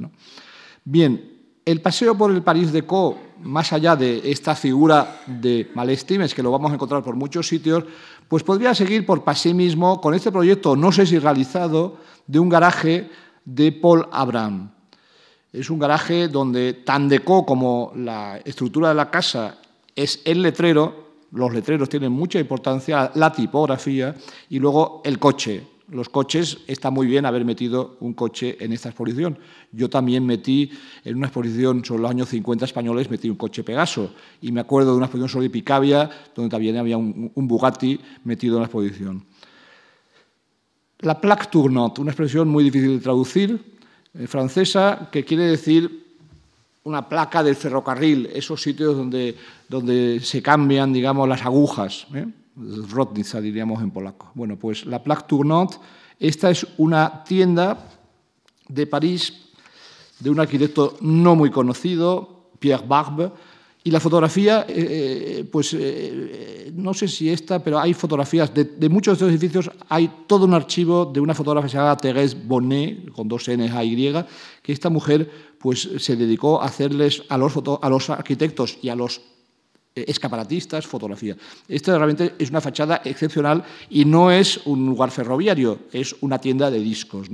Bien, 0.84 1.29
el 1.64 1.80
paseo 1.80 2.16
por 2.16 2.30
el 2.30 2.42
París 2.42 2.72
de 2.72 2.82
Co, 2.82 3.18
más 3.42 3.72
allá 3.72 3.96
de 3.96 4.30
esta 4.30 4.54
figura 4.54 5.22
de 5.26 5.70
Malestimes, 5.74 6.34
que 6.34 6.42
lo 6.42 6.50
vamos 6.50 6.70
a 6.70 6.74
encontrar 6.74 7.02
por 7.02 7.16
muchos 7.16 7.46
sitios, 7.46 7.84
pues 8.28 8.42
podría 8.42 8.74
seguir 8.74 9.04
por 9.06 9.22
sí 9.34 9.54
mismo 9.54 10.00
con 10.00 10.14
este 10.14 10.32
proyecto, 10.32 10.76
no 10.76 10.92
sé 10.92 11.06
si 11.06 11.18
realizado, 11.18 11.96
de 12.26 12.38
un 12.38 12.48
garaje 12.48 13.10
de 13.44 13.72
Paul 13.72 14.06
Abraham. 14.12 14.70
Es 15.52 15.68
un 15.68 15.78
garaje 15.78 16.28
donde 16.28 16.74
tan 16.74 17.08
de 17.08 17.20
Co 17.20 17.44
como 17.44 17.92
la 17.96 18.38
estructura 18.44 18.90
de 18.90 18.94
la 18.94 19.10
casa 19.10 19.58
es 19.96 20.22
el 20.24 20.42
letrero, 20.42 21.10
los 21.32 21.52
letreros 21.52 21.88
tienen 21.88 22.12
mucha 22.12 22.38
importancia, 22.38 23.10
la 23.14 23.32
tipografía 23.32 24.14
y 24.48 24.58
luego 24.58 25.02
el 25.04 25.18
coche, 25.18 25.66
los 25.90 26.08
coches, 26.08 26.58
está 26.66 26.90
muy 26.90 27.06
bien 27.06 27.26
haber 27.26 27.44
metido 27.44 27.96
un 28.00 28.14
coche 28.14 28.56
en 28.60 28.72
esta 28.72 28.88
exposición. 28.88 29.38
Yo 29.72 29.90
también 29.90 30.24
metí 30.24 30.70
en 31.04 31.16
una 31.16 31.26
exposición 31.26 31.84
sobre 31.84 32.02
los 32.02 32.10
años 32.10 32.28
50 32.28 32.64
españoles, 32.64 33.10
metí 33.10 33.28
un 33.28 33.36
coche 33.36 33.64
Pegaso. 33.64 34.12
Y 34.40 34.52
me 34.52 34.60
acuerdo 34.60 34.92
de 34.92 34.96
una 34.96 35.06
exposición 35.06 35.28
sobre 35.28 35.50
Picabia, 35.50 36.08
donde 36.34 36.50
también 36.50 36.76
había 36.76 36.96
un, 36.96 37.32
Bugatti 37.34 38.00
metido 38.24 38.56
en 38.56 38.60
la 38.60 38.66
exposición. 38.66 39.24
La 41.00 41.20
plaque 41.20 41.46
tournante, 41.50 42.00
una 42.00 42.10
expresión 42.10 42.48
muy 42.48 42.62
difícil 42.64 42.98
de 42.98 43.02
traducir, 43.02 43.64
eh, 44.14 44.26
francesa, 44.26 45.08
que 45.10 45.24
quiere 45.24 45.44
decir 45.44 46.06
una 46.84 47.08
placa 47.08 47.42
del 47.42 47.56
ferrocarril, 47.56 48.26
esos 48.32 48.62
sitios 48.62 48.96
donde, 48.96 49.36
donde 49.68 50.20
se 50.20 50.42
cambian, 50.42 50.92
digamos, 50.92 51.28
las 51.28 51.44
agujas. 51.44 52.06
¿eh? 52.14 52.26
Rotnica, 52.56 53.40
diríamos 53.40 53.82
en 53.82 53.90
polaco. 53.90 54.30
Bueno, 54.34 54.56
pues 54.56 54.84
la 54.86 55.02
Plaque 55.02 55.24
Tournante, 55.28 55.76
esta 56.18 56.50
es 56.50 56.66
una 56.78 57.22
tienda 57.24 57.88
de 58.68 58.86
París 58.86 59.48
de 60.18 60.30
un 60.30 60.38
arquitecto 60.38 60.96
no 61.00 61.34
muy 61.34 61.50
conocido, 61.50 62.50
Pierre 62.58 62.86
Barbe, 62.86 63.30
y 63.82 63.90
la 63.90 63.98
fotografía, 63.98 64.66
eh, 64.68 64.74
eh, 65.38 65.44
pues 65.50 65.72
eh, 65.72 66.70
no 66.74 66.92
sé 66.92 67.08
si 67.08 67.30
esta, 67.30 67.64
pero 67.64 67.78
hay 67.78 67.94
fotografías 67.94 68.52
de, 68.52 68.88
muchos 68.90 69.18
de 69.18 69.24
estos 69.24 69.30
edificios, 69.30 69.70
hay 69.88 70.10
todo 70.26 70.44
un 70.44 70.52
archivo 70.52 71.06
de 71.06 71.18
una 71.18 71.34
fotógrafa 71.34 71.66
llamada 71.66 71.96
Thérèse 71.96 72.36
Bonnet, 72.44 73.10
con 73.10 73.26
dos 73.26 73.48
N 73.48 73.70
A 73.70 73.82
Y, 73.82 74.12
que 74.62 74.72
esta 74.72 74.90
mujer 74.90 75.30
pues, 75.58 75.88
se 75.96 76.14
dedicó 76.14 76.60
a 76.60 76.66
hacerles 76.66 77.22
a 77.30 77.38
los, 77.38 77.54
a 77.80 77.88
los 77.88 78.10
arquitectos 78.10 78.76
y 78.82 78.90
a 78.90 78.94
los 78.94 79.22
escaparatistas, 79.94 80.86
fotografía. 80.86 81.36
Esta 81.68 81.96
realmente 81.96 82.34
es 82.38 82.50
una 82.50 82.60
fachada 82.60 83.02
excepcional 83.04 83.64
y 83.88 84.04
no 84.04 84.30
es 84.30 84.60
un 84.66 84.86
lugar 84.86 85.10
ferroviario, 85.10 85.80
es 85.92 86.14
una 86.20 86.38
tienda 86.38 86.70
de 86.70 86.80
discos. 86.80 87.28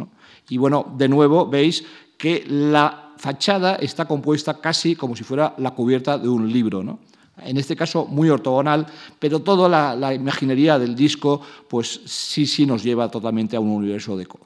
Y 0.48 0.56
bueno, 0.56 0.94
de 0.96 1.08
nuevo 1.08 1.46
veis 1.46 1.84
que 2.16 2.44
la 2.48 3.12
fachada 3.18 3.76
está 3.76 4.06
compuesta 4.06 4.60
casi 4.60 4.96
como 4.96 5.16
si 5.16 5.24
fuera 5.24 5.54
la 5.58 5.72
cubierta 5.72 6.18
de 6.18 6.28
un 6.28 6.50
libro. 6.50 6.98
En 7.38 7.56
este 7.58 7.76
caso 7.76 8.06
muy 8.06 8.30
ortogonal, 8.30 8.86
pero 9.18 9.40
toda 9.40 9.68
la, 9.68 9.94
la, 9.94 10.14
imaginería 10.14 10.78
del 10.78 10.94
disco 10.94 11.42
pues 11.68 12.00
sí, 12.06 12.46
sí 12.46 12.64
nos 12.64 12.82
lleva 12.82 13.10
totalmente 13.10 13.56
a 13.56 13.60
un 13.60 13.68
universo 13.68 14.16
deco. 14.16 14.40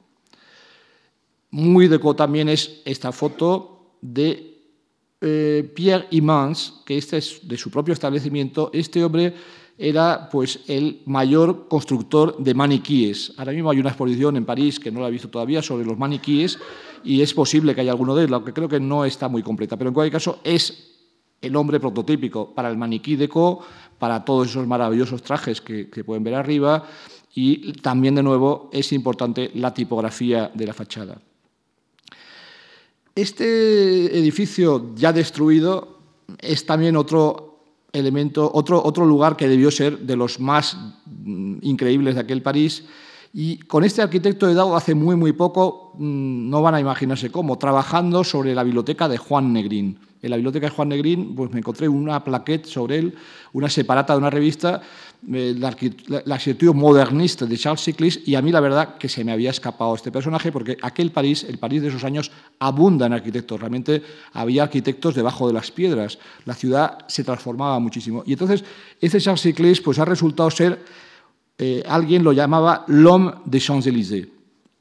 Muy 1.51 1.87
deco 1.87 2.15
también 2.15 2.49
es 2.49 2.81
esta 2.85 3.11
foto 3.11 3.95
de 4.01 4.50
eh, 5.21 5.71
Pierre 5.75 6.07
Imans, 6.11 6.81
que 6.85 6.97
este 6.97 7.17
es 7.17 7.47
de 7.47 7.57
su 7.57 7.69
propio 7.69 7.93
establecimiento, 7.93 8.71
este 8.73 9.03
hombre 9.03 9.33
era 9.77 10.29
pues, 10.29 10.59
el 10.67 11.01
mayor 11.05 11.67
constructor 11.67 12.37
de 12.37 12.53
maniquíes. 12.53 13.33
Ahora 13.37 13.51
mismo 13.51 13.69
hay 13.69 13.79
una 13.79 13.89
exposición 13.89 14.35
en 14.37 14.45
París, 14.45 14.79
que 14.79 14.91
no 14.91 14.99
la 14.99 15.07
he 15.07 15.11
visto 15.11 15.29
todavía, 15.29 15.61
sobre 15.61 15.85
los 15.85 15.97
maniquíes, 15.97 16.59
y 17.03 17.21
es 17.21 17.33
posible 17.33 17.73
que 17.73 17.81
haya 17.81 17.91
alguno 17.91 18.15
de 18.15 18.23
ellos, 18.23 18.33
aunque 18.33 18.53
creo 18.53 18.67
que 18.67 18.79
no 18.79 19.05
está 19.05 19.27
muy 19.27 19.41
completa. 19.41 19.77
Pero 19.77 19.89
en 19.89 19.93
cualquier 19.93 20.13
caso, 20.13 20.39
es 20.43 20.89
el 21.41 21.55
hombre 21.55 21.79
prototípico 21.79 22.53
para 22.53 22.69
el 22.69 22.77
maniquí 22.77 23.15
de 23.15 23.27
Co, 23.27 23.63
para 23.97 24.23
todos 24.23 24.49
esos 24.49 24.67
maravillosos 24.67 25.23
trajes 25.23 25.61
que, 25.61 25.89
que 25.89 26.03
pueden 26.03 26.23
ver 26.23 26.35
arriba, 26.35 26.85
y 27.33 27.73
también, 27.73 28.15
de 28.15 28.23
nuevo, 28.23 28.69
es 28.73 28.91
importante 28.91 29.51
la 29.55 29.73
tipografía 29.73 30.51
de 30.53 30.67
la 30.67 30.73
fachada. 30.73 31.21
Este 33.15 34.17
edificio 34.17 34.93
ya 34.95 35.11
destruido 35.11 35.99
es 36.39 36.65
también 36.65 36.95
otro 36.95 37.59
elemento, 37.91 38.49
otro, 38.53 38.81
otro 38.83 39.05
lugar 39.05 39.35
que 39.35 39.49
debió 39.49 39.69
ser 39.69 39.99
de 39.99 40.15
los 40.15 40.39
más 40.39 40.77
mm, 41.05 41.57
increíbles 41.61 42.15
de 42.15 42.21
aquel 42.21 42.41
París. 42.41 42.85
Y 43.33 43.59
con 43.59 43.83
este 43.83 44.01
arquitecto 44.01 44.49
he 44.49 44.53
dado 44.53 44.75
hace 44.75 44.95
muy, 44.95 45.15
muy 45.15 45.33
poco, 45.33 45.93
mm, 45.97 46.49
no 46.49 46.61
van 46.61 46.75
a 46.75 46.79
imaginarse 46.79 47.31
cómo, 47.31 47.57
trabajando 47.57 48.23
sobre 48.23 48.55
la 48.55 48.63
biblioteca 48.63 49.09
de 49.09 49.17
Juan 49.17 49.51
Negrín. 49.51 49.99
En 50.21 50.29
la 50.29 50.35
biblioteca 50.35 50.67
de 50.67 50.71
Juan 50.71 50.89
Negrín 50.89 51.35
pues 51.35 51.51
me 51.51 51.59
encontré 51.59 51.87
una 51.87 52.23
plaquette 52.23 52.67
sobre 52.67 52.99
él, 52.99 53.15
una 53.53 53.69
separata 53.69 54.13
de 54.13 54.19
una 54.19 54.29
revista, 54.29 54.81
eh, 55.33 55.55
la, 55.57 55.67
arquitectura 55.67 56.73
modernista 56.73 57.45
de 57.45 57.57
Charles 57.57 57.81
Siclis, 57.81 58.21
y 58.25 58.35
a 58.35 58.41
mí 58.41 58.51
la 58.51 58.59
verdad 58.59 58.97
que 58.97 59.09
se 59.09 59.23
me 59.23 59.31
había 59.31 59.49
escapado 59.49 59.95
este 59.95 60.11
personaje 60.11 60.51
porque 60.51 60.77
aquel 60.81 61.11
París, 61.11 61.43
el 61.47 61.57
París 61.57 61.81
de 61.81 61.89
esos 61.89 62.03
años, 62.03 62.31
abunda 62.59 63.05
en 63.05 63.13
arquitectos. 63.13 63.59
Realmente 63.59 64.01
había 64.33 64.63
arquitectos 64.63 65.15
debajo 65.15 65.47
de 65.47 65.53
las 65.53 65.71
piedras. 65.71 66.19
La 66.45 66.53
ciudad 66.53 66.99
se 67.07 67.23
transformaba 67.23 67.79
muchísimo. 67.79 68.23
Y 68.25 68.33
entonces, 68.33 68.63
este 68.99 69.19
Charles 69.19 69.41
Siclis 69.41 69.81
pues, 69.81 69.99
ha 69.99 70.05
resultado 70.05 70.49
ser, 70.49 70.83
eh, 71.57 71.83
alguien 71.87 72.23
lo 72.23 72.31
llamaba 72.31 72.85
l'homme 72.87 73.33
des 73.45 73.63
Champs-Élysées. 73.63 74.27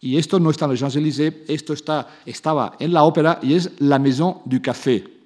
Y 0.00 0.16
esto 0.16 0.40
no 0.40 0.50
está 0.50 0.64
en 0.64 0.70
los 0.70 0.80
Champs-Élysées, 0.80 1.44
esto 1.48 1.74
está, 1.74 2.08
estaba 2.24 2.76
en 2.78 2.92
la 2.92 3.04
ópera 3.04 3.38
y 3.42 3.54
es 3.54 3.70
la 3.78 3.98
Maison 3.98 4.40
du 4.46 4.62
Café. 4.62 5.19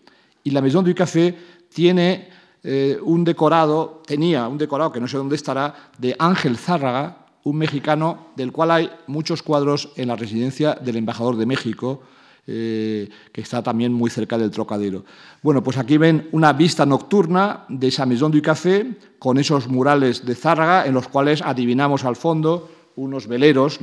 Y 0.45 0.51
la 0.51 0.61
Maison 0.61 0.85
du 0.85 0.95
Café 0.95 1.35
tiene 1.69 2.29
eh, 2.63 2.99
un 3.03 3.25
decorado, 3.25 4.03
tenía 4.07 4.47
un 4.47 4.59
decorado 4.59 4.93
que 4.93 5.01
no 5.01 5.09
sé 5.09 5.17
dónde 5.17 5.37
estará, 5.37 5.91
de 5.99 6.15
Ángel 6.19 6.57
Zárraga, 6.57 7.27
un 7.45 7.57
mexicano 7.57 8.29
del 8.37 8.53
cual 8.53 8.71
hay 8.71 8.91
muchos 9.07 9.43
cuadros 9.43 9.91
en 9.97 10.09
la 10.09 10.17
residencia 10.17 10.75
del 10.75 10.97
embajador 10.97 11.37
de 11.37 11.47
México, 11.47 12.03
eh, 12.47 13.09
que 13.33 13.41
está 13.41 13.63
también 13.63 13.93
muy 13.93 14.11
cerca 14.11 14.37
del 14.37 14.51
Trocadero. 14.51 15.05
Bueno, 15.43 15.63
pues 15.63 15.79
aquí 15.79 15.97
ven 15.97 16.29
una 16.33 16.53
vista 16.53 16.85
nocturna 16.85 17.65
de 17.69 17.89
esa 17.89 18.05
Maison 18.07 18.31
du 18.31 18.43
Café, 18.43 18.99
con 19.19 19.39
esos 19.39 19.67
murales 19.67 20.25
de 20.25 20.35
Zárraga, 20.35 20.87
en 20.87 20.95
los 20.95 21.09
cuales 21.09 21.41
adivinamos 21.43 22.05
al 22.05 22.17
fondo 22.17 22.71
unos 22.97 23.27
veleros 23.27 23.81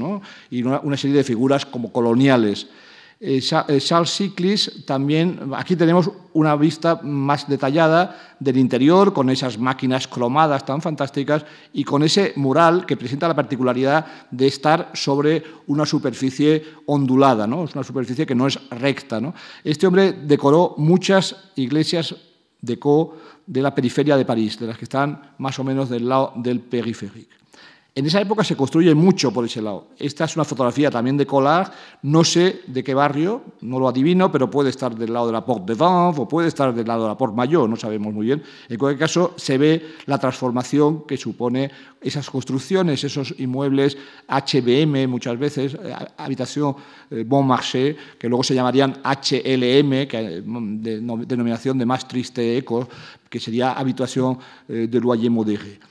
y 0.50 0.64
una 0.64 0.98
serie 0.98 1.18
de 1.18 1.24
figuras 1.24 1.66
como 1.66 1.92
coloniales. 1.92 2.70
Eh, 3.24 3.40
eh, 3.68 3.80
Charles 3.80 4.10
Siclis 4.10 4.84
también, 4.84 5.52
aquí 5.56 5.76
tenemos 5.76 6.10
una 6.34 6.56
vista 6.56 7.00
más 7.04 7.48
detallada 7.48 8.36
del 8.40 8.58
interior, 8.58 9.14
con 9.14 9.30
esas 9.30 9.60
máquinas 9.60 10.08
cromadas 10.08 10.66
tan 10.66 10.82
fantásticas 10.82 11.46
y 11.72 11.84
con 11.84 12.02
ese 12.02 12.34
mural 12.36 12.84
que 12.88 12.98
presenta 12.98 13.28
la 13.28 13.36
particularidad 13.36 14.08
de 14.32 14.48
estar 14.48 14.90
sobre 14.96 15.44
una 15.68 15.86
superficie 15.86 16.64
ondulada, 16.88 17.46
¿no? 17.46 17.66
es 17.66 17.76
una 17.76 17.84
superficie 17.84 18.26
que 18.26 18.34
no 18.34 18.48
es 18.48 18.58
recta. 18.72 19.22
Este 19.64 19.86
hombre 19.86 20.14
decoró 20.14 20.74
muchas 20.80 21.52
iglesias 21.58 22.16
de 22.60 22.80
co 22.80 23.18
de 23.46 23.62
la 23.62 23.76
periferia 23.76 24.18
de 24.18 24.26
París, 24.26 24.58
de 24.58 24.66
las 24.66 24.80
que 24.80 24.86
están 24.86 25.36
más 25.38 25.60
o 25.60 25.64
menos 25.64 25.90
del 25.90 26.10
lado 26.10 26.34
del 26.38 26.60
periférico. 26.60 27.41
En 27.94 28.06
esa 28.06 28.22
época 28.22 28.42
se 28.46 28.56
construye 28.56 28.96
mucho 28.96 29.34
por 29.34 29.44
ese 29.44 29.62
lado. 29.62 29.90
Esta 30.00 30.24
es 30.24 30.38
una 30.38 30.46
fotografía 30.46 30.90
también 30.90 31.18
de 31.18 31.26
Collard, 31.26 31.74
no 32.04 32.24
sé 32.24 32.62
de 32.66 32.86
qué 32.86 32.94
barrio, 32.94 33.44
no 33.60 33.80
lo 33.80 33.90
adivino, 33.90 34.32
pero 34.32 34.50
puede 34.50 34.70
estar 34.70 34.96
del 34.96 35.12
lado 35.12 35.28
de 35.28 35.34
la 35.34 35.44
Porte 35.44 35.74
de 35.74 35.78
Vanves 35.78 36.18
o 36.18 36.26
puede 36.26 36.48
estar 36.48 36.74
del 36.74 36.88
lado 36.88 37.04
de 37.04 37.10
la 37.10 37.18
Porte 37.18 37.36
Mayor, 37.36 37.70
no 37.70 37.76
sabemos 37.76 38.14
muy 38.14 38.28
bien. 38.28 38.42
En 38.70 38.78
cualquier 38.78 38.98
caso, 38.98 39.34
se 39.36 39.58
ve 39.58 39.96
la 40.06 40.18
transformación 40.18 41.06
que 41.06 41.18
supone 41.18 41.70
esas 42.00 42.30
construcciones, 42.30 43.04
esos 43.04 43.36
inmuebles 43.40 43.98
HBM 44.26 45.08
muchas 45.08 45.38
veces, 45.38 45.74
eh, 45.74 45.94
habitación 46.16 46.74
eh, 47.10 47.26
Bon 47.28 47.46
Marché, 47.46 47.98
que 48.18 48.30
luego 48.30 48.44
se 48.44 48.56
llamarían 48.56 49.02
HLM, 49.04 50.08
mm, 50.46 50.82
de, 50.82 51.26
denominación 51.28 51.78
de 51.78 51.86
más 51.86 52.08
triste 52.08 52.58
eco, 52.58 52.88
que 53.30 53.42
sería 53.42 53.74
habitación 53.74 54.40
eh, 54.70 54.88
de 54.90 55.00
loyer 55.02 55.30
modéré. 55.30 55.91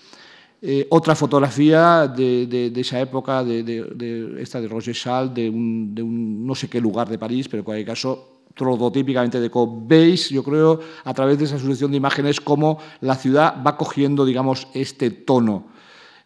Eh, 0.63 0.87
otra 0.91 1.15
fotografía 1.15 2.07
de, 2.07 2.73
esa 2.77 3.01
época, 3.01 3.43
de, 3.43 4.37
esta 4.41 4.61
de 4.61 4.69
Roger 4.69 4.95
Chal, 4.95 5.33
de 5.33 5.49
un, 5.49 6.47
no 6.47 6.55
sé 6.55 6.69
qué 6.69 6.81
lugar 6.81 7.09
de 7.09 7.19
París, 7.19 7.49
pero 7.49 7.61
en 7.61 7.65
cualquier 7.65 7.87
caso, 7.87 8.43
prototípicamente 8.55 9.41
de. 9.41 9.51
Veis, 9.87 10.29
yo 10.29 10.43
creo, 10.43 10.81
a 11.05 11.15
través 11.15 11.39
de 11.39 11.47
esa 11.47 11.59
sucesión 11.59 11.91
de 11.91 11.97
imágenes, 11.97 12.41
cómo 12.41 12.79
la 13.01 13.15
ciudad 13.15 13.57
va 13.67 13.77
cogiendo, 13.77 14.27
digamos, 14.27 14.69
este 14.75 15.11
tono. 15.11 15.69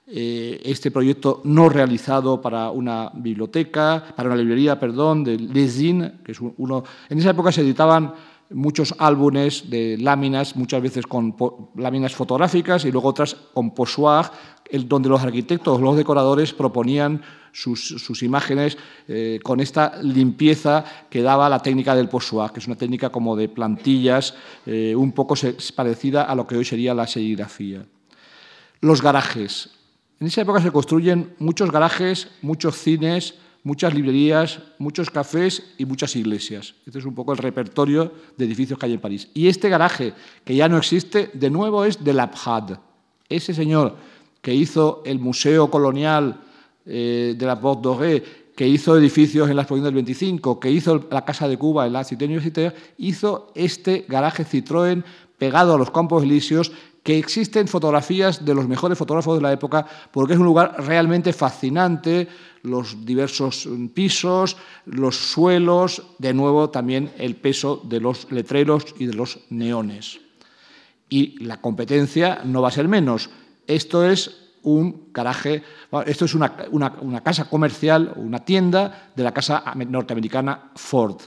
Eh, 0.06 0.60
este 0.64 0.90
proyecto 0.90 1.40
no 1.44 1.68
realizado 1.70 2.40
para 2.40 2.70
una 2.70 3.10
biblioteca, 3.14 4.04
para 4.14 4.28
una 4.28 4.36
librería, 4.36 4.78
perdón, 4.78 5.24
de 5.24 5.38
Lesine, 5.38 6.20
que 6.24 6.32
es 6.32 6.40
uno... 6.40 6.84
En 7.08 7.18
esa 7.18 7.30
época 7.30 7.52
se 7.52 7.62
editaban 7.62 8.12
muchos 8.50 8.94
álbumes 8.98 9.70
de 9.70 9.96
láminas, 9.98 10.56
muchas 10.56 10.82
veces 10.82 11.06
con 11.06 11.34
láminas 11.76 12.14
fotográficas 12.14 12.84
y 12.84 12.92
luego 12.92 13.08
otras 13.08 13.34
con 13.52 13.74
pochoir, 13.74 14.26
donde 14.86 15.08
los 15.08 15.22
arquitectos, 15.22 15.80
los 15.80 15.96
decoradores 15.96 16.52
proponían 16.52 17.22
sus, 17.52 18.22
imágenes 18.22 18.76
eh, 19.06 19.38
con 19.42 19.60
esta 19.60 20.02
limpieza 20.02 20.84
que 21.08 21.22
daba 21.22 21.48
la 21.48 21.60
técnica 21.60 21.94
del 21.94 22.08
pochoir, 22.08 22.50
que 22.50 22.60
es 22.60 22.66
una 22.66 22.76
técnica 22.76 23.10
como 23.10 23.36
de 23.36 23.48
plantillas, 23.48 24.34
eh, 24.66 24.94
un 24.96 25.12
poco 25.12 25.34
parecida 25.76 26.24
a 26.24 26.34
lo 26.34 26.46
que 26.46 26.56
hoy 26.56 26.64
sería 26.64 26.94
la 26.94 27.06
serigrafía. 27.06 27.86
Los 28.80 29.00
garajes. 29.00 29.70
En 30.20 30.26
esa 30.26 30.42
época 30.42 30.60
se 30.60 30.70
construyen 30.70 31.34
muchos 31.38 31.70
garajes, 31.70 32.28
muchos 32.42 32.76
cines, 32.76 33.34
muchas 33.64 33.94
librerías, 33.94 34.60
muchos 34.78 35.10
cafés 35.10 35.74
y 35.78 35.86
muchas 35.86 36.14
iglesias. 36.14 36.74
Este 36.86 36.98
es 36.98 37.04
un 37.04 37.14
poco 37.14 37.32
el 37.32 37.38
repertorio 37.38 38.12
de 38.36 38.44
edificios 38.44 38.78
que 38.78 38.86
hay 38.86 38.92
en 38.92 39.00
París. 39.00 39.28
Y 39.34 39.48
este 39.48 39.68
garaje, 39.68 40.12
que 40.44 40.54
ya 40.54 40.68
no 40.68 40.76
existe, 40.76 41.30
de 41.32 41.50
nuevo 41.50 41.84
es 41.84 42.04
de 42.04 42.12
Labjad. 42.12 42.78
Ese 43.28 43.54
señor 43.54 43.96
que 44.42 44.54
hizo 44.54 45.02
el 45.06 45.18
Museo 45.18 45.70
Colonial 45.70 46.42
eh, 46.84 47.34
de 47.36 47.46
la 47.46 47.58
Porte 47.58 47.82
Dorée, 47.82 48.22
que 48.54 48.68
hizo 48.68 48.96
edificios 48.96 49.48
en 49.48 49.56
la 49.56 49.62
exposición 49.62 49.86
del 49.86 49.94
25, 49.94 50.60
que 50.60 50.70
hizo 50.70 51.08
la 51.10 51.24
Casa 51.24 51.48
de 51.48 51.56
Cuba 51.56 51.86
en 51.86 51.94
la 51.94 52.04
Cité 52.04 52.26
Universitaire, 52.26 52.76
hizo 52.98 53.50
este 53.54 54.04
garaje 54.06 54.44
Citroën 54.44 55.02
pegado 55.38 55.74
a 55.74 55.78
los 55.78 55.90
Campos 55.90 56.22
Elíseos, 56.22 56.70
que 57.02 57.18
existen 57.18 57.68
fotografías 57.68 58.44
de 58.44 58.54
los 58.54 58.68
mejores 58.68 58.96
fotógrafos 58.96 59.36
de 59.36 59.42
la 59.42 59.52
época, 59.52 59.86
porque 60.10 60.34
es 60.34 60.38
un 60.38 60.46
lugar 60.46 60.76
realmente 60.78 61.32
fascinante, 61.32 62.28
los 62.64 63.04
diversos 63.04 63.68
pisos, 63.92 64.56
los 64.86 65.16
suelos, 65.16 66.02
de 66.18 66.34
nuevo 66.34 66.70
también 66.70 67.12
el 67.18 67.36
peso 67.36 67.80
de 67.84 68.00
los 68.00 68.30
letreros 68.32 68.86
y 68.98 69.06
de 69.06 69.12
los 69.14 69.38
neones. 69.50 70.18
Y 71.08 71.44
la 71.44 71.60
competencia 71.60 72.40
no 72.44 72.62
va 72.62 72.68
a 72.68 72.72
ser 72.72 72.88
menos. 72.88 73.30
Esto 73.66 74.04
es 74.04 74.44
un 74.62 75.10
garaje, 75.12 75.62
esto 76.06 76.24
es 76.24 76.34
una, 76.34 76.56
una 76.72 77.22
casa 77.22 77.48
comercial, 77.50 78.14
una 78.16 78.44
tienda 78.44 79.12
de 79.14 79.22
la 79.22 79.32
casa 79.32 79.62
norteamericana 79.86 80.72
Ford. 80.74 81.20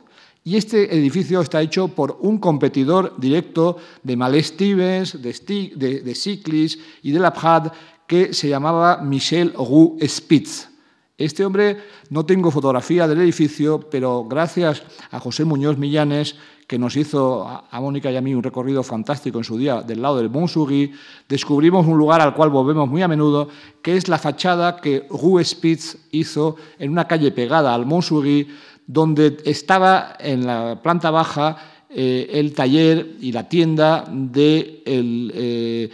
Y 0.43 0.55
este 0.55 0.95
edificio 0.95 1.41
está 1.41 1.61
hecho 1.61 1.89
por 1.89 2.17
un 2.21 2.39
competidor 2.39 3.13
directo 3.17 3.77
de 4.01 4.15
Malé 4.15 4.41
Stevens, 4.41 5.21
de, 5.21 6.01
de 6.03 6.15
Ciclis 6.15 6.79
y 7.03 7.11
de 7.11 7.19
Labjad, 7.19 7.71
que 8.07 8.33
se 8.33 8.49
llamaba 8.49 9.01
Michel 9.03 9.53
Roux 9.53 9.97
Spitz. 10.07 10.76
Este 11.17 11.43
hombre, 11.43 11.77
no 12.11 12.27
tengo 12.27 12.51
fotografía 12.51 13.07
del 13.07 13.21
edificio, 13.21 13.79
pero 13.89 14.25
gracias 14.25 14.83
a 15.09 15.19
José 15.19 15.45
Muñoz 15.45 15.75
Millanes, 15.75 16.35
que 16.67 16.77
nos 16.77 16.95
hizo 16.95 17.47
a 17.47 17.81
Mónica 17.81 18.11
y 18.11 18.17
a 18.17 18.21
mí 18.21 18.35
un 18.35 18.43
recorrido 18.43 18.83
fantástico 18.83 19.39
en 19.39 19.43
su 19.43 19.57
día 19.57 19.81
del 19.81 20.03
lado 20.03 20.17
del 20.17 20.29
Montsouris, 20.29 20.91
descubrimos 21.27 21.87
un 21.87 21.97
lugar 21.97 22.21
al 22.21 22.35
cual 22.35 22.51
volvemos 22.51 22.87
muy 22.87 23.01
a 23.01 23.07
menudo, 23.07 23.49
que 23.81 23.97
es 23.97 24.07
la 24.07 24.19
fachada 24.19 24.79
que 24.79 25.07
Roux 25.09 25.43
Spitz 25.43 25.97
hizo 26.11 26.55
en 26.77 26.91
una 26.91 27.07
calle 27.07 27.31
pegada 27.31 27.73
al 27.73 27.87
Montsouris, 27.87 28.45
donde 28.85 29.37
estaba 29.43 30.17
en 30.19 30.45
la 30.45 30.79
planta 30.83 31.09
baja 31.09 31.57
eh, 31.89 32.29
el 32.33 32.53
taller 32.53 33.15
y 33.21 33.31
la 33.31 33.49
tienda 33.49 34.05
de 34.07 34.83
eh, 34.85 35.89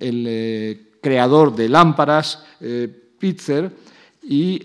eh, 0.00 0.90
creador 1.00 1.56
de 1.56 1.68
lámparas, 1.70 2.44
Pitzer, 3.18 3.72
y 4.28 4.62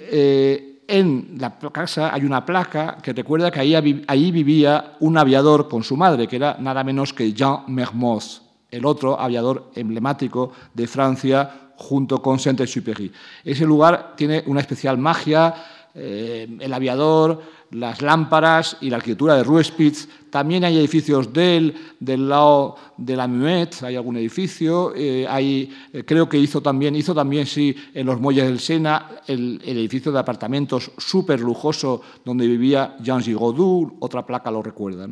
en 0.88 1.38
la 1.40 1.58
casa 1.72 2.14
hay 2.14 2.26
una 2.26 2.46
placa 2.46 2.98
que 3.02 3.14
recuerda 3.14 3.50
que 3.50 3.60
ahí, 3.60 4.32
vivía 4.32 4.98
un 5.00 5.18
aviador 5.18 5.70
con 5.70 5.84
su 5.84 5.96
madre, 5.96 6.28
que 6.28 6.36
era 6.36 6.58
nada 6.60 6.84
menos 6.84 7.14
que 7.14 7.32
Jean 7.32 7.64
Mermoz, 7.68 8.42
el 8.70 8.86
otro 8.86 9.20
aviador 9.20 9.72
emblemático 9.76 10.52
de 10.74 10.86
Francia 10.88 11.72
junto 11.78 12.22
con 12.22 12.38
Saint-Exupéry. 12.40 13.12
Ese 13.44 13.66
lugar 13.66 14.14
tiene 14.16 14.44
una 14.48 14.60
especial 14.60 14.98
magia, 14.98 15.54
el 15.96 16.74
aviador, 16.74 17.42
las 17.74 18.02
lámparas 18.02 18.78
y 18.82 18.90
la 18.90 18.98
arquitectura 18.98 19.36
de 19.36 19.44
Ruespitz. 19.44 20.08
También 20.30 20.64
hay 20.64 20.78
edificios 20.78 21.32
de 21.34 21.58
él, 21.58 21.76
del 22.00 22.30
lado 22.30 22.76
de 22.98 23.16
la 23.16 23.28
Muette, 23.28 23.84
hay 23.84 23.96
algún 23.96 24.18
edificio. 24.18 24.94
Eh, 24.96 25.26
hay, 25.28 25.72
eh, 25.92 26.04
creo 26.06 26.28
que 26.28 26.38
hizo 26.38 26.62
también, 26.62 26.96
hizo 26.96 27.14
también, 27.14 27.46
sí, 27.46 27.76
en 27.94 28.06
los 28.06 28.20
muelles 28.20 28.46
del 28.46 28.60
Sena, 28.60 29.10
el, 29.28 29.62
edificio 29.64 30.12
de 30.12 30.20
apartamentos 30.20 30.92
súper 30.98 31.40
lujoso 31.40 32.02
donde 32.24 32.48
vivía 32.48 32.96
Jean 33.02 33.22
Gigoudou, 33.22 33.98
otra 34.00 34.26
placa 34.26 34.52
lo 34.52 34.62
recuerda. 34.62 35.08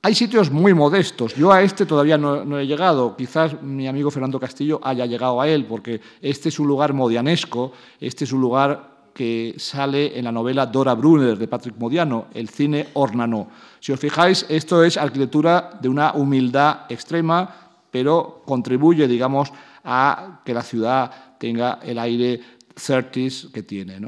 Hay 0.00 0.14
sitios 0.14 0.50
muy 0.50 0.74
modestos. 0.74 1.34
Yo 1.34 1.52
a 1.52 1.62
este 1.62 1.84
todavía 1.84 2.16
no, 2.16 2.44
no, 2.44 2.58
he 2.58 2.66
llegado. 2.66 3.16
Quizás 3.16 3.60
mi 3.62 3.88
amigo 3.88 4.10
Fernando 4.10 4.38
Castillo 4.38 4.80
haya 4.82 5.06
llegado 5.06 5.40
a 5.40 5.48
él, 5.48 5.66
porque 5.66 6.00
este 6.22 6.50
es 6.50 6.58
un 6.58 6.68
lugar 6.68 6.92
modianesco, 6.94 7.72
este 8.00 8.24
es 8.24 8.32
un 8.32 8.40
lugar 8.40 8.97
que 9.18 9.56
sale 9.58 10.16
en 10.16 10.26
la 10.26 10.30
novela 10.30 10.64
Dora 10.64 10.94
Brunner 10.94 11.36
de 11.36 11.48
Patrick 11.48 11.76
Modiano, 11.76 12.28
El 12.32 12.48
cine 12.48 12.86
Ornano. 12.94 13.48
Si 13.80 13.90
os 13.90 13.98
fijáis, 13.98 14.46
esto 14.48 14.84
es 14.84 14.96
arquitectura 14.96 15.74
de 15.82 15.88
una 15.88 16.12
humildad 16.12 16.86
extrema, 16.88 17.52
pero 17.90 18.44
contribuye, 18.46 19.08
digamos, 19.08 19.50
a 19.82 20.40
que 20.44 20.54
la 20.54 20.62
ciudad 20.62 21.34
tenga 21.36 21.80
el 21.82 21.98
aire 21.98 22.40
certis 22.76 23.48
que 23.52 23.64
tiene. 23.64 23.98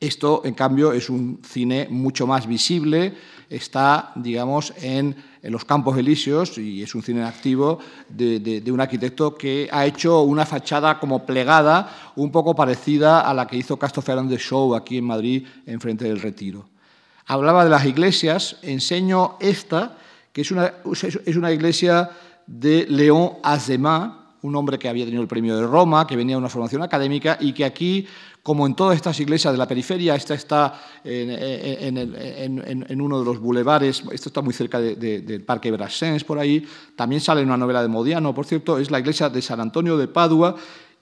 Esto, 0.00 0.40
en 0.46 0.54
cambio, 0.54 0.94
es 0.94 1.10
un 1.10 1.42
cine 1.44 1.86
mucho 1.90 2.26
más 2.26 2.46
visible, 2.46 3.12
está, 3.50 4.10
digamos, 4.14 4.72
en, 4.80 5.16
los 5.52 5.64
campos 5.64 5.96
elíseos 5.96 6.58
y 6.58 6.82
es 6.82 6.94
un 6.94 7.02
cine 7.02 7.24
activo 7.24 7.78
de, 8.08 8.62
un 8.70 8.80
arquitecto 8.80 9.34
que 9.34 9.68
ha 9.70 9.86
hecho 9.86 10.22
una 10.22 10.46
fachada 10.46 10.98
como 10.98 11.24
plegada, 11.24 12.12
un 12.16 12.30
poco 12.30 12.54
parecida 12.54 13.20
a 13.20 13.34
la 13.34 13.46
que 13.46 13.56
hizo 13.56 13.78
Castro 13.78 14.02
Fernández 14.02 14.40
Show 14.40 14.74
aquí 14.74 14.98
en 14.98 15.04
Madrid, 15.04 15.46
enfrente 15.66 16.04
del 16.04 16.20
Retiro. 16.20 16.68
Hablaba 17.26 17.64
de 17.64 17.70
las 17.70 17.84
iglesias, 17.84 18.56
enseño 18.62 19.36
esta, 19.40 19.96
que 20.32 20.42
es 20.42 20.50
una, 20.50 20.72
es 20.92 21.36
una 21.36 21.52
iglesia 21.52 22.10
de 22.46 22.86
León 22.88 23.32
Azemá, 23.42 24.25
un 24.46 24.56
hombre 24.56 24.78
que 24.78 24.88
había 24.88 25.04
tenido 25.04 25.22
el 25.22 25.28
premio 25.28 25.56
de 25.56 25.66
Roma, 25.66 26.06
que 26.06 26.16
venía 26.16 26.34
de 26.36 26.38
una 26.38 26.48
formación 26.48 26.82
académica 26.82 27.36
y 27.40 27.52
que 27.52 27.64
aquí 27.64 28.06
como 28.46 28.64
en 28.64 28.76
todas 28.76 28.94
estas 28.94 29.18
iglesias 29.18 29.52
de 29.52 29.58
la 29.58 29.66
periferia, 29.66 30.14
esta 30.14 30.34
está 30.34 30.80
en, 31.02 31.96
uno 33.00 33.18
de 33.18 33.24
los 33.24 33.40
bulevares, 33.40 34.04
esto 34.12 34.28
está 34.28 34.40
muy 34.40 34.54
cerca 34.54 34.80
del 34.80 35.42
Parque 35.42 35.72
Brassens, 35.72 36.22
por 36.22 36.38
ahí, 36.38 36.64
también 36.94 37.20
sale 37.20 37.40
en 37.40 37.48
una 37.48 37.56
novela 37.56 37.82
de 37.82 37.88
Modiano, 37.88 38.32
por 38.32 38.46
cierto, 38.46 38.78
es 38.78 38.88
la 38.88 39.00
iglesia 39.00 39.28
de 39.28 39.42
San 39.42 39.58
Antonio 39.58 39.96
de 39.96 40.06
Padua, 40.06 40.54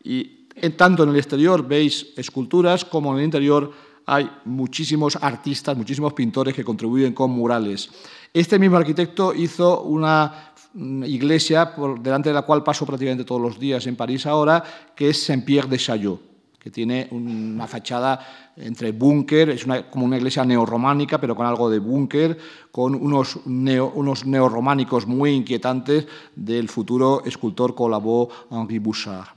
y 0.03 0.47
tanto 0.75 1.03
en 1.03 1.11
el 1.11 1.17
exterior 1.17 1.69
veis 1.69 2.15
esculturas 2.17 2.83
como 2.83 3.13
en 3.13 3.19
el 3.19 3.25
interior 3.27 3.73
hay 4.07 4.31
muchísimos 4.47 5.19
artistas, 5.21 5.77
muchísimos 5.77 6.15
pintores 6.15 6.55
que 6.55 6.65
contribuyen 6.65 7.13
con 7.13 7.31
murales. 7.31 7.91
Este 8.35 8.59
mismo 8.59 8.77
arquitecto 8.77 9.33
hizo 9.33 9.83
una 9.83 10.53
mm, 10.73 11.05
iglesia 11.05 11.73
por 11.73 12.01
delante 12.01 12.31
de 12.31 12.35
la 12.35 12.43
cual 12.43 12.65
paso 12.65 12.85
prácticamente 12.85 13.23
todos 13.23 13.41
los 13.41 13.61
días 13.61 13.87
en 13.87 13.95
París 13.95 14.27
ahora, 14.27 14.65
que 14.97 15.11
es 15.11 15.23
Saint-Pierre 15.23 15.69
de 15.69 15.79
Chaillot 15.79 16.35
que 16.59 16.71
tiene 16.71 17.09
una 17.11 17.67
fachada 17.67 18.53
entre 18.57 18.93
búnker, 18.93 19.51
es 19.51 19.67
como 19.91 20.07
una 20.07 20.17
iglesia 20.17 20.47
neorrománica, 20.47 21.21
pero 21.21 21.37
con 21.37 21.45
algo 21.45 21.69
de 21.69 21.79
búnker, 21.79 22.39
con 22.71 22.95
unos, 22.95 23.45
neorrománicos 23.45 25.07
muy 25.07 25.33
inquietantes 25.33 26.07
del 26.35 26.71
futuro 26.71 27.23
escultor 27.27 27.75
Colabó 27.75 28.31
Henri 28.51 28.79
Bouchard. 28.79 29.29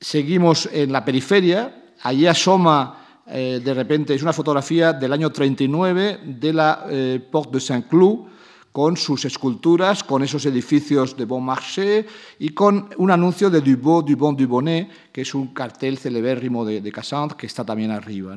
Seguimos 0.00 0.68
en 0.72 0.90
la 0.90 1.04
periferia, 1.04 1.94
allí 2.02 2.26
asoma 2.26 3.01
eh, 3.34 3.60
de 3.64 3.74
repente, 3.74 4.14
es 4.14 4.22
una 4.22 4.34
fotografía 4.34 4.92
del 4.92 5.12
año 5.12 5.30
39 5.30 6.20
de 6.22 6.52
la 6.52 6.86
eh, 6.90 7.20
Porte 7.30 7.54
de 7.54 7.60
Saint-Cloud, 7.60 8.26
con 8.72 8.96
sus 8.96 9.24
esculturas, 9.24 10.04
con 10.04 10.22
esos 10.22 10.44
edificios 10.46 11.16
de 11.16 11.24
Bon 11.24 11.42
Marché 11.42 12.06
y 12.38 12.50
con 12.50 12.88
un 12.96 13.10
anuncio 13.10 13.48
de 13.48 13.60
Dubois, 13.60 14.04
Dubon, 14.06 14.36
Dubonnet, 14.36 15.10
que 15.10 15.22
es 15.22 15.34
un 15.34 15.48
cartel 15.48 15.98
celebérrimo 15.98 16.64
de, 16.64 16.80
de 16.80 16.92
Cassandre, 16.92 17.36
que 17.36 17.46
está 17.46 17.64
también 17.64 17.90
arriba. 17.90 18.36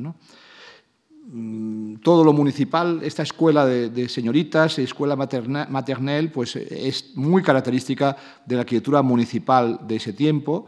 Mm, 1.27 1.95
todo 1.97 2.23
lo 2.23 2.31
municipal, 2.33 2.99
esta 3.03 3.23
escuela 3.23 3.65
de, 3.65 4.07
señoritas, 4.07 4.79
escuela 4.79 5.15
maternel, 5.15 6.31
pues 6.31 6.55
es 6.55 7.15
muy 7.15 7.41
característica 7.41 8.15
de 8.45 8.55
la 8.55 8.61
arquitectura 8.61 9.01
municipal 9.01 9.79
de 9.87 9.95
ese 9.95 10.13
tiempo. 10.13 10.67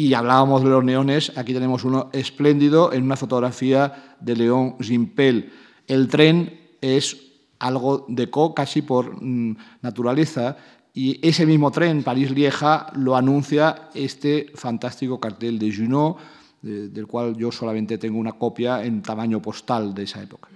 Y 0.00 0.14
hablábamos 0.14 0.64
de 0.64 0.70
los 0.70 0.82
neones, 0.82 1.30
aquí 1.36 1.52
tenemos 1.52 1.84
uno 1.84 2.08
espléndido 2.14 2.90
en 2.90 3.02
una 3.02 3.16
fotografía 3.16 4.16
de 4.18 4.34
León 4.34 4.76
Gimpel. 4.80 5.52
El 5.86 6.08
tren 6.08 6.58
es 6.80 7.18
algo 7.58 8.06
de 8.08 8.30
co 8.30 8.54
casi 8.54 8.80
por 8.80 9.22
mm, 9.22 9.58
naturaleza, 9.82 10.56
y 10.94 11.20
ese 11.20 11.44
mismo 11.44 11.70
tren, 11.70 12.02
París-Lieja, 12.02 12.94
lo 12.94 13.14
anuncia 13.14 13.90
este 13.92 14.50
fantástico 14.54 15.20
cartel 15.20 15.58
de 15.58 15.70
Junot, 15.70 16.16
del 16.62 17.06
cual 17.06 17.36
yo 17.36 17.52
solamente 17.52 17.98
tengo 17.98 18.18
una 18.18 18.32
copia 18.32 18.82
en 18.82 19.02
tamaño 19.02 19.42
postal 19.42 19.92
de 19.92 20.04
esa 20.04 20.22
época. 20.22 20.48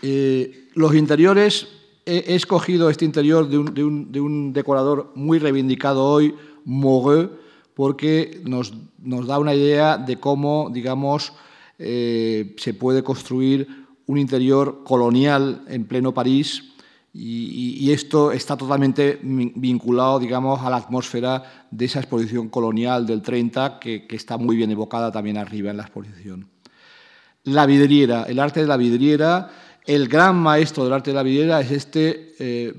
Eh, 0.00 0.70
los 0.72 0.94
interiores, 0.94 1.68
he, 2.08 2.34
escogido 2.34 2.90
este 2.90 3.04
interior 3.04 3.48
de 3.48 3.58
un, 3.58 4.52
decorador 4.52 5.12
muy 5.14 5.38
reivindicado 5.38 6.04
hoy, 6.04 6.34
Moreau, 6.64 7.30
porque 7.74 8.40
nos, 8.44 8.72
nos 8.98 9.26
da 9.26 9.38
una 9.38 9.54
idea 9.54 9.98
de 9.98 10.18
cómo, 10.18 10.70
digamos, 10.72 11.32
eh, 11.78 12.56
se 12.58 12.74
puede 12.74 13.04
construir 13.04 13.68
un 14.06 14.18
interior 14.18 14.82
colonial 14.84 15.64
en 15.68 15.84
pleno 15.84 16.12
París 16.12 16.64
y, 17.12 17.90
esto 17.90 18.32
está 18.32 18.56
totalmente 18.56 19.18
vinculado, 19.22 20.18
digamos, 20.18 20.60
a 20.60 20.70
la 20.70 20.76
atmósfera 20.76 21.66
de 21.70 21.84
esa 21.86 22.00
exposición 22.00 22.48
colonial 22.48 23.06
del 23.06 23.22
30 23.22 23.78
que, 23.80 24.06
está 24.10 24.36
muy 24.36 24.56
bien 24.56 24.70
evocada 24.70 25.10
también 25.10 25.36
arriba 25.36 25.70
en 25.70 25.78
la 25.78 25.84
exposición. 25.84 26.48
La 27.44 27.66
vidriera, 27.66 28.24
el 28.24 28.38
arte 28.38 28.60
de 28.60 28.66
la 28.66 28.76
vidriera, 28.76 29.50
el 29.88 30.06
gran 30.06 30.36
maestro 30.36 30.84
del 30.84 30.92
arte 30.92 31.10
de 31.10 31.14
la 31.14 31.22
vidriera 31.22 31.62
es 31.62 31.70
este 31.70 32.34
eh, 32.38 32.74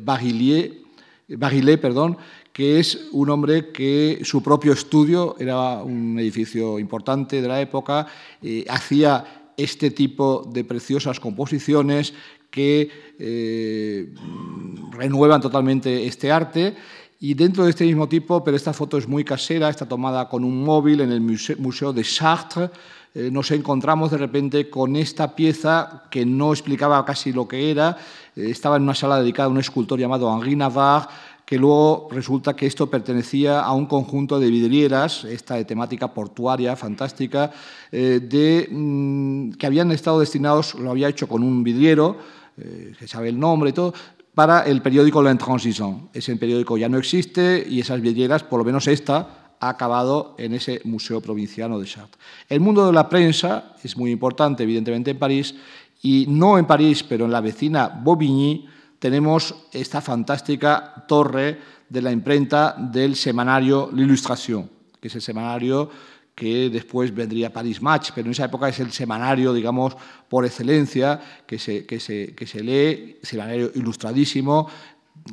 perdón, 1.81 2.17
que 2.53 2.79
es 2.79 3.07
un 3.11 3.31
hombre 3.31 3.71
que 3.71 4.19
su 4.23 4.43
propio 4.43 4.73
estudio 4.73 5.35
era 5.39 5.81
un 5.81 6.19
edificio 6.19 6.77
importante 6.77 7.41
de 7.41 7.47
la 7.47 7.59
época, 7.61 8.05
eh, 8.43 8.63
hacía 8.69 9.51
este 9.57 9.89
tipo 9.89 10.47
de 10.53 10.63
preciosas 10.63 11.19
composiciones 11.19 12.13
que 12.51 12.89
eh, 13.17 14.13
renuevan 14.91 15.41
totalmente 15.41 16.05
este 16.05 16.31
arte. 16.31 16.75
Y 17.21 17.33
dentro 17.33 17.63
de 17.63 17.71
este 17.71 17.85
mismo 17.85 18.07
tipo, 18.07 18.43
pero 18.43 18.55
esta 18.55 18.71
foto 18.71 18.97
es 18.97 19.07
muy 19.07 19.25
casera, 19.25 19.67
está 19.67 19.87
tomada 19.87 20.29
con 20.29 20.43
un 20.43 20.63
móvil 20.63 21.01
en 21.01 21.11
el 21.11 21.21
Museo 21.21 21.91
de 21.91 22.03
Chartres, 22.03 22.69
eh, 23.15 23.29
nos 23.31 23.51
encontramos 23.51 24.11
de 24.11 24.17
repente 24.17 24.69
con 24.69 24.95
esta 24.95 25.35
pieza 25.35 26.03
que 26.09 26.25
no 26.25 26.51
explicaba 26.51 27.03
casi 27.05 27.33
lo 27.33 27.47
que 27.47 27.71
era, 27.71 27.97
estaba 28.35 28.77
en 28.77 28.83
una 28.83 28.95
sala 28.95 29.19
dedicada 29.19 29.47
a 29.47 29.51
un 29.51 29.57
escultor 29.57 29.99
llamado 29.99 30.33
Henri 30.33 30.55
Navarre, 30.55 31.07
que 31.49 31.57
luego 31.57 32.07
resulta 32.11 32.55
que 32.55 32.67
esto 32.67 32.91
pertenecía 32.91 33.61
a 33.61 33.73
un 33.73 33.87
conjunto 33.87 34.39
de 34.39 34.51
vidrieras, 34.51 35.23
esta 35.23 35.55
de 35.55 35.65
temática 35.65 36.13
portuaria 36.13 36.75
fantástica, 36.75 37.49
eh, 37.91 38.19
de, 38.21 38.69
mm, 38.69 39.53
que 39.53 39.65
habían 39.65 39.91
estado 39.91 40.19
destinados, 40.19 40.75
lo 40.75 40.91
había 40.91 41.09
hecho 41.09 41.27
con 41.27 41.41
un 41.41 41.63
vidriero, 41.63 42.17
eh, 42.55 42.93
que 42.99 43.07
sabe 43.07 43.29
el 43.29 43.39
nombre 43.39 43.71
y 43.71 43.73
todo, 43.73 43.95
para 44.35 44.61
el 44.61 44.83
periódico 44.83 45.23
L'Intransition. 45.23 46.09
Ese 46.13 46.35
periódico 46.35 46.77
ya 46.77 46.87
no 46.87 46.99
existe 46.99 47.65
y 47.67 47.79
esas 47.79 47.99
vidrieras, 47.99 48.43
por 48.43 48.59
lo 48.59 48.65
menos 48.65 48.87
esta, 48.87 49.38
ha 49.59 49.69
acabado 49.69 50.35
en 50.37 50.53
ese 50.53 50.81
Museo 50.85 51.21
Provinciano 51.21 51.79
de 51.79 51.85
Chartres. 51.85 52.23
El 52.47 52.59
mundo 52.59 52.85
de 52.85 52.93
la 52.93 53.09
prensa 53.09 53.73
es 53.83 53.97
muy 53.97 54.11
importante, 54.11 54.63
evidentemente, 54.63 55.11
en 55.11 55.19
París, 55.19 55.55
y 56.01 56.25
no 56.29 56.57
en 56.57 56.65
París, 56.65 57.03
pero 57.03 57.25
en 57.25 57.31
la 57.31 57.41
vecina 57.41 57.87
Bobigny, 57.87 58.67
tenemos 58.99 59.55
esta 59.71 60.01
fantástica 60.01 61.05
torre 61.07 61.57
de 61.87 62.01
la 62.01 62.11
imprenta 62.11 62.75
del 62.77 63.15
semanario 63.15 63.89
L'Illustration, 63.93 64.69
que 64.99 65.07
es 65.07 65.15
el 65.15 65.21
semanario 65.21 65.89
que 66.35 66.69
después 66.69 67.13
vendría 67.13 67.51
Paris 67.51 67.81
Match, 67.81 68.11
pero 68.15 68.27
en 68.27 68.31
esa 68.31 68.45
época 68.45 68.69
es 68.69 68.79
el 68.79 68.93
semanario, 68.93 69.53
digamos, 69.53 69.95
por 70.29 70.45
excelencia, 70.45 71.19
que 71.45 71.59
se, 71.59 71.85
que 71.85 71.99
se, 71.99 72.33
que 72.33 72.47
se 72.47 72.63
lee, 72.63 73.17
semanario 73.21 73.71
ilustradísimo, 73.75 74.69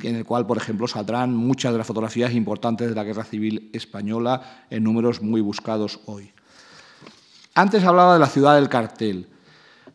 en 0.03 0.15
el 0.15 0.25
cual, 0.25 0.45
por 0.45 0.57
ejemplo, 0.57 0.87
saldrán 0.87 1.35
muchas 1.35 1.71
de 1.71 1.77
las 1.77 1.87
fotografías 1.87 2.33
importantes 2.33 2.89
de 2.89 2.95
la 2.95 3.03
Guerra 3.03 3.23
Civil 3.23 3.69
Española 3.73 4.65
en 4.69 4.83
números 4.83 5.21
muy 5.21 5.41
buscados 5.41 5.99
hoy. 6.05 6.31
Antes 7.55 7.83
hablaba 7.83 8.13
de 8.13 8.19
la 8.19 8.27
ciudad 8.27 8.55
del 8.55 8.69
cartel. 8.69 9.27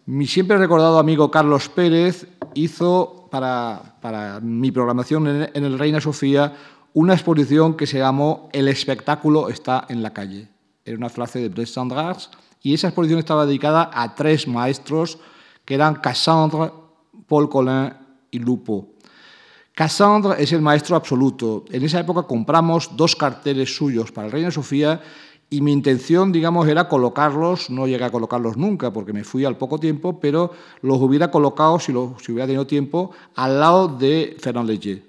Mi 0.07 0.27
siempre 0.27 0.59
recordado 0.59 0.99
amigo 0.99 1.31
Carlos 1.31 1.69
Pérez 1.69 2.27
hizo 2.55 3.29
para, 3.31 4.41
mi 4.43 4.71
programación 4.73 5.27
en, 5.55 5.65
el 5.65 5.79
Reina 5.79 6.01
Sofía 6.01 6.53
una 6.93 7.15
exposición 7.15 7.77
que 7.77 7.87
se 7.87 7.99
llamó 7.99 8.49
El 8.53 8.69
espectáculo 8.69 9.49
está 9.49 9.87
en 9.89 10.03
la 10.03 10.13
calle. 10.13 10.49
Era 10.85 10.97
una 10.97 11.09
frase 11.09 11.39
de 11.39 11.49
Brest 11.49 11.79
y 12.63 12.75
esa 12.75 12.89
exposición 12.89 13.19
estaba 13.19 13.47
dedicada 13.47 13.91
a 13.93 14.15
tres 14.15 14.47
maestros 14.49 15.19
que 15.65 15.75
eran 15.75 15.95
Cassandre, 15.95 16.73
Paul 17.29 17.49
Collin 17.49 17.95
y 18.31 18.41
Lupo. 18.41 18.89
Cassandre 19.75 20.43
es 20.43 20.53
el 20.53 20.61
maestro 20.61 20.97
absoluto. 20.97 21.65
En 21.71 21.83
esa 21.83 22.01
época 22.01 22.25
compramos 22.25 22.91
dos 22.97 23.17
carteles 23.17 23.75
suyos 23.75 24.13
para 24.13 24.27
el 24.27 24.33
Reina 24.33 24.51
Sofía 24.51 25.01
y 25.49 25.61
mi 25.61 25.73
intención, 25.73 26.33
digamos, 26.33 26.69
era 26.69 26.89
colocarlos, 26.89 27.71
no 27.71 27.87
llegué 27.87 28.05
a 28.05 28.11
colocarlos 28.11 28.57
nunca 28.57 28.93
porque 28.93 29.13
me 29.13 29.25
fui 29.25 29.45
al 29.45 29.57
poco 29.57 29.79
tiempo, 29.79 30.19
pero 30.21 30.53
los 30.81 30.99
hubiera 30.99 31.31
colocado, 31.31 31.79
si, 31.79 31.93
si 31.93 32.33
hubiera 32.33 32.47
tenido 32.47 32.67
tiempo, 32.67 33.11
al 33.35 33.61
lado 33.61 33.89
de 33.89 34.37
Fernand 34.41 34.69
Leger. 34.69 35.03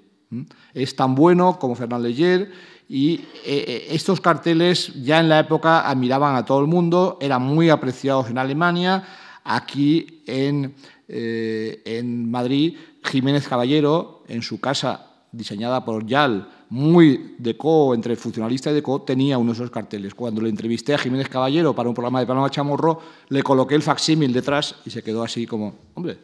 Es 0.72 0.96
tan 0.96 1.14
bueno 1.14 1.58
como 1.58 1.74
Fernand 1.74 2.04
Leger 2.04 2.50
y 2.88 3.14
eh, 3.14 3.64
eh, 3.66 3.86
estos 3.90 4.20
carteles 4.20 4.92
ya 5.02 5.20
en 5.20 5.28
la 5.28 5.40
época 5.40 5.88
admiraban 5.88 6.36
a 6.36 6.44
todo 6.44 6.60
el 6.60 6.66
mundo, 6.66 7.18
eran 7.20 7.42
muy 7.42 7.70
apreciados 7.70 8.28
en 8.28 8.38
Alemania, 8.38 9.04
aquí 9.44 10.22
en, 10.26 10.74
eh, 11.08 11.82
en 11.84 12.30
Madrid, 12.30 12.76
Jiménez 13.02 13.46
Caballero, 13.48 14.24
en 14.28 14.42
su 14.42 14.60
casa 14.60 15.10
diseñada 15.32 15.84
por 15.84 16.06
Yal, 16.06 16.48
muy 16.70 17.36
de 17.38 17.56
co, 17.56 17.94
entre 17.94 18.16
funcionalista 18.16 18.70
y 18.70 18.74
de 18.74 18.82
co, 18.82 19.02
tenía 19.02 19.38
uno 19.38 19.52
de 19.52 19.56
esos 19.56 19.70
carteles. 19.70 20.14
Cuando 20.14 20.40
le 20.40 20.48
entrevisté 20.48 20.94
a 20.94 20.98
Jiménez 20.98 21.28
Caballero 21.28 21.74
para 21.74 21.88
un 21.88 21.94
programa 21.94 22.20
de 22.20 22.26
Paloma 22.26 22.50
Chamorro, 22.50 23.00
le 23.28 23.42
coloqué 23.42 23.74
el 23.74 23.82
facsímil 23.82 24.32
detrás 24.32 24.76
y 24.84 24.90
se 24.90 25.02
quedó 25.02 25.22
así 25.22 25.46
como, 25.46 25.74
hombre, 25.94 26.18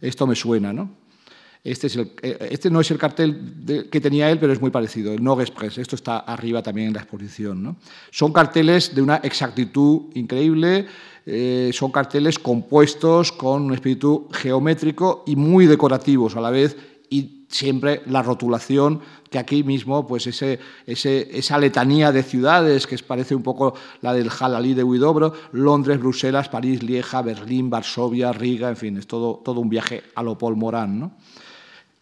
esto 0.00 0.26
me 0.26 0.34
suena, 0.34 0.72
¿no? 0.72 0.90
Este, 1.62 1.88
es 1.88 1.96
el, 1.96 2.12
eh, 2.22 2.48
este 2.50 2.70
no 2.70 2.80
es 2.80 2.90
el 2.90 2.98
cartel 2.98 3.88
que 3.90 4.00
tenía 4.00 4.30
él, 4.30 4.38
pero 4.38 4.52
es 4.52 4.60
muy 4.60 4.70
parecido, 4.70 5.12
el 5.12 5.22
Nog 5.22 5.40
Express. 5.40 5.78
Esto 5.78 5.96
está 5.96 6.18
arriba 6.20 6.62
también 6.62 6.88
en 6.88 6.94
la 6.94 7.00
exposición. 7.00 7.62
¿no? 7.62 7.76
Son 8.10 8.32
carteles 8.32 8.94
de 8.94 9.02
una 9.02 9.16
exactitud 9.16 10.06
increíble, 10.14 10.86
eh, 11.26 11.70
son 11.74 11.92
carteles 11.92 12.38
compuestos 12.38 13.32
con 13.32 13.62
un 13.62 13.74
espíritu 13.74 14.28
geométrico 14.32 15.22
y 15.26 15.36
muy 15.36 15.66
decorativos 15.66 16.34
a 16.36 16.40
la 16.40 16.50
vez 16.50 16.76
y 17.10 17.44
siempre 17.48 18.02
la 18.06 18.22
rotulación 18.22 19.00
que 19.28 19.38
aquí 19.38 19.62
mismo, 19.62 20.06
pues 20.06 20.26
ese, 20.26 20.58
esa 20.86 21.58
letanía 21.58 22.10
de 22.10 22.22
ciudades 22.22 22.86
que 22.86 22.96
parece 22.98 23.34
un 23.34 23.42
poco 23.42 23.74
la 24.00 24.14
del 24.14 24.30
Jalalí 24.30 24.74
de 24.74 24.82
Huidobro, 24.82 25.34
Londres, 25.52 26.00
Bruselas, 26.00 26.48
París, 26.48 26.82
Lieja, 26.82 27.22
Berlín, 27.22 27.70
Varsovia, 27.70 28.32
Riga, 28.32 28.70
en 28.70 28.76
fin, 28.76 28.96
es 28.96 29.06
todo, 29.06 29.40
todo 29.44 29.60
un 29.60 29.68
viaje 29.68 30.02
a 30.14 30.22
lo 30.22 30.38
Paul 30.38 30.56
Morán. 30.56 31.12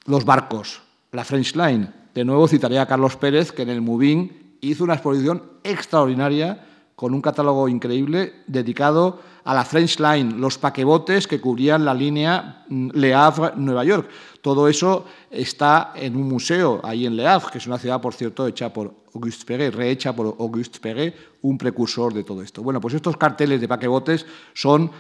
Los 0.09 0.25
barcos, 0.25 0.81
la 1.13 1.23
French 1.23 1.55
Line, 1.55 1.91
de 2.15 2.25
nuevo 2.25 2.49
citaré 2.49 2.79
a 2.79 2.87
Carlos 2.87 3.17
Pérez, 3.17 3.53
que 3.53 3.61
en 3.61 3.69
el 3.69 3.83
Moving 3.83 4.57
hizo 4.63 4.85
una 4.85 4.95
exposición 4.95 5.43
extraordinaria 5.63 6.65
con 6.97 7.13
un 7.13 7.21
catálogo 7.21 7.69
increíble 7.69 8.37
dedicado 8.47 9.21
a 9.45 9.53
la 9.53 9.67
French 9.67 10.01
Line, 10.01 10.33
los 10.39 10.57
paquebotes 10.57 11.29
que 11.29 11.43
cubrían 11.43 11.85
la 11.85 11.93
línea 11.93 12.65
mm, 12.71 12.89
Le 12.95 13.13
Havre-Nueva 13.13 13.85
York. 13.85 14.09
Todo 14.41 14.67
eso 14.67 15.05
está 15.31 15.93
en 15.95 16.17
un 16.17 16.27
museo 16.27 16.81
ahí 16.85 17.05
en 17.05 17.15
Le 17.15 17.27
Havre, 17.27 17.51
que 17.53 17.59
es 17.59 17.67
una 17.67 17.79
ciudad, 17.79 18.01
por 18.01 18.15
cierto, 18.15 18.47
hecha 18.47 18.73
por 18.73 18.95
Auguste 19.15 19.45
Perret, 19.45 19.75
rehecha 19.75 20.17
por 20.17 20.27
Auguste 20.39 20.81
Perret, 20.81 21.15
un 21.43 21.59
precursor 21.59 22.15
de 22.15 22.25
todo 22.25 22.41
esto. 22.41 22.63
Bueno, 22.63 22.81
pues 22.81 22.95
estos 22.95 23.19
carteles 23.19 23.61
de 23.61 23.69
paquebotes 23.69 24.25
son 24.55 24.91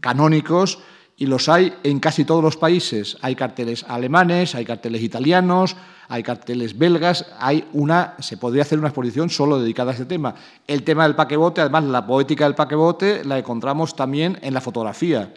canónicos 0.00 0.80
y 1.16 1.26
los 1.26 1.48
hay 1.48 1.72
en 1.82 2.00
casi 2.00 2.24
todos 2.24 2.42
los 2.42 2.56
países. 2.56 3.16
Hay 3.20 3.36
carteles 3.36 3.84
alemanes, 3.88 4.54
hay 4.54 4.64
carteles 4.64 5.02
italianos, 5.02 5.76
hay 6.08 6.22
carteles 6.22 6.76
belgas, 6.76 7.26
hay 7.38 7.68
una, 7.72 8.14
se 8.18 8.36
podría 8.36 8.62
hacer 8.62 8.78
una 8.78 8.88
exposición 8.88 9.30
solo 9.30 9.60
dedicada 9.60 9.90
a 9.90 9.94
este 9.94 10.06
tema. 10.06 10.34
El 10.66 10.82
tema 10.82 11.04
del 11.04 11.14
paquebote, 11.14 11.60
además 11.60 11.84
la 11.84 12.06
poética 12.06 12.44
del 12.44 12.54
paquebote 12.54 13.24
la 13.24 13.38
encontramos 13.38 13.94
también 13.94 14.38
en 14.42 14.54
la 14.54 14.60
fotografía. 14.60 15.32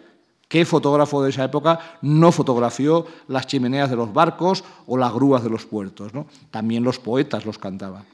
¿Qué 0.48 0.66
fotógrafo 0.66 1.22
de 1.22 1.30
esa 1.30 1.44
época 1.44 1.98
no 2.02 2.32
fotografió 2.32 3.06
las 3.28 3.48
chimeneas 3.48 3.90
de 3.90 3.98
los 3.98 4.14
barcos 4.14 4.64
o 4.88 4.98
las 4.98 5.14
grúas 5.14 5.44
de 5.44 5.50
los 5.50 5.66
puertos? 5.66 6.12
También 6.52 6.84
los 6.84 7.00
poetas 7.00 7.46
los 7.46 7.60
cantaban. 7.60 8.06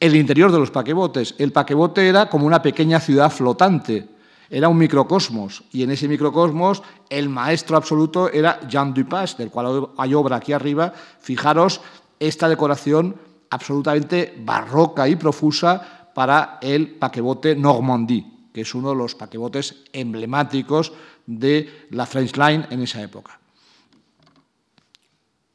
El 0.00 0.16
interior 0.16 0.50
de 0.50 0.58
los 0.58 0.70
paquebotes. 0.70 1.34
El 1.36 1.52
paquebote 1.52 2.08
era 2.08 2.30
como 2.30 2.46
una 2.46 2.62
pequeña 2.62 2.98
ciudad 2.98 3.30
flotante 3.30 4.08
era 4.50 4.68
un 4.68 4.76
microcosmos 4.76 5.62
y 5.72 5.84
en 5.84 5.92
ese 5.92 6.08
microcosmos 6.08 6.82
el 7.08 7.28
maestro 7.28 7.76
absoluto 7.76 8.30
era 8.30 8.60
Jean 8.68 8.92
Dupas, 8.92 9.38
del 9.38 9.50
cual 9.50 9.88
hay 9.96 10.12
obra 10.12 10.36
aquí 10.36 10.52
arriba. 10.52 10.92
Fijaros 11.20 11.80
esta 12.18 12.48
decoración 12.48 13.14
absolutamente 13.48 14.34
barroca 14.44 15.08
y 15.08 15.14
profusa 15.14 16.10
para 16.12 16.58
el 16.60 16.90
paquebote 16.90 17.54
Normandie, 17.54 18.26
que 18.52 18.62
es 18.62 18.74
uno 18.74 18.90
de 18.90 18.96
los 18.96 19.14
paquebotes 19.14 19.84
emblemáticos 19.92 20.92
de 21.26 21.86
la 21.90 22.06
French 22.06 22.36
Line 22.36 22.66
en 22.70 22.82
esa 22.82 23.00
época. 23.00 23.38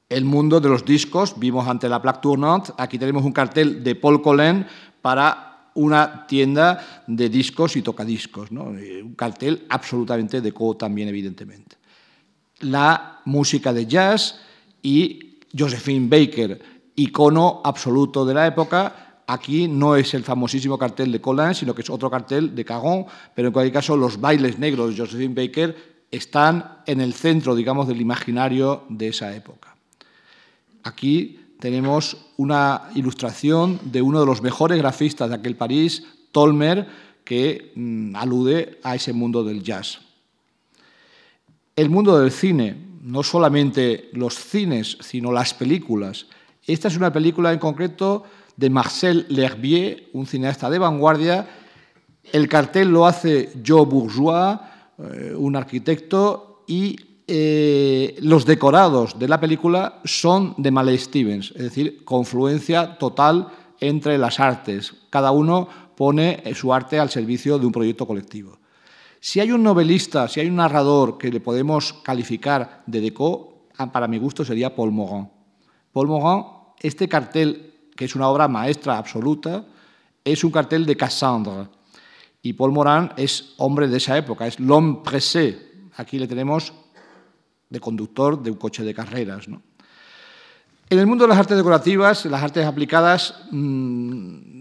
El 0.07 0.23
mundo 0.23 0.61
de 0.61 0.69
los 0.69 0.85
discos, 0.85 1.37
vimos 1.37 1.67
ante 1.67 1.89
la 1.89 2.01
plaque 2.01 2.19
tournante, 2.21 2.71
aquí 2.77 2.97
tenemos 2.97 3.25
un 3.25 3.33
cartel 3.33 3.83
de 3.83 3.95
Paul 3.95 4.21
Colin 4.21 4.65
para 5.01 5.54
una 5.75 6.25
tienda 6.25 7.03
de 7.07 7.29
discos 7.29 7.75
y 7.75 7.81
tocadiscos, 7.81 8.51
un 8.51 9.13
cartel 9.15 9.65
absolutamente 9.69 10.41
de 10.41 10.51
co 10.51 10.75
también, 10.75 11.07
evidentemente. 11.09 11.77
La 12.61 13.21
música 13.25 13.71
de 13.73 13.85
jazz 13.85 14.39
y 14.81 15.39
Josephine 15.57 16.07
Baker, 16.07 16.61
icono 16.95 17.61
absoluto 17.63 18.25
de 18.25 18.33
la 18.33 18.47
época. 18.47 19.21
Aquí 19.27 19.67
no 19.67 19.95
es 19.95 20.13
el 20.13 20.23
famosísimo 20.23 20.77
cartel 20.77 21.11
de 21.11 21.19
Colin, 21.19 21.53
sino 21.53 21.73
que 21.73 21.81
es 21.81 21.89
otro 21.89 22.09
cartel 22.09 22.55
de 22.55 22.63
Caron, 22.63 23.05
pero 23.33 23.49
en 23.49 23.53
cualquier 23.53 23.73
caso 23.73 23.97
los 23.97 24.19
bailes 24.19 24.59
negros 24.59 24.91
de 24.91 25.01
Josephine 25.01 25.33
Baker 25.33 25.95
están 26.11 26.79
en 26.85 27.01
el 27.01 27.13
centro, 27.13 27.55
digamos, 27.55 27.87
del 27.87 27.99
imaginario 27.99 28.83
de 28.89 29.07
esa 29.09 29.35
época. 29.35 29.75
Aquí 30.83 31.39
tenemos 31.59 32.17
una 32.37 32.89
ilustración 32.95 33.79
de 33.83 34.01
uno 34.01 34.19
de 34.19 34.25
los 34.25 34.41
mejores 34.41 34.77
grafistas 34.77 35.29
de 35.29 35.35
aquel 35.35 35.55
París, 35.55 36.03
Tolmer, 36.31 36.87
que 37.23 37.71
mm, 37.75 38.15
alude 38.15 38.79
a 38.83 38.95
ese 38.95 39.13
mundo 39.13 39.43
del 39.43 39.63
jazz. 39.63 39.99
El 41.75 41.89
mundo 41.89 42.19
del 42.19 42.31
cine, 42.31 42.77
no 43.01 43.23
solamente 43.23 44.09
los 44.13 44.35
cines, 44.35 44.97
sino 45.01 45.31
las 45.31 45.53
películas, 45.53 46.27
Esta 46.67 46.87
es 46.87 46.97
una 46.97 47.13
película 47.13 47.53
en 47.53 47.59
concreto 47.59 48.23
de 48.57 48.71
Marcel 48.71 49.27
L'Herbier, 49.29 50.09
un 50.13 50.25
cineasta 50.25 50.67
de 50.67 50.79
vanguardia. 50.79 51.47
El 52.33 52.47
cartel 52.47 52.89
lo 52.89 53.05
hace 53.05 53.51
Joe 53.63 53.85
Bourgeois, 53.85 54.57
eh, 54.97 55.35
un 55.37 55.55
arquitecto, 55.55 56.63
y 56.65 56.95
eh, 57.27 58.15
los 58.21 58.45
decorados 58.45 59.17
de 59.17 59.27
la 59.27 59.39
película 59.39 60.01
son 60.03 60.53
de 60.57 60.69
Malay 60.69 60.97
Stevens, 60.97 61.51
es 61.55 61.63
decir, 61.63 62.05
confluencia 62.05 62.97
total 62.97 63.47
entre 63.79 64.17
las 64.17 64.39
artes. 64.39 64.93
Cada 65.09 65.31
uno 65.31 65.67
pone 65.95 66.43
su 66.53 66.73
arte 66.73 66.99
al 66.99 67.09
servicio 67.09 67.57
de 67.57 67.65
un 67.65 67.71
proyecto 67.71 68.05
colectivo. 68.05 68.59
Si 69.19 69.39
hay 69.39 69.51
un 69.51 69.63
novelista, 69.63 70.27
si 70.27 70.39
hay 70.39 70.47
un 70.47 70.57
narrador 70.57 71.17
que 71.17 71.31
le 71.31 71.39
podemos 71.39 71.93
calificar 71.93 72.83
de 72.85 73.01
deco, 73.01 73.69
ah, 73.77 73.91
para 73.91 74.07
mi 74.07 74.19
gusto 74.19 74.45
sería 74.45 74.75
Paul 74.75 74.91
Morand. 74.91 75.29
Paul 75.91 76.07
Morand, 76.07 76.45
este 76.79 77.09
cartel, 77.09 77.89
que 77.95 78.05
es 78.05 78.15
una 78.15 78.29
obra 78.29 78.47
maestra 78.47 78.99
absoluta, 78.99 79.65
es 80.23 80.43
un 80.43 80.51
cartel 80.51 80.85
de 80.85 80.95
Cassandre. 80.95 81.69
Y 82.43 82.53
Paul 82.53 82.71
Morand 82.71 83.13
es 83.17 83.55
hombre 83.57 83.87
de 83.87 83.97
esa 83.97 84.15
época, 84.15 84.45
es 84.45 84.59
l'homme 84.59 85.01
pressé. 85.03 85.57
Aquí 85.95 86.19
le 86.19 86.27
tenemos 86.27 86.71
de 87.69 87.79
conductor 87.79 88.41
de 88.41 88.51
un 88.51 88.57
coche 88.57 88.83
de 88.83 88.93
carreras. 88.93 89.47
En 89.47 90.99
el 90.99 91.07
mundo 91.07 91.23
de 91.23 91.29
las 91.29 91.39
artes 91.39 91.57
decorativas, 91.57 92.25
las 92.25 92.43
artes 92.43 92.65
aplicadas, 92.65 93.45
mm, 93.51 94.55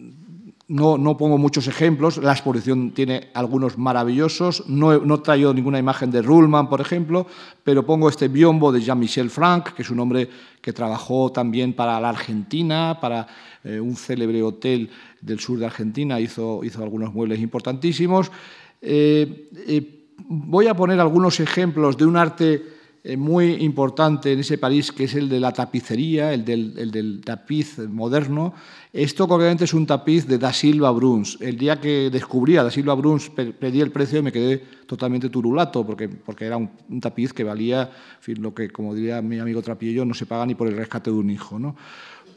no, 0.67 1.17
pongo 1.19 1.37
muchos 1.37 1.67
ejemplos, 1.67 2.17
la 2.17 2.33
exposición 2.33 2.93
tiene 2.93 3.29
algunos 3.35 3.77
maravillosos, 3.77 4.67
no, 4.67 4.95
he, 4.95 5.19
traído 5.19 5.53
ninguna 5.53 5.79
imagen 5.79 6.11
de 6.11 6.23
Ruhlmann, 6.23 6.71
por 6.71 6.81
ejemplo, 6.81 7.27
pero 7.63 7.85
pongo 7.85 8.09
este 8.09 8.29
biombo 8.29 8.73
de 8.73 8.81
Jean-Michel 8.81 9.29
Franck, 9.29 9.75
que 9.75 9.83
es 9.83 9.91
un 9.91 10.01
hombre 10.01 10.31
que 10.63 10.73
trabajó 10.73 11.31
también 11.31 11.75
para 11.75 12.01
la 12.01 12.09
Argentina, 12.09 12.97
para 12.99 13.27
eh, 13.63 13.79
un 13.79 13.95
célebre 13.95 14.43
hotel 14.43 14.89
del 15.21 15.39
sur 15.39 15.59
de 15.59 15.67
Argentina, 15.67 16.19
hizo, 16.19 16.65
hizo 16.65 16.83
algunos 16.83 17.13
muebles 17.13 17.41
importantísimos. 17.41 18.33
Eh, 18.81 19.51
eh, 19.67 20.07
voy 20.27 20.67
a 20.67 20.75
poner 20.75 20.99
algunos 20.99 21.41
ejemplos 21.41 21.99
de 21.99 22.07
un 22.07 22.17
arte 22.17 22.74
muy 23.19 23.53
importante 23.63 24.33
en 24.33 24.41
ese 24.41 24.57
París, 24.57 24.91
que 24.91 25.05
es 25.05 25.15
el 25.15 25.29
de 25.29 25.39
la 25.39 25.53
tapicería, 25.53 26.33
el 26.33 26.43
del, 26.43 27.21
tapiz 27.23 27.79
moderno. 27.79 28.55
Esto 28.95 29.29
concretamente 29.29 29.65
es 29.65 29.75
un 29.75 29.87
tapiz 29.87 30.27
de 30.27 30.39
Da 30.39 30.55
Silva 30.55 30.91
Bruns. 30.91 31.37
El 31.41 31.59
día 31.59 31.79
que 31.79 32.09
descubrí 32.09 32.57
a 32.57 32.63
Da 32.63 32.71
Silva 32.71 32.95
Bruns, 32.95 33.29
pedí 33.29 33.83
el 33.83 33.91
precio 33.91 34.21
y 34.21 34.23
me 34.23 34.33
quedé 34.33 34.57
totalmente 34.87 35.29
turulato, 35.29 35.85
porque, 35.85 36.09
porque 36.09 36.47
era 36.47 36.57
un, 36.57 36.71
tapiz 36.99 37.35
que 37.35 37.45
valía, 37.45 37.91
lo 38.27 38.55
que, 38.55 38.71
como 38.71 38.95
diría 38.95 39.21
mi 39.21 39.39
amigo 39.39 39.61
Trapillo, 39.61 40.07
no 40.07 40.15
se 40.15 40.25
paga 40.25 40.47
ni 40.47 40.55
por 40.55 40.69
el 40.69 40.77
rescate 40.77 41.11
de 41.11 41.17
un 41.17 41.29
hijo. 41.29 41.59
¿no? 41.59 41.77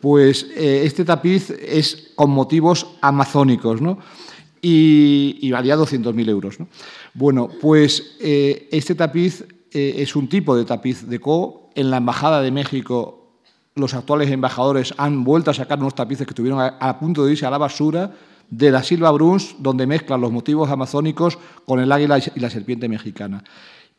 Pues 0.01 0.47
eh, 0.53 0.81
este 0.83 1.05
tapiz 1.05 1.49
es 1.49 2.11
con 2.15 2.29
motivos 2.29 2.87
amazónicos, 3.01 3.81
¿no? 3.81 3.99
Y, 4.61 5.49
valía 5.49 5.77
200.000 5.77 6.29
euros. 6.29 6.59
¿no? 6.59 6.67
Bueno, 7.13 7.47
pues 7.61 8.17
eh, 8.19 8.67
este 8.69 8.95
tapiz 8.95 9.45
eh, 9.71 9.95
es 9.97 10.15
un 10.15 10.27
tipo 10.27 10.55
de 10.55 10.65
tapiz 10.65 11.07
de 11.07 11.19
co. 11.19 11.69
En 11.75 11.91
la 11.91 11.97
Embajada 11.97 12.41
de 12.41 12.51
México, 12.51 13.17
los 13.75 13.93
actuales 13.93 14.31
embajadores 14.31 14.93
han 14.97 15.23
vuelto 15.23 15.51
a 15.51 15.53
sacar 15.53 15.79
unos 15.79 15.95
tapices 15.95 16.25
que 16.25 16.31
estuvieron 16.31 16.59
a, 16.59 16.99
punto 16.99 17.25
de 17.25 17.31
irse 17.31 17.45
a 17.45 17.51
la 17.51 17.57
basura 17.57 18.11
de 18.49 18.71
la 18.71 18.81
Silva 18.81 19.11
Bruns, 19.11 19.55
donde 19.59 19.85
mezclan 19.85 20.21
los 20.21 20.31
motivos 20.31 20.69
amazónicos 20.69 21.37
con 21.65 21.79
el 21.79 21.91
águila 21.91 22.17
y 22.17 22.39
la 22.39 22.49
serpiente 22.49 22.89
mexicana. 22.89 23.43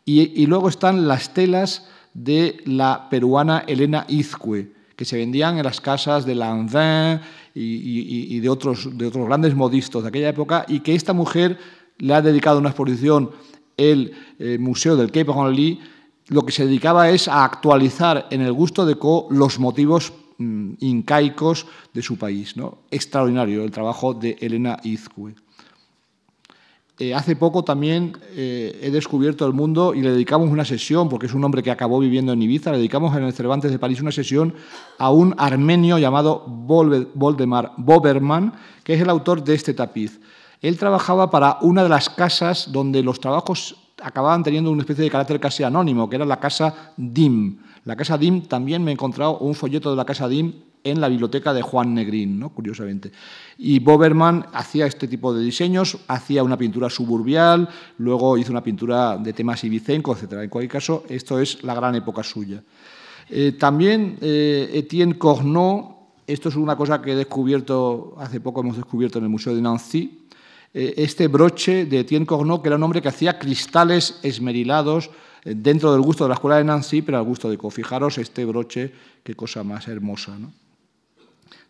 Y, 0.04 0.46
luego 0.46 0.70
están 0.70 1.06
las 1.06 1.34
telas 1.34 1.86
de 2.14 2.62
la 2.64 3.08
peruana 3.10 3.64
Elena 3.66 4.06
Izcue, 4.08 4.72
que 4.96 5.04
se 5.04 5.18
vendían 5.18 5.58
en 5.58 5.64
las 5.64 5.82
casas 5.82 6.24
de 6.24 6.34
Lanvin 6.34 7.20
y, 7.54 8.34
y, 8.34 8.40
de, 8.40 8.48
otros, 8.48 8.96
de 8.96 9.06
otros 9.06 9.26
grandes 9.26 9.54
modistos 9.54 10.02
de 10.02 10.08
aquella 10.08 10.30
época, 10.30 10.64
y 10.66 10.80
que 10.80 10.94
esta 10.94 11.12
mujer 11.12 11.58
le 11.98 12.14
ha 12.14 12.22
dedicado 12.22 12.58
una 12.58 12.70
exposición 12.70 13.30
el 13.78 14.12
eh, 14.38 14.58
Museo 14.58 14.96
del 14.96 15.10
Cape 15.10 15.32
Henry, 15.32 15.80
lo 16.26 16.42
que 16.42 16.52
se 16.52 16.66
dedicaba 16.66 17.08
es 17.08 17.26
a 17.28 17.44
actualizar 17.44 18.26
en 18.30 18.42
el 18.42 18.52
gusto 18.52 18.84
de 18.84 18.96
Co 18.96 19.28
los 19.30 19.58
motivos 19.58 20.12
mm, 20.36 20.72
incaicos 20.80 21.66
de 21.94 22.02
su 22.02 22.18
país. 22.18 22.56
¿no? 22.56 22.80
Extraordinario 22.90 23.64
el 23.64 23.70
trabajo 23.70 24.12
de 24.12 24.36
Elena 24.40 24.78
Izcue. 24.82 25.34
Eh, 27.00 27.14
hace 27.14 27.36
poco 27.36 27.62
también 27.62 28.16
eh, 28.34 28.76
he 28.82 28.90
descubierto 28.90 29.46
el 29.46 29.52
mundo 29.52 29.94
y 29.94 30.02
le 30.02 30.10
dedicamos 30.10 30.50
una 30.50 30.64
sesión, 30.64 31.08
porque 31.08 31.26
es 31.26 31.32
un 31.32 31.44
hombre 31.44 31.62
que 31.62 31.70
acabó 31.70 32.00
viviendo 32.00 32.32
en 32.32 32.42
Ibiza, 32.42 32.72
le 32.72 32.78
dedicamos 32.78 33.16
en 33.16 33.22
el 33.22 33.32
Cervantes 33.32 33.70
de 33.70 33.78
París 33.78 34.00
una 34.00 34.10
sesión 34.10 34.54
a 34.98 35.12
un 35.12 35.32
armenio 35.38 35.98
llamado 35.98 36.44
Voldemar 36.48 37.72
Boberman, 37.76 38.52
que 38.82 38.94
es 38.94 39.00
el 39.00 39.10
autor 39.10 39.44
de 39.44 39.54
este 39.54 39.74
tapiz. 39.74 40.18
Él 40.60 40.78
trabajaba 40.78 41.30
para 41.30 41.58
una 41.62 41.82
de 41.82 41.88
las 41.88 42.10
casas 42.10 42.70
donde 42.72 43.02
los 43.02 43.20
trabajos 43.20 43.76
acababan 44.02 44.42
teniendo 44.42 44.70
una 44.70 44.82
especie 44.82 45.04
de 45.04 45.10
carácter 45.10 45.40
casi 45.40 45.62
anónimo, 45.62 46.08
que 46.08 46.16
era 46.16 46.24
la 46.24 46.40
casa 46.40 46.92
DIM. 46.96 47.58
La 47.84 47.96
casa 47.96 48.18
DIM 48.18 48.42
también 48.42 48.82
me 48.82 48.90
he 48.90 48.94
encontrado 48.94 49.38
un 49.38 49.54
folleto 49.54 49.90
de 49.90 49.96
la 49.96 50.04
casa 50.04 50.28
DIM 50.28 50.52
en 50.84 51.00
la 51.00 51.08
biblioteca 51.08 51.52
de 51.52 51.62
Juan 51.62 51.94
Negrín, 51.94 52.38
¿no? 52.38 52.50
curiosamente. 52.50 53.10
Y 53.56 53.78
Boberman 53.80 54.46
hacía 54.52 54.86
este 54.86 55.08
tipo 55.08 55.34
de 55.34 55.42
diseños, 55.42 55.98
hacía 56.08 56.42
una 56.42 56.56
pintura 56.56 56.88
suburbial, 56.88 57.68
luego 57.98 58.38
hizo 58.38 58.52
una 58.52 58.62
pintura 58.62 59.16
de 59.16 59.32
temas 59.32 59.62
ibicencos, 59.64 60.22
etc. 60.22 60.34
En 60.42 60.48
cualquier 60.48 60.72
caso, 60.72 61.04
esto 61.08 61.40
es 61.40 61.62
la 61.64 61.74
gran 61.74 61.94
época 61.94 62.22
suya. 62.22 62.62
Eh, 63.28 63.52
también 63.58 64.18
eh, 64.20 64.70
Etienne 64.72 65.18
Cornot, 65.18 65.96
esto 66.26 66.48
es 66.48 66.56
una 66.56 66.76
cosa 66.76 67.02
que 67.02 67.12
he 67.12 67.16
descubierto, 67.16 68.14
hace 68.18 68.40
poco 68.40 68.60
hemos 68.60 68.76
descubierto 68.76 69.18
en 69.18 69.24
el 69.24 69.30
Museo 69.30 69.54
de 69.54 69.62
Nancy, 69.62 70.27
eh, 70.74 70.94
este 70.96 71.28
broche 71.28 71.86
de 71.86 72.00
Etienne 72.00 72.26
Cornot, 72.26 72.62
que 72.62 72.68
era 72.68 72.76
un 72.76 72.82
hombre 72.82 73.02
que 73.02 73.08
hacía 73.08 73.38
cristales 73.38 74.18
esmerilados 74.22 75.10
eh, 75.44 75.54
dentro 75.56 75.92
del 75.92 76.02
gusto 76.02 76.24
de 76.24 76.28
la 76.28 76.34
escuela 76.34 76.56
de 76.58 76.64
Nancy, 76.64 77.02
pero 77.02 77.18
al 77.18 77.24
gusto 77.24 77.48
de 77.48 77.56
Co. 77.56 77.70
Fijaros 77.70 78.18
este 78.18 78.44
broche, 78.44 78.92
qué 79.22 79.34
cosa 79.34 79.64
más 79.64 79.88
hermosa. 79.88 80.36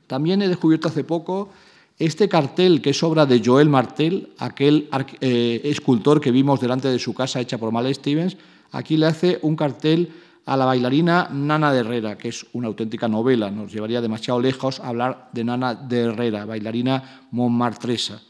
También 0.06 0.42
he 0.42 0.48
descubierto 0.48 0.88
hace 0.88 1.04
poco 1.04 1.50
este 1.98 2.28
cartel 2.28 2.80
que 2.80 2.90
es 2.90 3.02
obra 3.02 3.26
de 3.26 3.42
Joel 3.44 3.68
Martel, 3.68 4.30
aquel 4.38 4.88
eh, 5.20 5.60
escultor 5.64 6.20
que 6.20 6.30
vimos 6.30 6.60
delante 6.60 6.88
de 6.88 6.98
su 6.98 7.12
casa 7.12 7.40
hecha 7.40 7.58
por 7.58 7.72
Malay 7.72 7.94
Stevens. 7.94 8.36
Aquí 8.72 8.96
le 8.96 9.06
hace 9.06 9.38
un 9.42 9.56
cartel 9.56 10.12
a 10.46 10.56
la 10.56 10.64
bailarina 10.64 11.28
Nana 11.32 11.72
de 11.72 11.80
Herrera, 11.80 12.16
que 12.16 12.28
es 12.28 12.46
una 12.52 12.68
auténtica 12.68 13.08
novela. 13.08 13.50
Nos 13.50 13.72
llevaría 13.72 14.00
demasiado 14.00 14.40
lejos 14.40 14.80
hablar 14.80 15.28
de 15.32 15.44
Nana 15.44 15.74
de 15.74 16.04
Herrera, 16.04 16.46
bailarina 16.46 17.26
montmartresa. 17.32 18.22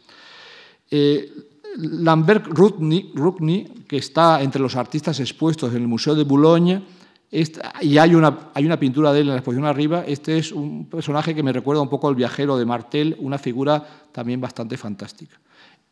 Eh, 0.91 1.33
Lambert 1.77 2.47
Rukny, 2.47 3.65
que 3.87 3.99
está 3.99 4.43
entre 4.43 4.61
los 4.61 4.75
artistas 4.75 5.21
expuestos 5.21 5.71
en 5.71 5.83
el 5.83 5.89
Museo 5.89 6.15
de 6.15 6.25
Boulogne, 6.25 6.83
y 7.31 7.99
hay 7.99 8.15
una, 8.15 8.81
pintura 8.81 9.13
de 9.13 9.21
él 9.21 9.27
en 9.27 9.33
la 9.33 9.37
exposición 9.37 9.67
arriba, 9.67 10.03
este 10.07 10.39
es 10.39 10.51
un 10.51 10.87
personaje 10.87 11.35
que 11.35 11.43
me 11.43 11.53
recuerda 11.53 11.83
un 11.83 11.89
poco 11.89 12.09
al 12.09 12.15
viajero 12.15 12.57
de 12.57 12.65
Martel, 12.65 13.17
una 13.21 13.39
figura 13.39 13.87
también 14.13 14.41
bastante 14.41 14.77
fantástica. 14.79 15.39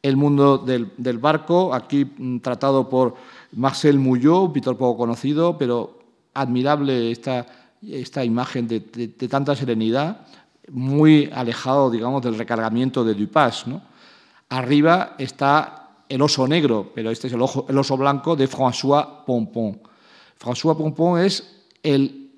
El 0.02 0.16
mundo 0.16 0.58
del, 0.58 1.18
barco, 1.18 1.74
aquí 1.74 2.04
mm, 2.04 2.38
tratado 2.38 2.88
por 2.88 3.14
Marcel 3.52 3.98
Mouillot, 3.98 4.46
un 4.46 4.52
pintor 4.52 4.78
poco 4.78 4.96
conocido, 4.96 5.58
pero 5.58 5.98
admirable 6.32 7.10
esta, 7.10 8.24
imagen 8.24 8.66
de, 8.66 8.80
tanta 9.28 9.54
serenidad, 9.54 10.26
muy 10.70 11.30
alejado, 11.32 11.90
digamos, 11.90 12.22
del 12.22 12.38
recargamiento 12.38 13.04
de 13.04 13.14
Dupas, 13.14 13.66
¿no? 13.66 13.82
Arriba 14.48 15.16
está 15.18 16.04
el 16.08 16.22
oso 16.22 16.46
negro, 16.46 16.92
pero 16.94 17.10
este 17.10 17.26
es 17.26 17.32
el, 17.32 17.42
oso 17.42 17.96
blanco 17.96 18.36
de 18.36 18.48
François 18.48 19.24
Pompon. 19.24 19.80
François 20.38 20.76
Pompon 20.76 21.20
es 21.20 21.64
el 21.82 22.30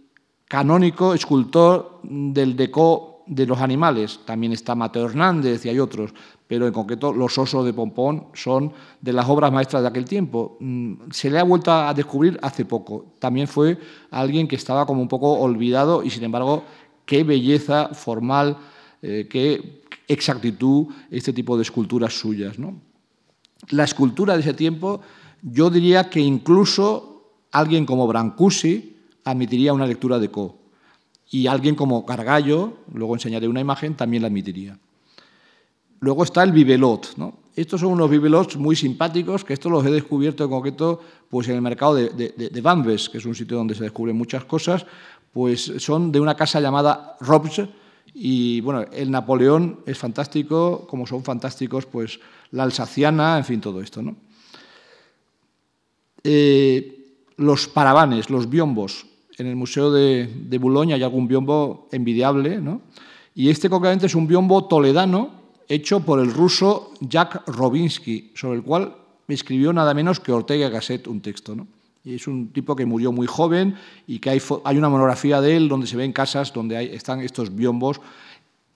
canónico 0.47 1.13
escultor 1.13 2.01
del 2.03 2.57
deco 2.57 3.25
de 3.27 3.47
los 3.47 3.61
animales. 3.61 4.21
También 4.25 4.53
está 4.53 4.75
Mateo 4.75 5.07
Hernández 5.07 5.67
y 5.67 5.69
hay 5.69 5.79
otros, 5.79 6.15
pero 6.47 6.67
en 6.67 6.73
concreto 6.73 7.13
los 7.13 7.37
osos 7.37 7.65
de 7.67 7.75
Pompón 7.75 8.29
son 8.33 8.73
de 9.03 9.13
las 9.13 9.29
obras 9.29 9.53
maestras 9.53 9.83
de 9.83 9.89
aquel 9.89 10.07
tiempo. 10.07 10.57
Mm, 10.61 11.11
se 11.11 11.31
le 11.31 11.39
ha 11.39 11.45
vuelto 11.45 11.71
a 11.71 11.93
descubrir 11.93 12.39
hace 12.41 12.65
poco. 12.65 13.13
También 13.19 13.47
fue 13.47 13.79
alguien 14.11 14.49
que 14.49 14.57
estaba 14.57 14.87
como 14.87 15.03
un 15.03 15.09
poco 15.09 15.33
olvidado 15.33 16.03
y 16.03 16.11
sin 16.11 16.25
embargo 16.25 16.65
qué 17.05 17.23
belleza 17.23 17.91
formal, 17.93 18.57
eh, 19.03 19.27
qué 19.31 19.83
exactitud 20.09 20.87
este 21.11 21.33
tipo 21.33 21.57
de 21.57 21.63
esculturas 21.63 22.19
suyas. 22.19 22.59
¿no? 22.59 22.81
La 23.71 23.85
escultura 23.85 24.35
de 24.35 24.41
ese 24.41 24.55
tiempo, 24.55 25.01
yo 25.43 25.71
diría 25.71 26.11
que 26.11 26.21
incluso 26.21 27.45
alguien 27.53 27.87
como 27.87 28.07
Brancusi 28.07 28.97
admitiría 29.25 29.73
una 29.73 29.87
lectura 29.87 30.19
de 30.19 30.31
Co. 30.31 30.57
Y 31.31 31.47
alguien 31.47 31.75
como 31.75 32.07
Cargallo, 32.07 32.79
luego 32.93 33.15
enseñaré 33.15 33.49
una 33.49 33.61
imagen, 33.61 33.95
también 33.95 34.23
la 34.23 34.29
admitiría. 34.29 34.79
Luego 36.01 36.25
está 36.25 36.43
el 36.43 36.53
bibelot. 36.53 37.17
¿no? 37.17 37.35
Estos 37.55 37.81
son 37.81 37.93
unos 37.93 38.09
bibelots 38.09 38.57
muy 38.57 38.77
simpáticos, 38.77 39.45
que 39.45 39.53
estos 39.53 39.71
los 39.71 39.85
he 39.85 39.91
descubierto 39.91 40.45
en 40.45 40.51
concreto 40.51 41.01
pues, 41.29 41.49
en 41.49 41.57
el 41.57 41.61
mercado 41.61 41.95
de, 41.95 42.09
de, 42.11 43.09
que 43.13 43.19
es 43.19 43.27
un 43.27 43.35
sitio 43.35 43.57
donde 43.57 43.75
se 43.75 43.83
descubren 43.83 44.17
muchas 44.17 44.45
cosas, 44.45 44.87
pues 45.33 45.73
son 45.79 46.13
de 46.13 46.21
una 46.21 46.37
casa 46.37 46.61
llamada 46.61 47.17
Robs 47.21 47.63
y 48.15 48.61
bueno, 48.61 48.85
el 48.93 49.11
Napoleón 49.11 49.81
es 49.87 49.99
fantástico, 49.99 50.87
como 50.89 51.07
son 51.07 51.25
fantásticos 51.25 51.87
pues 51.87 52.21
la 52.51 52.65
Alsaciana, 52.65 53.39
en 53.39 53.45
fin, 53.45 53.61
todo 53.61 53.81
esto, 53.81 54.03
¿no? 54.03 54.17
Eh, 56.25 57.17
los 57.37 57.69
paravanes, 57.69 58.31
los 58.31 58.51
biombos. 58.51 59.07
En 59.39 59.47
el 59.47 59.55
Museo 59.55 59.93
de, 59.93 60.27
de 60.27 60.59
Boulogne 60.59 60.95
hay 60.95 61.03
algún 61.03 61.29
biombo 61.29 61.89
envidiable, 61.93 62.61
¿no? 62.61 62.83
Y 63.35 63.51
este 63.51 63.71
concretamente 63.71 64.07
es 64.07 64.17
un 64.17 64.27
biombo 64.27 64.67
toledano 64.67 65.31
hecho 65.69 66.01
por 66.01 66.19
el 66.19 66.33
ruso 66.33 66.93
Jack 67.01 67.47
Robinsky, 67.47 68.33
sobre 68.35 68.59
el 68.59 68.65
cual 68.65 68.97
escribió 69.29 69.73
nada 69.73 69.95
menos 69.95 70.19
que 70.21 70.33
Ortega 70.33 70.69
Gasset 70.69 71.07
un 71.07 71.21
texto. 71.21 71.55
¿no? 71.55 71.67
Es 72.05 72.27
un 72.27 72.53
tipo 72.53 72.75
que 72.75 72.87
murió 72.87 73.13
muy 73.13 73.27
joven 73.27 73.77
y 74.07 74.19
que 74.19 74.31
hay, 74.31 74.43
hay 74.65 74.79
una 74.79 74.89
monografía 74.89 75.41
de 75.41 75.57
él 75.57 75.69
donde 75.69 75.87
se 75.87 75.97
ven 75.97 76.13
casas 76.13 76.53
donde 76.53 76.95
están 76.95 77.21
estos 77.21 77.55
biombos, 77.55 78.01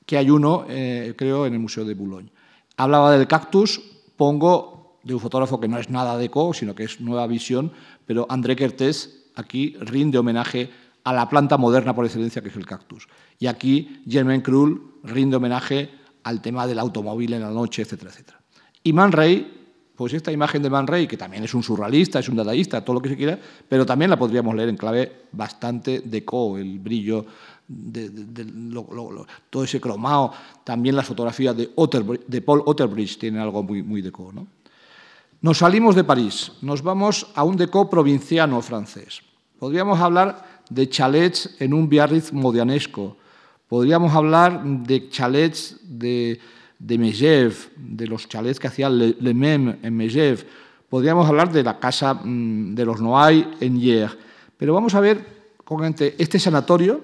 que 0.06 0.18
hay 0.18 0.30
uno, 0.30 0.66
eh, 0.68 1.14
creo, 1.16 1.46
en 1.46 1.54
el 1.54 1.58
Museo 1.58 1.84
de 1.84 1.94
Boulogne. 1.94 2.30
Hablaba 2.76 3.16
del 3.16 3.26
cactus, 3.26 3.80
pongo 4.16 4.98
de 5.02 5.14
un 5.14 5.20
fotógrafo 5.20 5.60
que 5.60 5.68
no 5.68 5.78
es 5.78 5.90
nada 5.90 6.16
de 6.16 6.30
co, 6.30 6.52
sino 6.52 6.74
que 6.74 6.84
es 6.84 7.00
nueva 7.00 7.26
visión, 7.26 7.72
pero 8.06 8.26
André 8.28 8.56
Kertész 8.56 9.30
aquí 9.34 9.76
rinde 9.80 10.18
homenaje 10.18 10.70
a 11.04 11.12
la 11.12 11.28
planta 11.28 11.56
moderna 11.56 11.94
por 11.94 12.04
excelencia 12.04 12.42
que 12.42 12.48
es 12.48 12.56
el 12.56 12.66
cactus. 12.66 13.08
Y 13.38 13.46
aquí 13.46 14.02
Germain 14.08 14.40
Krull 14.40 15.00
rinde 15.02 15.36
homenaje 15.36 15.90
al 16.22 16.40
tema 16.40 16.66
del 16.66 16.78
automóvil 16.78 17.32
en 17.32 17.42
la 17.42 17.50
noche, 17.50 17.82
etcétera, 17.82 18.10
etcétera. 18.10 18.40
Y 18.84 18.92
Man 18.92 19.12
Ray, 19.12 19.61
pues 19.96 20.12
esta 20.14 20.32
imagen 20.32 20.62
de 20.62 20.70
Man 20.70 20.86
Ray, 20.86 21.06
que 21.06 21.16
también 21.16 21.44
es 21.44 21.54
un 21.54 21.62
surrealista, 21.62 22.18
es 22.18 22.28
un 22.28 22.36
dadaísta, 22.36 22.84
todo 22.84 22.94
lo 22.94 23.02
que 23.02 23.10
se 23.10 23.16
quiera, 23.16 23.38
pero 23.68 23.84
también 23.86 24.10
la 24.10 24.18
podríamos 24.18 24.54
leer 24.54 24.68
en 24.68 24.76
clave 24.76 25.12
bastante 25.32 26.00
deco, 26.04 26.58
el 26.58 26.78
brillo, 26.78 27.26
de, 27.68 28.10
todo 29.48 29.64
ese 29.64 29.80
cromado, 29.80 30.32
también 30.64 30.96
las 30.96 31.06
fotografías 31.06 31.56
de, 31.56 31.70
de 32.26 32.40
Paul 32.42 32.62
Otterbridge 32.66 33.18
tienen 33.18 33.40
algo 33.40 33.62
muy, 33.62 33.82
muy 33.82 34.02
deco. 34.02 34.30
¿no? 34.32 34.46
Nos 35.40 35.58
salimos 35.58 35.94
de 35.94 36.04
París, 36.04 36.52
nos 36.60 36.82
vamos 36.82 37.28
a 37.34 37.44
un 37.44 37.56
deco 37.56 37.88
provinciano 37.88 38.60
francés. 38.60 39.22
Podríamos 39.58 40.00
hablar 40.00 40.62
de 40.68 40.88
chalets 40.88 41.56
en 41.60 41.74
un 41.74 41.88
Biarritz 41.88 42.32
modianesco, 42.32 43.16
Podríamos 43.72 44.14
hablar 44.14 44.62
de 44.62 45.08
chalets 45.08 45.80
de, 45.82 46.38
de 46.82 47.52
de 47.76 48.06
los 48.08 48.28
chalets 48.28 48.58
que 48.58 48.66
hacía 48.66 48.90
Le, 48.90 49.34
Mem 49.34 49.78
en 49.82 49.96
Megève. 49.96 50.44
Podríamos 50.88 51.28
hablar 51.28 51.52
de 51.52 51.62
la 51.62 51.78
casa 51.78 52.14
mm, 52.14 52.74
de 52.74 52.84
los 52.84 53.00
Noailles 53.00 53.46
en 53.60 53.80
Hier. 53.80 54.10
Pero 54.56 54.74
vamos 54.74 54.94
a 54.94 55.00
ver 55.00 55.24
este 56.18 56.38
sanatorio, 56.38 57.00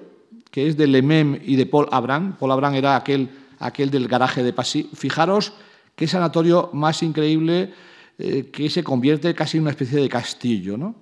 que 0.51 0.67
es 0.67 0.77
de 0.77 0.85
Le 0.85 1.01
Mem 1.01 1.39
y 1.43 1.55
de 1.55 1.65
Paul 1.65 1.87
Abraham. 1.91 2.35
Paul 2.37 2.51
Abraham 2.51 2.75
era 2.75 2.95
aquel, 2.97 3.29
aquel 3.59 3.89
del 3.89 4.07
garaje 4.07 4.43
de 4.43 4.53
Passy. 4.53 4.89
Fijaros 4.93 5.53
qué 5.95 6.07
sanatorio 6.07 6.69
más 6.73 7.01
increíble 7.01 7.73
eh, 8.17 8.49
que 8.51 8.69
se 8.69 8.83
convierte 8.83 9.33
casi 9.33 9.57
en 9.57 9.63
una 9.63 9.71
especie 9.71 9.99
de 10.01 10.09
castillo. 10.09 10.77
¿no? 10.77 10.93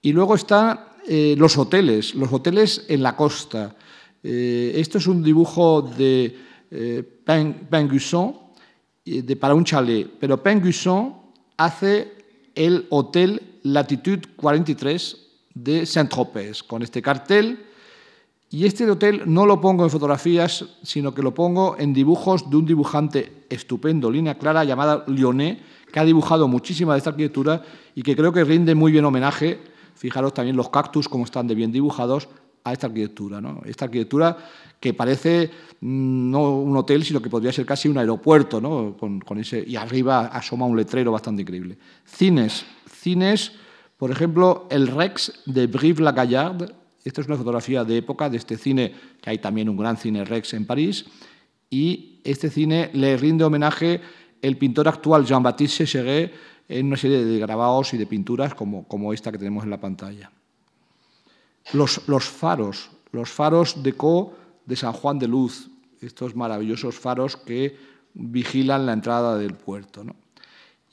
Y 0.00 0.12
luego 0.12 0.36
están 0.36 0.80
eh, 1.08 1.34
los 1.36 1.58
hoteles, 1.58 2.14
los 2.14 2.32
hoteles 2.32 2.86
en 2.88 3.02
la 3.02 3.16
costa. 3.16 3.74
Eh, 4.22 4.72
esto 4.76 4.98
es 4.98 5.06
un 5.06 5.22
dibujo 5.22 5.82
de 5.82 6.53
Pengusson 7.68 8.36
de, 9.04 9.36
para 9.36 9.54
un 9.54 9.64
chalet, 9.64 10.10
pero 10.18 10.42
Pengusson 10.42 11.14
hace 11.56 12.12
el 12.54 12.86
Hotel 12.90 13.58
Latitude 13.62 14.22
43 14.36 15.24
de 15.54 15.86
Saint-Tropez, 15.86 16.62
con 16.62 16.82
este 16.82 17.00
cartel. 17.00 17.66
Y 18.50 18.66
este 18.66 18.88
hotel 18.88 19.22
no 19.26 19.46
lo 19.46 19.60
pongo 19.60 19.82
en 19.84 19.90
fotografías, 19.90 20.64
sino 20.82 21.12
que 21.12 21.22
lo 21.22 21.34
pongo 21.34 21.76
en 21.78 21.92
dibujos 21.92 22.48
de 22.48 22.56
un 22.56 22.66
dibujante 22.66 23.46
estupendo, 23.48 24.10
línea 24.10 24.38
clara, 24.38 24.62
llamada 24.62 25.04
Lyonnais, 25.08 25.58
que 25.92 25.98
ha 25.98 26.04
dibujado 26.04 26.46
muchísima 26.46 26.92
de 26.92 26.98
esta 26.98 27.10
arquitectura 27.10 27.62
y 27.94 28.02
que 28.02 28.14
creo 28.14 28.32
que 28.32 28.44
rinde 28.44 28.74
muy 28.74 28.92
bien 28.92 29.04
homenaje. 29.04 29.60
Fijaros 29.96 30.34
también 30.34 30.56
los 30.56 30.70
cactus, 30.70 31.08
como 31.08 31.24
están 31.24 31.48
de 31.48 31.54
bien 31.54 31.72
dibujados, 31.72 32.28
a 32.64 32.72
esta 32.72 32.86
arquitectura. 32.86 33.40
¿no? 33.40 33.60
Esta 33.64 33.84
arquitectura 33.84 34.36
que 34.80 34.94
parece 34.94 35.50
mm, 35.80 36.30
no 36.30 36.56
un 36.56 36.76
hotel, 36.76 37.04
sino 37.04 37.20
que 37.20 37.30
podría 37.30 37.52
ser 37.52 37.66
casi 37.66 37.88
un 37.88 37.98
aeropuerto, 37.98 38.60
¿no? 38.60 38.96
con, 38.96 39.38
ese, 39.38 39.62
y 39.66 39.76
arriba 39.76 40.26
asoma 40.26 40.66
un 40.66 40.76
letrero 40.76 41.12
bastante 41.12 41.42
increíble. 41.42 41.78
Cines, 42.04 42.64
cines, 42.90 43.52
por 43.96 44.10
ejemplo, 44.10 44.66
el 44.70 44.88
Rex 44.88 45.42
de 45.46 45.66
Brive-la-Gaillarde. 45.66 46.74
Esta 47.04 47.20
es 47.20 47.26
una 47.26 47.36
fotografía 47.36 47.84
de 47.84 47.98
época 47.98 48.30
de 48.30 48.38
este 48.38 48.56
cine, 48.56 48.94
que 49.20 49.30
hay 49.30 49.38
también 49.38 49.68
un 49.68 49.76
gran 49.76 49.98
cine 49.98 50.24
Rex 50.24 50.54
en 50.54 50.66
París, 50.66 51.04
y 51.68 52.20
este 52.24 52.48
cine 52.48 52.90
le 52.94 53.16
rinde 53.16 53.44
homenaje 53.44 54.00
el 54.40 54.56
pintor 54.56 54.88
actual 54.88 55.24
Jean-Baptiste 55.24 55.86
Séché 55.86 56.32
en 56.68 56.86
una 56.86 56.96
serie 56.96 57.24
de 57.24 57.38
grabados 57.38 57.92
y 57.92 57.98
de 57.98 58.06
pinturas 58.06 58.54
como, 58.54 58.88
como 58.88 59.12
esta 59.12 59.30
que 59.30 59.38
tenemos 59.38 59.64
en 59.64 59.70
la 59.70 59.80
pantalla. 59.80 60.30
Los, 61.72 62.00
faros, 62.24 62.90
los 63.12 63.30
faros 63.30 63.82
de 63.82 63.94
Co 63.94 64.34
de 64.66 64.76
San 64.76 64.92
Juan 64.92 65.18
de 65.18 65.28
Luz, 65.28 65.70
estos 66.00 66.36
maravillosos 66.36 66.98
faros 66.98 67.36
que 67.36 67.76
vigilan 68.14 68.86
la 68.86 68.92
entrada 68.92 69.36
del 69.36 69.54
puerto. 69.54 70.04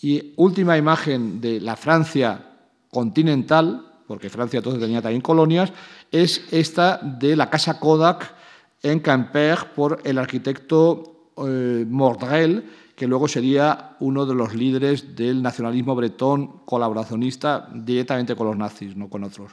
Y 0.01 0.33
última 0.37 0.77
imagen 0.77 1.41
de 1.41 1.59
la 1.59 1.75
Francia 1.75 2.47
continental, 2.89 3.85
porque 4.07 4.29
Francia 4.29 4.57
entonces 4.57 4.81
tenía 4.81 5.01
también 5.01 5.21
colonias, 5.21 5.71
es 6.11 6.41
esta 6.51 6.97
de 6.97 7.35
la 7.35 7.49
Casa 7.49 7.79
Kodak 7.79 8.33
en 8.81 9.01
Quimper 9.01 9.73
por 9.75 10.01
el 10.03 10.17
arquitecto 10.17 11.31
eh, 11.37 11.85
Mordrel, 11.87 12.65
que 12.95 13.07
luego 13.07 13.27
sería 13.27 13.95
uno 13.99 14.25
de 14.25 14.35
los 14.35 14.53
líderes 14.53 15.15
del 15.15 15.41
nacionalismo 15.41 15.95
bretón 15.95 16.61
colaboracionista 16.65 17.69
directamente 17.73 18.35
con 18.35 18.47
los 18.47 18.57
nazis, 18.57 18.95
no 18.95 19.09
con 19.09 19.23
otros 19.23 19.51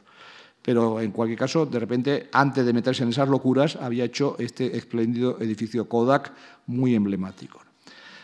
pero 0.69 1.01
en 1.01 1.13
cualquier 1.13 1.39
caso, 1.39 1.65
de 1.65 1.79
repente, 1.79 2.29
antes 2.31 2.67
de 2.67 2.75
meterse 2.75 3.03
en 3.03 3.09
esas 3.09 3.27
locuras, 3.27 3.77
había 3.77 4.05
hecho 4.05 4.37
este 4.39 4.77
espléndido 4.77 5.39
edificio 5.41 5.89
Kodak 5.89 6.31
muy 6.67 6.95
emblemático. 6.95 7.59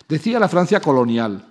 Decía 0.07 0.39
la 0.39 0.47
Francia 0.47 0.79
colonial. 0.79 1.43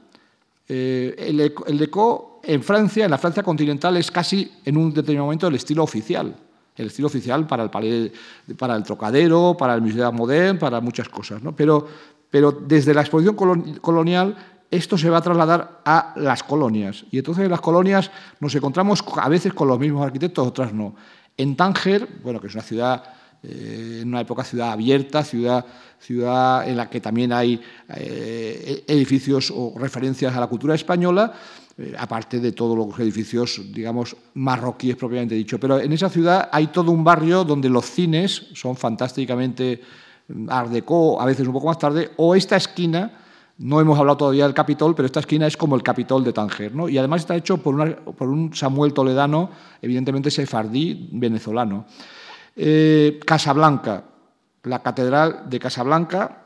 Eh, 0.70 1.16
el, 1.18 1.80
deco 1.80 2.40
en 2.44 2.62
Francia, 2.62 3.06
en 3.06 3.10
la 3.10 3.18
Francia 3.18 3.42
continental, 3.42 3.98
es 3.98 4.12
casi 4.12 4.52
en 4.64 4.78
un 4.78 4.94
determinado 4.94 5.26
momento 5.26 5.48
el 5.48 5.56
estilo 5.56 5.82
oficial. 5.82 6.36
El 6.76 6.86
estilo 6.86 7.08
oficial 7.08 7.48
para 7.48 7.64
el, 7.64 7.72
palais, 7.72 8.12
para 8.56 8.76
el 8.76 8.84
Trocadero, 8.84 9.56
para 9.58 9.74
el 9.74 9.82
Museo 9.82 10.12
Modern, 10.12 10.60
para 10.60 10.80
muchas 10.80 11.10
cosas. 11.10 11.42
¿no? 11.42 11.56
Pero, 11.56 11.88
pero 12.30 12.52
desde 12.52 12.94
la 12.94 13.02
exposición 13.02 13.36
colonial 13.82 14.36
esto 14.74 14.98
se 14.98 15.10
va 15.10 15.20
a 15.20 15.22
trasladar 15.22 15.82
a 15.86 16.14
las 16.18 16.44
colonias. 16.44 17.06
Y 17.12 17.20
entonces 17.20 17.46
en 17.46 17.52
las 17.52 17.62
colonias 17.62 18.10
nos 18.40 18.54
encontramos 18.56 19.04
a 19.22 19.30
veces 19.30 19.54
con 19.54 19.68
los 19.68 19.80
mismos 19.80 20.06
arquitectos, 20.06 20.48
otras 20.48 20.74
no. 20.74 20.96
En 21.38 21.56
Tánger, 21.56 22.08
bueno, 22.24 22.42
que 22.42 22.48
es 22.48 22.54
una 22.54 22.64
ciudad, 22.64 23.04
eh, 23.44 24.00
en 24.02 24.08
una 24.08 24.22
época 24.22 24.44
ciudad 24.44 24.72
abierta, 24.72 25.24
ciudad, 25.24 25.66
ciudad 26.00 26.68
en 26.68 26.78
la 26.78 26.90
que 26.90 27.02
también 27.02 27.32
hay 27.32 27.62
eh, 27.96 28.84
edificios 28.88 29.52
o 29.56 29.74
referencias 29.78 30.36
a 30.36 30.40
la 30.40 30.48
cultura 30.48 30.76
española, 30.76 31.34
eh, 31.78 31.94
aparte 31.98 32.40
de 32.40 32.52
todos 32.52 32.78
los 32.78 33.00
edificios, 33.00 33.62
digamos, 33.72 34.16
marroquíes 34.34 34.96
propiamente 34.96 35.36
dicho. 35.36 35.60
Pero 35.60 35.80
en 35.80 35.92
esa 35.94 36.10
ciudad 36.10 36.50
hay 36.52 36.68
todo 36.68 36.92
un 36.92 37.04
barrio 37.04 37.44
donde 37.44 37.70
los 37.70 37.86
cines 37.86 38.48
son 38.54 38.76
fantásticamente 38.76 39.82
art 40.48 40.70
déco, 40.70 41.22
a 41.22 41.26
veces 41.26 41.46
un 41.46 41.54
poco 41.54 41.68
más 41.68 41.78
tarde, 41.78 42.12
o 42.18 42.36
esta 42.36 42.56
esquina 42.56 43.23
no 43.58 43.80
hemos 43.80 44.00
hablado 44.00 44.18
todavía 44.18 44.46
del 44.46 44.54
Capitol, 44.54 44.96
pero 44.96 45.06
esta 45.06 45.20
esquina 45.20 45.46
es 45.48 45.58
como 45.58 45.76
el 45.76 45.84
Capitol 45.84 46.24
de 46.24 46.34
Tánger. 46.34 46.74
¿no? 46.74 46.90
Y 46.90 46.98
además 46.98 47.22
está 47.22 47.36
hecho 47.36 47.58
por, 47.58 47.76
un 47.76 48.54
Samuel 48.54 48.94
Toledano, 48.94 49.50
evidentemente 49.82 50.32
sefardí, 50.32 51.10
venezolano. 51.12 51.86
Eh, 52.56 53.20
Casablanca, 53.26 54.06
la 54.64 54.82
Catedral 54.82 55.50
de 55.50 55.60
Casablanca, 55.60 56.46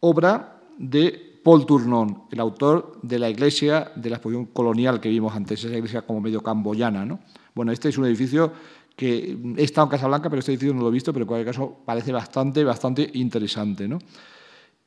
obra 0.00 0.60
de 0.78 1.40
Paul 1.42 1.66
Tournon, 1.66 2.24
el 2.30 2.40
autor 2.40 2.98
de 3.02 3.18
la 3.18 3.28
iglesia 3.28 3.92
de 3.94 4.10
la 4.10 4.16
exposición 4.16 4.46
colonial 4.46 5.00
que 5.00 5.08
vimos 5.08 5.34
antes, 5.34 5.64
esa 5.64 5.74
iglesia 5.74 6.02
como 6.02 6.20
medio 6.20 6.42
camboyana. 6.42 7.04
¿no? 7.04 7.20
Bueno, 7.54 7.72
este 7.72 7.88
es 7.88 7.98
un 7.98 8.04
edificio 8.04 8.52
que 8.94 9.36
he 9.56 9.62
estado 9.62 9.86
en 9.86 9.90
Casablanca, 9.90 10.28
pero 10.28 10.40
este 10.40 10.52
edificio 10.52 10.74
no 10.74 10.82
lo 10.82 10.88
he 10.88 10.92
visto, 10.92 11.12
pero 11.12 11.24
en 11.24 11.28
cualquier 11.28 11.54
caso 11.54 11.78
parece 11.84 12.12
bastante, 12.12 12.62
bastante 12.62 13.10
interesante. 13.14 13.88
¿no? 13.88 13.98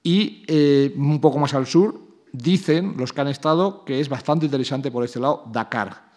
Y 0.04 0.44
eh, 0.48 0.94
un 0.98 1.22
poco 1.22 1.40
más 1.40 1.54
al 1.54 1.66
sur, 1.66 2.00
dicen 2.34 2.96
los 2.98 3.14
que 3.14 3.22
han 3.22 3.30
estado 3.30 3.86
que 3.86 4.00
es 4.00 4.10
bastante 4.10 4.46
interesante 4.46 4.92
por 4.92 5.04
este 5.06 5.20
lado 5.20 5.46
Dakar. 5.52 6.12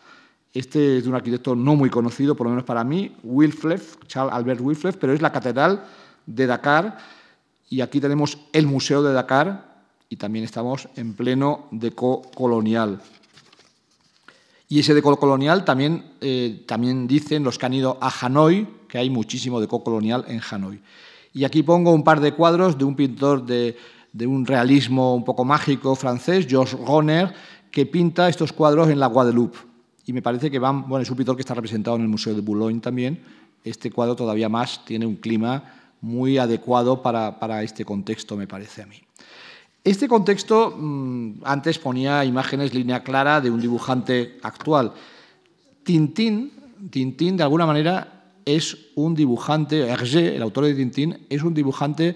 Este 0.52 0.98
es 0.98 1.04
de 1.04 1.10
un 1.10 1.14
arquitecto 1.14 1.54
no 1.54 1.76
muy 1.76 1.90
conocido, 1.90 2.34
por 2.34 2.46
lo 2.46 2.50
menos 2.50 2.64
para 2.64 2.82
mí, 2.82 3.14
Wilflef, 3.22 3.96
Charles 4.06 4.34
Albert 4.34 4.60
Wilflef, 4.60 4.96
pero 4.96 5.12
es 5.12 5.20
la 5.20 5.30
catedral 5.30 5.84
de 6.24 6.46
Dakar. 6.46 6.98
Y 7.68 7.82
aquí 7.82 8.00
tenemos 8.00 8.38
el 8.52 8.66
Museo 8.66 9.02
de 9.02 9.12
Dakar 9.12 9.76
y 10.08 10.16
también 10.16 10.44
estamos 10.44 10.88
en 10.96 11.14
pleno 11.14 11.66
deco 11.70 12.22
colonial. 12.34 13.02
Y 14.68 14.80
ese 14.80 14.94
deco 14.94 15.16
colonial 15.16 15.64
también, 15.64 16.12
eh, 16.20 16.64
dicen 17.06 17.44
los 17.44 17.58
que 17.58 17.66
han 17.66 17.74
ido 17.74 17.98
a 18.00 18.08
Hanoi, 18.08 18.66
que 18.88 18.98
hay 18.98 19.10
muchísimo 19.10 19.60
deco 19.60 19.84
colonial 19.84 20.24
en 20.26 20.40
Hanoi. 20.50 20.80
Y 21.36 21.44
aquí 21.44 21.62
pongo 21.62 21.92
un 21.92 22.02
par 22.02 22.20
de 22.20 22.32
cuadros 22.32 22.78
de 22.78 22.84
un 22.86 22.96
pintor 22.96 23.44
de, 23.44 23.76
un 24.26 24.46
realismo 24.46 25.14
un 25.14 25.22
poco 25.22 25.44
mágico 25.44 25.94
francés, 25.94 26.46
Georges 26.48 26.80
Ronner, 26.80 27.30
que 27.70 27.84
pinta 27.84 28.30
estos 28.30 28.54
cuadros 28.54 28.88
en 28.88 28.98
la 28.98 29.06
Guadeloupe. 29.06 29.58
Y 30.06 30.14
me 30.14 30.22
parece 30.22 30.50
que 30.50 30.58
van, 30.58 30.88
bueno, 30.88 31.02
es 31.02 31.10
un 31.10 31.16
pintor 31.18 31.36
que 31.36 31.42
está 31.42 31.52
representado 31.52 31.96
en 31.96 32.02
el 32.04 32.08
Museo 32.08 32.34
de 32.34 32.40
Boulogne 32.40 32.80
también. 32.80 33.22
Este 33.62 33.90
cuadro 33.90 34.16
todavía 34.16 34.48
más 34.48 34.82
tiene 34.86 35.04
un 35.04 35.16
clima 35.16 35.62
muy 36.00 36.38
adecuado 36.38 37.02
para, 37.02 37.38
para 37.38 37.62
este 37.62 37.84
contexto, 37.84 38.34
me 38.34 38.46
parece 38.46 38.80
a 38.80 38.86
mí. 38.86 38.96
Este 39.84 40.08
contexto, 40.08 40.74
mm, 40.74 41.42
antes 41.44 41.78
ponía 41.78 42.24
imágenes 42.24 42.72
línea 42.72 43.02
clara 43.02 43.42
de 43.42 43.50
un 43.50 43.60
dibujante 43.60 44.38
actual. 44.42 44.94
Tintín, 45.82 46.52
Tintín 46.88 47.36
de 47.36 47.42
alguna 47.42 47.66
manera 47.66 48.15
es 48.46 48.78
un 48.94 49.14
dibujante, 49.14 49.80
Hergé, 49.80 50.36
el 50.36 50.42
autor 50.42 50.64
de 50.64 50.74
Tintín, 50.74 51.26
es 51.28 51.42
un 51.42 51.52
dibujante 51.52 52.14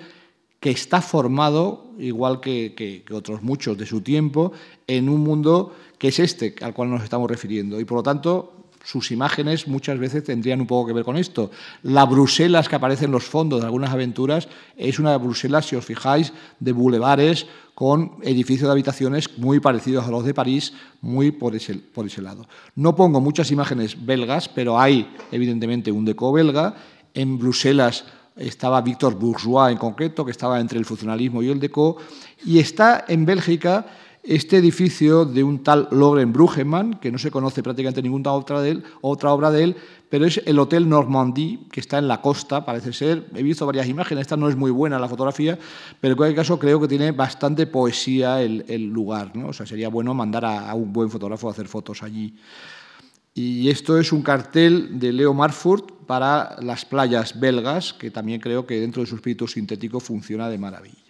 que 0.60 0.70
está 0.70 1.02
formado, 1.02 1.90
igual 1.98 2.40
que, 2.40 3.04
otros 3.12 3.42
muchos 3.42 3.76
de 3.76 3.84
su 3.84 4.00
tiempo, 4.00 4.52
en 4.86 5.08
un 5.08 5.20
mundo 5.20 5.74
que 5.98 6.08
es 6.08 6.18
este 6.18 6.54
al 6.62 6.72
cual 6.72 6.90
nos 6.90 7.02
estamos 7.02 7.28
refiriendo. 7.28 7.80
Y 7.80 7.84
por 7.84 7.98
lo 7.98 8.02
tanto, 8.02 8.59
sus 8.84 9.10
imágenes 9.10 9.68
muchas 9.68 9.98
veces 9.98 10.24
tendrían 10.24 10.60
un 10.60 10.66
poco 10.66 10.88
que 10.88 10.92
ver 10.92 11.04
con 11.04 11.16
esto. 11.16 11.50
La 11.82 12.04
Bruselas 12.06 12.68
que 12.68 12.76
aparece 12.76 13.04
en 13.04 13.10
los 13.10 13.24
fondos 13.24 13.60
de 13.60 13.66
algunas 13.66 13.90
aventuras 13.90 14.48
es 14.76 14.98
una 14.98 15.16
Bruselas, 15.16 15.66
si 15.66 15.76
os 15.76 15.84
fijáis, 15.84 16.32
de 16.58 16.72
bulevares 16.72 17.46
con 17.74 18.16
edificios 18.22 18.68
de 18.68 18.72
habitaciones 18.72 19.38
muy 19.38 19.60
parecidos 19.60 20.06
a 20.06 20.10
los 20.10 20.24
de 20.24 20.34
París, 20.34 20.74
muy 21.00 21.30
por 21.30 21.54
ese, 21.54 21.82
lado. 22.20 22.46
No 22.74 22.94
pongo 22.94 23.20
muchas 23.20 23.50
imágenes 23.50 24.04
belgas, 24.04 24.48
pero 24.48 24.78
hay 24.78 25.10
evidentemente 25.32 25.90
un 25.90 26.04
deco 26.04 26.32
belga. 26.32 26.74
En 27.14 27.38
Bruselas 27.38 28.04
estaba 28.36 28.82
Víctor 28.82 29.18
Bourgeois 29.18 29.72
en 29.72 29.78
concreto, 29.78 30.24
que 30.24 30.30
estaba 30.30 30.60
entre 30.60 30.78
el 30.78 30.84
funcionalismo 30.84 31.42
y 31.42 31.48
el 31.48 31.60
deco, 31.60 31.96
y 32.44 32.58
está 32.58 33.04
en 33.08 33.24
Bélgica 33.24 33.86
este 34.22 34.58
edificio 34.58 35.24
de 35.24 35.42
un 35.42 35.62
tal 35.62 35.88
Loren 35.90 36.32
Brugemann, 36.32 37.00
que 37.00 37.10
no 37.10 37.18
se 37.18 37.30
conoce 37.30 37.62
prácticamente 37.62 38.02
ninguna 38.02 38.32
otra, 38.32 39.32
obra 39.32 39.50
de 39.50 39.62
él, 39.62 39.76
pero 40.08 40.26
es 40.26 40.42
el 40.44 40.58
Hotel 40.58 40.88
Normandie, 40.88 41.60
que 41.72 41.80
está 41.80 41.98
en 41.98 42.08
la 42.08 42.20
costa, 42.20 42.64
parece 42.64 42.92
ser. 42.92 43.26
He 43.34 43.42
visto 43.42 43.64
varias 43.64 43.88
imágenes, 43.88 44.22
esta 44.22 44.36
no 44.36 44.48
es 44.48 44.56
muy 44.56 44.70
buena 44.70 44.98
la 44.98 45.08
fotografía, 45.08 45.58
pero 46.00 46.12
en 46.12 46.16
cualquier 46.16 46.36
caso 46.36 46.58
creo 46.58 46.80
que 46.80 46.88
tiene 46.88 47.12
bastante 47.12 47.66
poesía 47.66 48.42
el, 48.42 48.84
lugar. 48.90 49.34
¿no? 49.34 49.48
O 49.48 49.52
sea, 49.52 49.66
sería 49.66 49.88
bueno 49.88 50.12
mandar 50.12 50.44
a, 50.44 50.74
un 50.74 50.92
buen 50.92 51.10
fotógrafo 51.10 51.48
a 51.48 51.52
hacer 51.52 51.68
fotos 51.68 52.02
allí. 52.02 52.34
Y 53.32 53.70
esto 53.70 53.98
es 53.98 54.12
un 54.12 54.22
cartel 54.22 54.98
de 54.98 55.12
Leo 55.12 55.32
Marfurt 55.32 55.92
para 56.06 56.56
las 56.60 56.84
playas 56.84 57.38
belgas, 57.38 57.94
que 57.94 58.10
también 58.10 58.40
creo 58.40 58.66
que 58.66 58.80
dentro 58.80 59.02
de 59.02 59.06
su 59.08 59.14
espíritu 59.14 59.46
sintético 59.46 60.00
funciona 60.00 60.48
de 60.48 60.58
maravilla. 60.58 61.09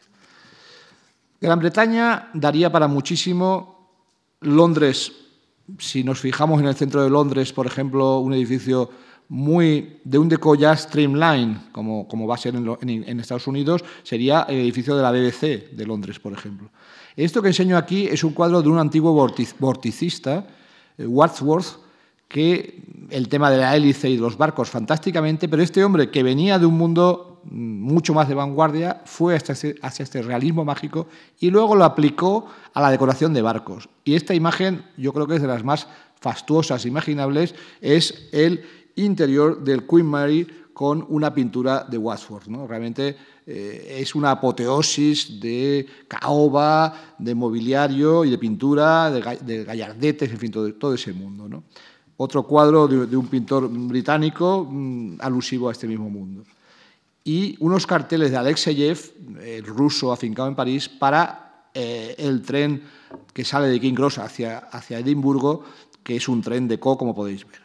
Gran 1.40 1.58
Bretaña 1.58 2.28
daría 2.34 2.70
para 2.70 2.86
muchísimo. 2.86 3.78
Londres, 4.42 5.12
si 5.78 6.04
nos 6.04 6.20
fijamos 6.20 6.60
en 6.60 6.66
el 6.66 6.74
centro 6.74 7.02
de 7.02 7.08
Londres, 7.08 7.52
por 7.52 7.66
ejemplo, 7.66 8.18
un 8.18 8.34
edificio 8.34 8.90
muy 9.28 10.00
de 10.04 10.18
un 10.18 10.28
deco 10.28 10.54
ya 10.54 10.76
streamline, 10.76 11.68
como, 11.72 12.06
como 12.08 12.26
va 12.26 12.34
a 12.34 12.38
ser 12.38 12.54
en, 12.56 13.20
Estados 13.20 13.46
Unidos, 13.46 13.84
sería 14.02 14.42
el 14.48 14.56
edificio 14.56 14.96
de 14.96 15.02
la 15.02 15.12
BBC 15.12 15.70
de 15.70 15.86
Londres, 15.86 16.18
por 16.18 16.32
ejemplo. 16.32 16.70
Esto 17.16 17.40
que 17.40 17.48
enseño 17.48 17.76
aquí 17.76 18.06
es 18.06 18.22
un 18.24 18.32
cuadro 18.32 18.60
de 18.60 18.68
un 18.68 18.78
antiguo 18.78 19.12
vorticista, 19.12 20.46
eh, 20.98 21.06
Wadsworth, 21.06 21.78
que 22.28 22.82
el 23.10 23.28
tema 23.28 23.50
de 23.50 23.58
la 23.58 23.74
hélice 23.74 24.10
y 24.10 24.16
de 24.16 24.22
los 24.22 24.36
barcos 24.36 24.68
fantásticamente, 24.68 25.48
pero 25.48 25.62
este 25.62 25.82
hombre 25.84 26.10
que 26.10 26.22
venía 26.22 26.58
de 26.58 26.66
un 26.66 26.76
mundo 26.76 27.29
mucho 27.44 28.14
más 28.14 28.28
de 28.28 28.34
vanguardia, 28.34 29.02
fue 29.04 29.34
hacia 29.34 29.74
este 29.82 30.22
realismo 30.22 30.64
mágico 30.64 31.06
y 31.38 31.50
luego 31.50 31.74
lo 31.74 31.84
aplicó 31.84 32.46
a 32.74 32.80
la 32.80 32.90
decoración 32.90 33.32
de 33.32 33.42
barcos. 33.42 33.88
Y 34.04 34.14
esta 34.14 34.34
imagen, 34.34 34.84
yo 34.96 35.12
creo 35.12 35.26
que 35.26 35.36
es 35.36 35.42
de 35.42 35.48
las 35.48 35.64
más 35.64 35.86
fastuosas 36.20 36.84
imaginables, 36.86 37.54
es 37.80 38.28
el 38.32 38.64
interior 38.96 39.64
del 39.64 39.86
Queen 39.86 40.06
Mary 40.06 40.46
con 40.72 41.04
una 41.08 41.32
pintura 41.32 41.84
de 41.88 41.98
Wadsworth. 41.98 42.46
¿no? 42.46 42.66
Realmente 42.66 43.16
eh, 43.46 43.96
es 44.00 44.14
una 44.14 44.32
apoteosis 44.32 45.40
de 45.40 45.86
caoba, 46.08 47.14
de 47.18 47.34
mobiliario 47.34 48.24
y 48.24 48.30
de 48.30 48.38
pintura, 48.38 49.10
de, 49.10 49.64
gallardetes, 49.64 50.30
en 50.30 50.38
fin, 50.38 50.50
todo, 50.50 50.72
todo 50.74 50.94
ese 50.94 51.12
mundo. 51.12 51.62
Otro 52.16 52.42
cuadro 52.46 52.86
de, 52.86 53.06
de, 53.06 53.16
un 53.16 53.28
pintor 53.28 53.68
británico 53.68 54.66
mm, 54.70 55.16
alusivo 55.20 55.68
a 55.68 55.72
este 55.72 55.86
mismo 55.86 56.10
mundo 56.10 56.42
y 57.24 57.56
unos 57.60 57.86
carteles 57.86 58.30
de 58.30 58.36
Alexeyev, 58.36 58.98
el 59.42 59.64
ruso 59.64 60.12
afincado 60.12 60.48
en 60.48 60.54
París, 60.54 60.88
para 60.88 61.66
eh, 61.74 62.14
el 62.18 62.42
tren 62.42 62.82
que 63.32 63.44
sale 63.44 63.68
de 63.68 63.80
King 63.80 63.94
Cross 63.94 64.18
hacia, 64.18 64.58
hacia 64.58 64.98
Edimburgo, 64.98 65.64
que 66.02 66.16
es 66.16 66.28
un 66.28 66.42
tren 66.42 66.66
de 66.66 66.78
Co, 66.78 66.96
como 66.96 67.14
podéis 67.14 67.46
ver. 67.46 67.60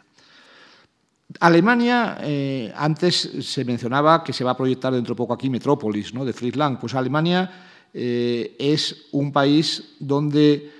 Alemania, 1.40 2.18
eh, 2.22 2.72
antes 2.76 3.30
se 3.40 3.64
mencionaba 3.64 4.22
que 4.22 4.32
se 4.32 4.44
va 4.44 4.52
a 4.52 4.56
proyectar 4.56 4.92
dentro 4.92 5.14
de 5.14 5.18
poco 5.18 5.34
aquí 5.34 5.50
Metrópolis, 5.50 6.14
¿no? 6.14 6.24
de 6.24 6.32
Friedland. 6.32 6.78
Pues 6.78 6.94
Alemania 6.94 7.50
eh, 7.92 8.54
es 8.58 9.06
un 9.12 9.32
país 9.32 9.96
donde 9.98 10.70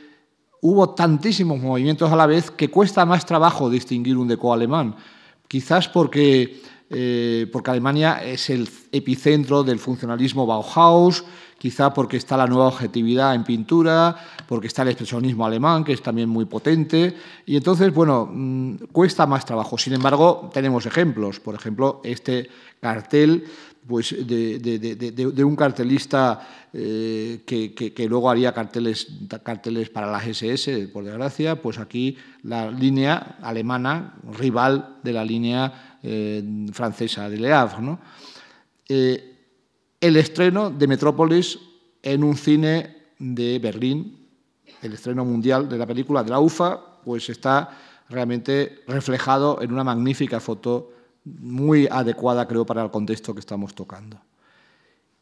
hubo 0.60 0.90
tantísimos 0.90 1.58
movimientos 1.58 2.10
a 2.10 2.16
la 2.16 2.26
vez 2.26 2.50
que 2.50 2.70
cuesta 2.70 3.04
más 3.04 3.26
trabajo 3.26 3.68
distinguir 3.68 4.16
un 4.16 4.28
deco 4.28 4.52
alemán. 4.52 4.94
Quizás 5.48 5.88
porque 5.88 6.62
eh, 6.89 7.49
porque 7.53 7.70
Alemania 7.70 8.22
es 8.24 8.49
el 8.51 8.68
epicentro 8.93 9.64
del 9.64 9.78
funcionalismo 9.78 10.47
Bauhaus, 10.47 11.24
quizá 11.59 11.93
porque 11.93 12.16
está 12.16 12.37
la 12.37 12.47
nueva 12.47 12.68
objetividad 12.68 13.34
en 13.34 13.43
pintura, 13.43 14.16
porque 14.47 14.68
está 14.68 14.82
el 14.82 14.89
expresionismo 14.89 15.45
alemán, 15.45 15.82
que 15.82 15.93
es 15.93 16.03
también 16.03 16.28
muy 16.28 16.45
potente, 16.45 17.16
y 17.45 17.57
entonces, 17.57 17.93
bueno, 17.93 18.28
mm, 18.30 18.76
cuesta 18.93 19.26
más 19.26 19.45
trabajo. 19.45 19.76
Sin 19.78 19.95
embargo, 19.95 20.51
tenemos 20.53 20.87
ejemplos, 20.87 21.41
por 21.41 21.55
ejemplo, 21.55 22.01
este 22.05 22.49
cartel 22.80 23.45
pues, 23.87 24.14
de, 24.26 25.45
un 25.45 25.57
cartelista 25.57 26.68
eh, 26.72 27.43
que, 27.47 28.07
luego 28.09 28.30
haría 28.30 28.53
carteles, 28.53 29.09
carteles 29.43 29.91
para 29.91 30.11
las 30.11 30.26
SS, 30.26 30.89
por 30.89 31.05
desgracia, 31.05 31.62
pues 31.62 31.78
aquí 31.78 32.16
la 32.43 32.70
línea 32.70 33.39
alemana, 33.41 34.14
rival 34.39 34.97
de 35.03 35.12
la 35.12 35.24
línea 35.24 35.95
francesa 36.72 37.28
de 37.28 37.38
Le 37.38 37.52
Havre. 37.52 37.98
Eh, 38.88 39.36
el 40.00 40.16
estreno 40.16 40.70
de 40.70 40.86
Metrópolis 40.86 41.59
en 42.02 42.22
un 42.22 42.36
cine 42.36 42.96
de 43.18 43.59
Berlín, 43.59 44.28
el 44.82 44.92
estreno 44.92 45.24
mundial 45.24 45.68
de 45.68 45.78
la 45.78 45.86
película 45.86 46.22
de 46.22 46.30
la 46.30 46.40
UFA, 46.40 47.00
pues 47.04 47.28
está 47.28 47.70
realmente 48.09 48.82
reflejado 48.86 49.61
en 49.62 49.72
una 49.72 49.84
magnífica 49.84 50.38
foto 50.38 50.92
muy 51.24 51.88
adecuada, 51.90 52.46
creo, 52.46 52.64
para 52.64 52.84
el 52.84 52.90
contexto 52.90 53.34
que 53.34 53.40
estamos 53.40 53.74
tocando. 53.74 54.20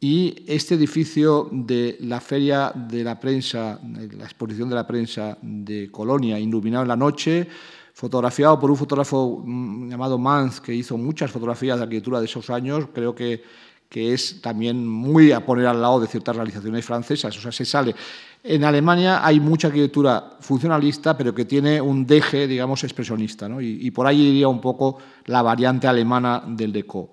Y 0.01 0.45
este 0.47 0.75
edificio 0.75 1.49
de 1.51 1.97
la 2.01 2.21
Feria 2.21 2.71
de 2.75 3.03
la 3.03 3.19
Prensa, 3.19 3.81
la 3.83 4.25
exposición 4.25 4.69
de 4.69 4.75
la 4.75 4.87
prensa 4.87 5.39
de 5.41 5.91
Colonia, 5.91 6.39
iluminado 6.39 6.83
en 6.83 6.89
la 6.89 6.97
noche, 6.97 7.49
fotografiado 7.95 8.59
por 8.59 8.71
un 8.71 8.77
fotógrafo 8.77 9.43
mm, 9.45 9.89
llamado 9.89 10.19
Mans, 10.19 10.61
que 10.61 10.75
hizo 10.75 10.99
muchas 10.99 11.31
fotografías 11.31 11.79
de 11.79 11.85
arquitectura 11.85 12.19
de 12.19 12.27
esos 12.27 12.51
años, 12.51 12.89
creo 12.93 13.15
que, 13.15 13.43
que 13.89 14.13
es 14.13 14.43
también 14.43 14.87
muy 14.87 15.31
a 15.31 15.47
poner 15.47 15.67
al 15.67 15.81
lado 15.81 16.01
de 16.01 16.09
ciertas 16.09 16.35
realizaciones 16.35 16.85
francesas, 16.85 17.37
o 17.39 17.41
sea, 17.41 17.53
se 17.53 17.65
sale. 17.65 17.95
En 18.43 18.65
Alemania 18.65 19.25
hay 19.25 19.41
mucha 19.41 19.69
arquitectura 19.69 20.37
funcionalista, 20.41 21.17
pero 21.17 21.35
que 21.35 21.45
tiene 21.45 21.81
un 21.81 22.05
deje, 22.05 22.47
digamos, 22.47 22.83
expresionista, 22.85 23.49
¿no? 23.49 23.63
y, 23.63 23.91
por 23.93 24.07
ahí 24.07 24.21
iría 24.21 24.49
un 24.49 24.61
poco 24.61 24.99
la 25.27 25.41
variante 25.41 25.87
alemana 25.87 26.43
del 26.47 26.73
deco. 26.73 27.13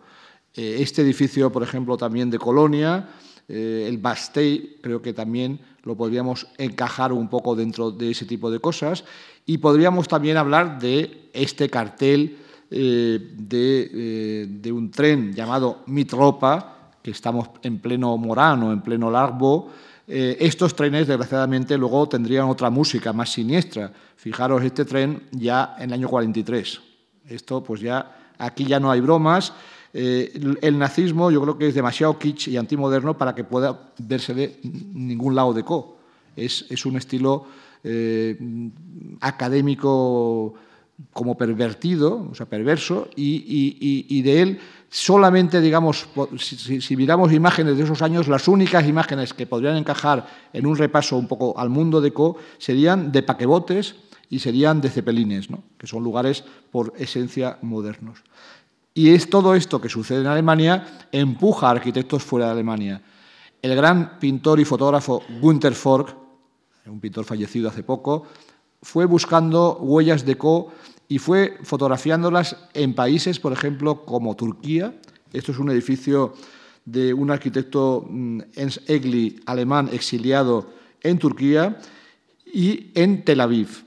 Eh, 0.54 0.78
este 0.80 1.04
edificio, 1.04 1.52
por 1.52 1.64
ejemplo, 1.64 1.96
también 1.96 2.30
de 2.30 2.38
Colonia, 2.38 3.08
eh, 3.48 3.86
el 3.88 3.98
Bastei, 3.98 4.78
creo 4.82 5.02
que 5.02 5.14
también 5.14 5.60
lo 5.84 5.96
podríamos 5.96 6.48
encajar 6.58 7.14
un 7.14 7.30
poco 7.30 7.56
dentro 7.56 7.92
de 7.92 8.12
ese 8.12 8.26
tipo 8.26 8.52
de 8.52 8.60
cosas. 8.60 9.04
Y 9.46 9.58
podríamos 9.58 10.08
también 10.08 10.38
hablar 10.38 10.80
de 10.80 11.30
este 11.34 11.70
cartel 11.70 12.38
eh, 12.74 13.20
eh, 13.52 14.48
de, 14.50 14.72
un 14.72 14.90
tren 14.92 15.34
llamado 15.34 15.84
Mitropa, 15.88 16.94
que 17.02 17.12
estamos 17.12 17.50
en 17.64 17.80
pleno 17.80 18.16
Morano, 18.18 18.72
en 18.72 18.82
pleno 18.82 19.12
Largo. 19.12 19.70
Eh, 20.08 20.38
estos 20.40 20.74
trenes, 20.74 21.08
desgraciadamente, 21.08 21.78
luego 21.78 22.08
tendrían 22.08 22.48
otra 22.48 22.70
música 22.70 23.12
más 23.12 23.32
siniestra. 23.32 23.92
Fijaros, 24.16 24.64
este 24.64 24.86
tren 24.86 25.24
ya 25.32 25.76
en 25.80 25.90
el 25.90 25.94
año 25.94 26.08
43. 26.08 26.82
Esto, 27.28 27.62
pues 27.62 27.82
ya, 27.82 28.34
aquí 28.38 28.66
ya 28.66 28.80
no 28.80 28.90
hay 28.90 29.02
bromas. 29.02 29.54
el 29.94 30.80
nazismo 30.80 31.32
yo 31.32 31.42
creo 31.42 31.58
que 31.58 31.68
es 31.68 31.76
demasiado 31.76 32.18
kitsch 32.18 32.48
y 32.48 32.56
antimoderno 32.56 33.18
para 33.18 33.36
que 33.36 33.44
pueda 33.44 33.92
verse 33.98 34.34
de 34.34 34.60
ningún 34.64 35.36
lado 35.36 35.54
de 35.54 35.64
Co. 35.64 35.98
Es, 36.36 36.86
un 36.86 36.96
estilo 36.96 37.46
eh, 37.84 38.38
académico 39.20 40.54
como 41.14 41.36
pervertido, 41.36 42.28
o 42.32 42.36
sea, 42.36 42.46
perverso, 42.46 43.10
y, 43.16 44.22
de 44.22 44.42
él 44.42 44.60
solamente, 44.90 45.62
digamos, 45.62 46.08
si, 46.38 46.96
miramos 46.96 47.34
imágenes 47.34 47.78
de 47.78 47.84
esos 47.84 48.02
años, 48.02 48.28
las 48.28 48.48
únicas 48.48 48.88
imágenes 48.88 49.34
que 49.34 49.48
podrían 49.48 49.78
encajar 49.78 50.28
en 50.54 50.66
un 50.66 50.78
repaso 50.78 51.18
un 51.18 51.28
poco 51.28 51.58
al 51.58 51.70
mundo 51.70 52.02
de 52.02 52.14
Co 52.14 52.38
serían 52.58 53.12
de 53.12 53.24
paquebotes 53.24 53.96
y 54.30 54.40
serían 54.40 54.80
de 54.80 54.90
cepelines, 54.90 55.50
¿no? 55.50 55.64
que 55.78 55.88
son 55.88 56.04
lugares 56.04 56.44
por 56.72 56.94
esencia 56.98 57.58
modernos. 57.62 58.24
Y 58.94 59.10
es 59.10 59.30
todo 59.30 59.56
esto 59.56 59.80
que 59.80 59.90
sucede 59.90 60.22
en 60.22 60.28
Alemania 60.28 60.86
empuja 61.12 61.68
a 61.68 61.72
arquitectos 61.72 62.24
fuera 62.24 62.48
de 62.48 62.52
Alemania. 62.52 63.02
El 63.62 63.76
gran 63.76 64.20
pintor 64.20 64.60
y 64.60 64.66
fotógrafo 64.66 65.24
Günther 65.40 65.74
Fork, 65.74 66.21
un 66.92 67.00
pintor 67.00 67.26
fallecido 67.26 67.70
hace 67.70 67.84
poco, 67.84 68.26
fue 68.82 69.06
buscando 69.06 69.78
huellas 69.78 70.26
de 70.26 70.38
Co 70.38 70.72
y 71.08 71.20
fue 71.20 71.58
fotografiándolas 71.64 72.58
en 72.74 72.94
países, 72.94 73.40
por 73.40 73.54
ejemplo, 73.54 74.06
como 74.06 74.36
Turquía. 74.36 74.96
Esto 75.34 75.52
es 75.52 75.60
un 75.60 75.70
edificio 75.70 76.34
de 76.86 77.14
un 77.14 77.32
arquitecto 77.32 78.06
mm, 78.10 78.40
Ernst 78.56 78.90
Egli, 78.90 79.40
alemán 79.46 79.90
exiliado 79.92 80.70
en 81.02 81.20
Turquía, 81.20 81.78
y 82.52 82.92
en 82.96 83.24
Tel 83.24 83.42
Aviv. 83.42 83.84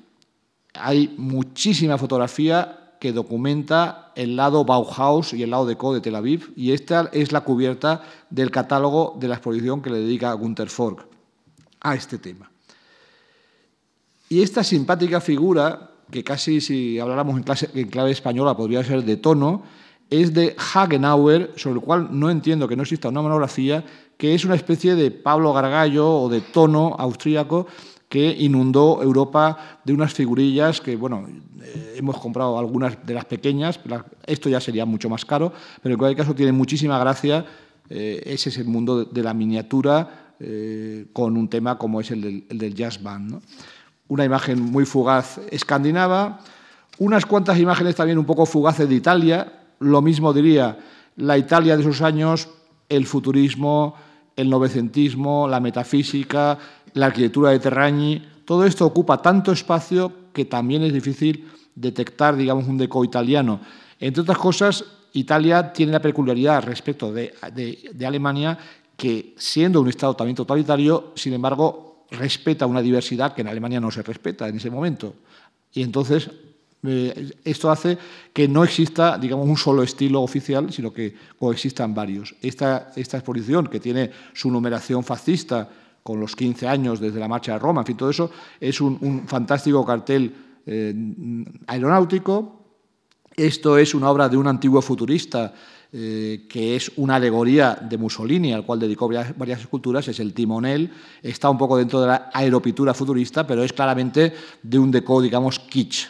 Hay 0.75 1.15
muchísima 1.19 1.99
fotografía 1.99 2.97
que 3.01 3.13
documenta 3.13 4.13
el 4.17 4.37
lado 4.37 4.65
Bauhaus 4.65 5.35
y 5.35 5.43
el 5.43 5.51
lado 5.51 5.67
deco 5.67 5.93
de 5.93 6.01
Tel 6.01 6.17
Aviv, 6.17 6.53
y 6.57 6.73
esta 6.73 7.11
es 7.13 7.33
la 7.33 7.43
cubierta 7.43 8.03
del 8.31 8.51
catálogo 8.51 9.17
de 9.21 9.29
la 9.29 9.35
exposición 9.35 9.83
que 9.83 9.91
le 9.91 9.99
dedica 9.99 10.33
Gunther 10.33 10.71
Fork 10.71 11.07
a 11.81 11.95
este 11.95 12.19
tema. 12.19 12.51
Y 14.29 14.43
esta 14.43 14.65
simpática 14.65 15.21
figura 15.21 15.91
que 16.11 16.25
casi 16.25 16.61
si 16.61 16.99
habláramos 16.99 17.37
en, 17.75 17.89
clave 17.89 18.11
española 18.11 18.57
podría 18.57 18.85
ser 18.85 19.05
de 19.05 19.17
tono, 19.17 19.63
es 20.11 20.35
de 20.35 20.55
Hagenauer, 20.57 21.53
sobre 21.57 21.81
el 21.81 21.85
cual 21.85 22.09
no 22.13 22.31
entiendo 22.31 22.69
que 22.69 22.77
no 22.77 22.83
exista 22.83 23.09
una 23.09 23.23
monografía, 23.23 23.85
que 24.17 24.35
es 24.35 24.45
una 24.45 24.55
especie 24.55 24.95
de 24.95 25.11
Pablo 25.11 25.53
Gargallo 25.53 26.09
o 26.09 26.29
de 26.29 26.41
tono 26.41 26.95
austríaco 26.99 27.67
que 28.09 28.31
inundó 28.31 29.03
Europa 29.03 29.81
de 29.85 29.93
unas 29.93 30.13
figurillas 30.13 30.81
que, 30.81 30.95
bueno, 30.95 31.27
eh, 31.61 31.95
hemos 31.97 32.19
comprado 32.19 32.59
algunas 32.59 33.05
de 33.05 33.15
las 33.15 33.25
pequeñas, 33.25 33.81
esto 34.27 34.49
ya 34.49 34.61
sería 34.61 34.85
mucho 34.85 35.09
más 35.09 35.25
caro, 35.25 35.53
pero 35.83 35.95
en 35.95 35.99
cualquier 35.99 36.19
caso 36.19 36.35
tiene 36.35 36.53
muchísima 36.53 36.99
gracia, 36.99 37.45
eh, 37.89 38.23
ese 38.25 38.51
es 38.51 38.59
el 38.59 38.67
mundo 38.67 39.05
de, 39.05 39.23
la 39.23 39.35
miniatura 39.35 40.37
eh, 40.39 41.07
con 41.13 41.37
un 41.37 41.49
tema 41.49 41.77
como 41.77 42.01
es 42.01 42.13
el 42.13 42.21
del, 42.21 42.45
el 42.51 42.59
del 42.59 42.75
jazz 42.75 43.03
band. 43.03 43.33
¿no? 43.33 43.43
Una 44.09 44.25
imagen 44.25 44.61
muy 44.61 44.85
fugaz 44.85 45.41
escandinava, 45.51 46.41
unas 46.99 47.27
cuantas 47.27 47.59
imágenes 47.59 47.97
también 47.97 48.19
un 48.19 48.25
poco 48.25 48.47
fugaces 48.47 48.89
de 48.89 48.95
Italia, 48.95 49.53
lo 49.81 50.03
mismo 50.03 50.33
diría 50.33 50.79
la 51.17 51.39
Italia 51.39 51.77
de 51.77 51.83
esos 51.83 52.03
años, 52.03 52.49
el 52.89 53.07
futurismo, 53.07 53.95
el 54.37 54.51
novecentismo, 54.51 55.49
la 55.49 55.61
metafísica, 55.61 56.59
la 56.93 57.07
arquitectura 57.07 57.51
de 57.51 57.59
Terragni, 57.59 58.23
todo 58.45 58.65
esto 58.65 58.85
ocupa 58.85 59.23
tanto 59.23 59.53
espacio 59.53 60.13
que 60.33 60.45
también 60.45 60.83
es 60.83 60.93
difícil 60.93 61.51
detectar, 61.75 62.37
digamos, 62.37 62.67
un 62.67 62.79
deco 62.79 63.05
italiano. 63.05 63.61
Entre 63.99 64.23
otras 64.23 64.39
cosas, 64.39 64.85
Italia 65.13 65.73
tiene 65.73 65.93
la 65.93 66.03
peculiaridad 66.03 66.65
respecto 66.65 67.13
de, 67.13 67.35
de 67.93 68.07
Alemania 68.07 68.59
que, 68.97 69.35
siendo 69.39 69.81
un 69.81 69.89
Estado 69.89 70.15
también 70.15 70.37
totalitario, 70.37 71.13
sin 71.15 71.33
embargo, 71.33 71.94
respeta 72.11 72.67
una 72.67 72.83
diversidad 72.83 73.35
que 73.35 73.43
en 73.43 73.49
Alemania 73.49 73.81
no 73.81 73.91
se 73.91 74.03
respeta 74.03 74.49
en 74.49 74.57
ese 74.57 74.71
momento. 74.71 75.15
Y 75.73 75.83
entonces 75.83 76.31
eh, 76.87 77.33
esto 77.45 77.71
hace 77.71 77.97
que 78.33 78.47
no 78.47 78.63
exista, 78.63 79.17
digamos, 79.17 79.49
un 79.49 79.57
solo 79.57 79.83
estilo 79.83 80.21
oficial, 80.21 80.73
sino 80.73 80.93
que 80.93 81.15
coexistan 81.39 81.95
varios. 81.95 82.35
Esta, 82.43 82.93
esta 82.95 83.17
exposición, 83.17 83.69
que 83.69 83.81
tiene 83.81 84.11
su 84.35 84.51
numeración 84.51 85.03
fascista 85.03 85.69
con 86.03 86.21
los 86.21 86.37
15 86.37 86.69
años 86.69 87.01
desde 87.01 87.19
la 87.19 87.29
marcha 87.29 87.55
de 87.55 87.59
Roma, 87.59 87.81
en 87.81 87.87
fin, 87.87 87.97
todo 87.97 88.11
eso 88.11 88.31
es 88.61 88.81
un, 88.81 89.27
fantástico 89.27 89.85
cartel 89.85 90.35
eh, 90.67 90.95
aeronáutico. 91.67 92.61
Esto 93.35 93.79
es 93.79 93.95
una 93.95 94.11
obra 94.11 94.29
de 94.29 94.37
un 94.37 94.47
antiguo 94.47 94.83
futurista 94.83 95.55
eh, 95.97 96.47
que 96.49 96.75
es 96.75 96.91
una 96.97 97.15
alegoría 97.15 97.79
de 97.81 97.97
Mussolini, 97.97 98.53
al 98.53 98.67
cual 98.67 98.81
dedicó 98.81 99.07
varias, 99.07 99.61
esculturas, 99.61 100.09
es 100.09 100.19
el 100.19 100.35
timonel. 100.35 100.91
Está 101.23 101.49
un 101.49 101.57
poco 101.57 101.77
dentro 101.77 102.01
de 102.01 102.09
la 102.09 102.31
aeropintura 102.35 102.93
futurista, 102.93 103.47
pero 103.47 103.63
es 103.63 103.73
claramente 103.73 104.33
de 104.61 104.77
un 104.77 104.91
deco, 104.91 105.23
digamos, 105.23 105.61
kitsch. 105.61 106.09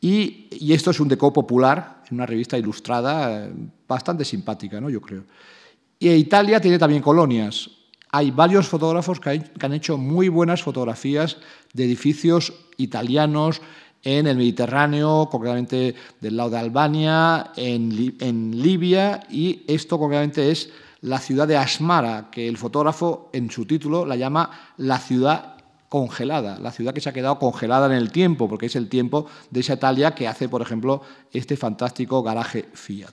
Y, 0.00 0.72
esto 0.72 0.92
es 0.92 0.98
un 0.98 1.08
deco 1.08 1.30
popular, 1.30 2.04
en 2.08 2.14
una 2.14 2.24
revista 2.24 2.56
ilustrada 2.56 3.50
bastante 3.86 4.24
simpática, 4.24 4.80
¿no? 4.80 4.88
yo 4.88 5.02
creo. 5.02 5.24
Y 5.98 6.08
Italia 6.12 6.58
tiene 6.58 6.78
también 6.78 7.02
colonias. 7.02 7.68
Hay 8.10 8.30
varios 8.30 8.66
fotógrafos 8.66 9.20
que 9.20 9.44
han 9.60 9.74
hecho 9.74 9.98
muy 9.98 10.30
buenas 10.30 10.62
fotografías 10.62 11.36
de 11.74 11.84
edificios 11.84 12.54
italianos, 12.78 13.60
en 14.02 14.26
el 14.26 14.36
Mediterráneo, 14.36 15.28
concretamente 15.30 15.94
del 16.20 16.36
lado 16.36 16.50
de 16.50 16.58
Albania, 16.58 17.52
en, 17.56 18.62
Libia, 18.62 19.22
y 19.30 19.62
esto 19.66 19.98
concretamente 19.98 20.50
es 20.50 20.70
la 21.02 21.18
ciudad 21.18 21.48
de 21.48 21.56
Asmara, 21.56 22.28
que 22.30 22.48
el 22.48 22.56
fotógrafo 22.56 23.30
en 23.32 23.50
su 23.50 23.66
título 23.66 24.04
la 24.04 24.16
llama 24.16 24.72
la 24.78 24.98
ciudad 24.98 25.56
congelada, 25.88 26.58
la 26.60 26.70
ciudad 26.70 26.94
que 26.94 27.00
se 27.00 27.08
ha 27.08 27.12
quedado 27.12 27.38
congelada 27.38 27.86
en 27.86 27.92
el 27.92 28.12
tiempo, 28.12 28.48
porque 28.48 28.66
es 28.66 28.76
el 28.76 28.88
tiempo 28.88 29.26
de 29.50 29.60
esa 29.60 29.74
Italia 29.74 30.14
que 30.14 30.28
hace, 30.28 30.48
por 30.48 30.62
ejemplo, 30.62 31.02
este 31.32 31.56
fantástico 31.56 32.22
garaje 32.22 32.68
Fiat. 32.72 33.12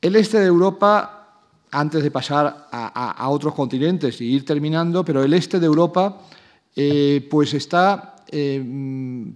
El 0.00 0.14
este 0.14 0.38
de 0.38 0.46
Europa, 0.46 1.40
antes 1.70 2.02
de 2.02 2.10
pasar 2.10 2.68
a, 2.70 3.28
otros 3.28 3.54
continentes 3.54 4.20
y 4.20 4.26
ir 4.26 4.44
terminando, 4.44 5.04
pero 5.04 5.24
el 5.24 5.32
este 5.32 5.58
de 5.58 5.66
Europa 5.66 6.18
eh, 6.76 7.26
pues 7.30 7.54
está 7.54 8.16
eh, 8.30 8.62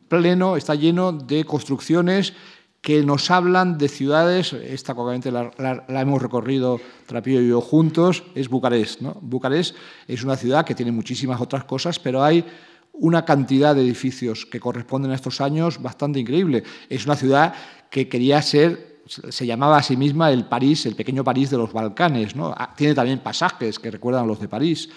pleno, 0.09 0.57
está 0.57 0.75
lleno 0.75 1.13
de 1.13 1.45
construcciones 1.45 2.35
que 2.81 3.03
nos 3.03 3.31
hablan 3.31 3.77
de 3.77 3.89
ciudades, 3.89 4.53
esta 4.53 4.93
obviamente 4.93 5.31
la, 5.31 5.53
hemos 5.89 6.23
recorrido 6.23 6.81
Trapillo 7.07 7.43
y 7.43 7.49
yo 7.49 7.61
juntos, 7.61 8.25
es 8.35 8.49
Bucarest. 8.49 9.03
Bucarest 9.21 9.77
es 10.07 10.25
una 10.25 10.37
ciudad 10.37 10.65
que 10.65 10.75
tiene 10.75 10.91
muchísimas 10.91 11.41
otras 11.41 11.65
cosas, 11.65 11.99
pero 11.99 12.23
hay 12.23 12.45
una 12.93 13.25
cantidad 13.25 13.75
de 13.75 13.83
edificios 13.83 14.47
que 14.47 14.61
corresponden 14.61 15.11
a 15.11 15.15
estos 15.15 15.41
años 15.41 15.81
bastante 15.83 16.21
increíble. 16.21 16.63
Es 16.89 17.05
una 17.05 17.17
ciudad 17.17 17.55
que 17.91 18.09
quería 18.09 18.41
ser, 18.41 19.03
se 19.07 19.47
llamaba 19.47 19.79
a 19.79 19.83
sí 19.83 19.97
misma 19.97 20.31
el 20.31 20.47
París, 20.47 20.87
el 20.87 20.95
pequeño 20.95 21.23
París 21.23 21.51
de 21.51 21.59
los 21.59 21.73
Balcanes. 21.73 22.35
¿no? 22.35 22.55
Ah, 22.57 22.75
tiene 22.75 22.95
también 22.95 23.19
pasajes 23.19 23.79
que 23.79 23.91
recuerdan 23.91 24.25
a 24.25 24.27
los 24.27 24.41
de 24.41 24.49
París 24.49 24.89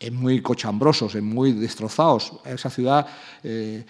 en 0.00 0.14
muy 0.14 0.40
cochambrosos, 0.40 1.14
en 1.16 1.24
muy 1.24 1.52
destrozados. 1.52 2.32
Esa 2.44 2.70
ciudad, 2.70 3.06
eh, 3.42 3.84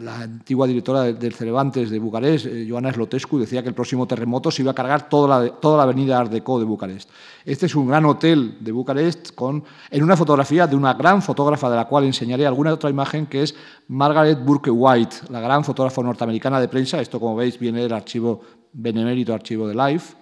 la 0.00 0.22
antigua 0.22 0.66
directora 0.66 1.04
del 1.04 1.34
Cervantes 1.34 1.90
de 1.90 1.98
Bucarest, 2.00 2.46
eh, 2.46 2.66
Joana 2.68 2.92
Slotescu, 2.92 3.38
decía 3.38 3.62
que 3.62 3.68
el 3.68 3.74
próximo 3.74 4.06
terremoto 4.06 4.50
se 4.50 4.62
iba 4.62 4.72
a 4.72 4.74
cargar 4.74 5.08
toda 5.08 5.40
la, 5.40 5.50
toda 5.52 5.76
la 5.76 5.84
avenida 5.84 6.18
Art 6.18 6.32
Deco 6.32 6.58
de 6.58 6.64
Bucarest. 6.64 7.08
Este 7.44 7.66
es 7.66 7.74
un 7.76 7.86
gran 7.86 8.04
hotel 8.06 8.58
de 8.60 8.72
Bucarest 8.72 9.34
con, 9.34 9.62
en 9.90 10.02
una 10.02 10.16
fotografía 10.16 10.66
de 10.66 10.74
una 10.74 10.94
gran 10.94 11.22
fotógrafa 11.22 11.70
de 11.70 11.76
la 11.76 11.86
cual 11.86 12.04
enseñaré 12.04 12.44
alguna 12.44 12.72
otra 12.72 12.90
imagen, 12.90 13.26
que 13.26 13.44
es 13.44 13.54
Margaret 13.86 14.44
Burke 14.44 14.70
White, 14.70 15.16
la 15.30 15.40
gran 15.40 15.62
fotógrafa 15.64 16.02
norteamericana 16.02 16.60
de 16.60 16.66
prensa. 16.66 17.00
Esto, 17.00 17.20
como 17.20 17.36
veis, 17.36 17.58
viene 17.58 17.82
del 17.82 17.92
archivo 17.92 18.40
benemérito 18.72 19.32
archivo 19.32 19.66
de 19.68 19.74
Life 19.74 20.14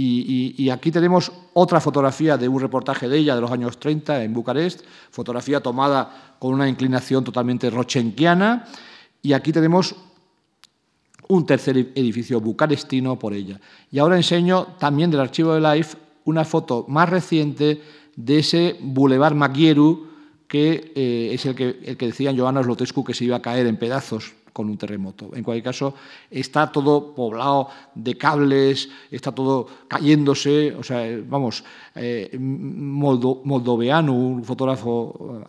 y, 0.00 0.70
aquí 0.70 0.92
tenemos 0.92 1.32
otra 1.54 1.80
fotografía 1.80 2.36
de 2.36 2.46
un 2.48 2.60
reportaje 2.60 3.08
de 3.08 3.18
ella 3.18 3.34
de 3.34 3.40
los 3.40 3.50
años 3.50 3.80
30 3.80 4.22
en 4.22 4.32
Bucarest, 4.32 4.84
fotografía 5.10 5.60
tomada 5.60 6.36
con 6.38 6.54
una 6.54 6.68
inclinación 6.68 7.24
totalmente 7.24 7.68
rochenquiana. 7.68 8.64
Y 9.22 9.32
aquí 9.32 9.50
tenemos 9.50 9.96
un 11.26 11.44
tercer 11.44 11.76
edificio 11.96 12.40
bucarestino 12.40 13.18
por 13.18 13.34
ella. 13.34 13.60
Y 13.90 13.98
ahora 13.98 14.16
enseño 14.16 14.68
también 14.78 15.10
del 15.10 15.20
archivo 15.20 15.54
de 15.54 15.60
Life 15.60 15.96
una 16.24 16.44
foto 16.44 16.84
más 16.86 17.08
reciente 17.08 17.82
de 18.14 18.38
ese 18.38 18.76
Boulevard 18.80 19.34
Maguieru, 19.34 20.06
que 20.46 20.92
eh, 20.94 21.30
es 21.32 21.44
el 21.44 21.56
que, 21.56 21.80
el 21.84 21.96
que 21.96 22.06
decían 22.06 22.38
Joana 22.38 22.62
Slotescu 22.62 23.02
que 23.02 23.14
se 23.14 23.24
iba 23.24 23.36
a 23.36 23.42
caer 23.42 23.66
en 23.66 23.76
pedazos 23.76 24.34
con 24.58 24.68
un 24.68 24.76
terremoto. 24.76 25.30
En 25.36 25.44
cualquier 25.44 25.62
caso, 25.62 25.94
está 26.28 26.72
todo 26.72 27.14
poblado 27.14 27.68
de 27.94 28.18
cables, 28.18 28.90
está 29.08 29.30
todo 29.30 29.68
cayéndose, 29.86 30.74
o 30.74 30.82
sea, 30.82 31.06
vamos, 31.28 31.62
eh, 31.94 32.36
moldoveano, 32.40 34.12
un 34.12 34.42
fotógrafo 34.42 35.44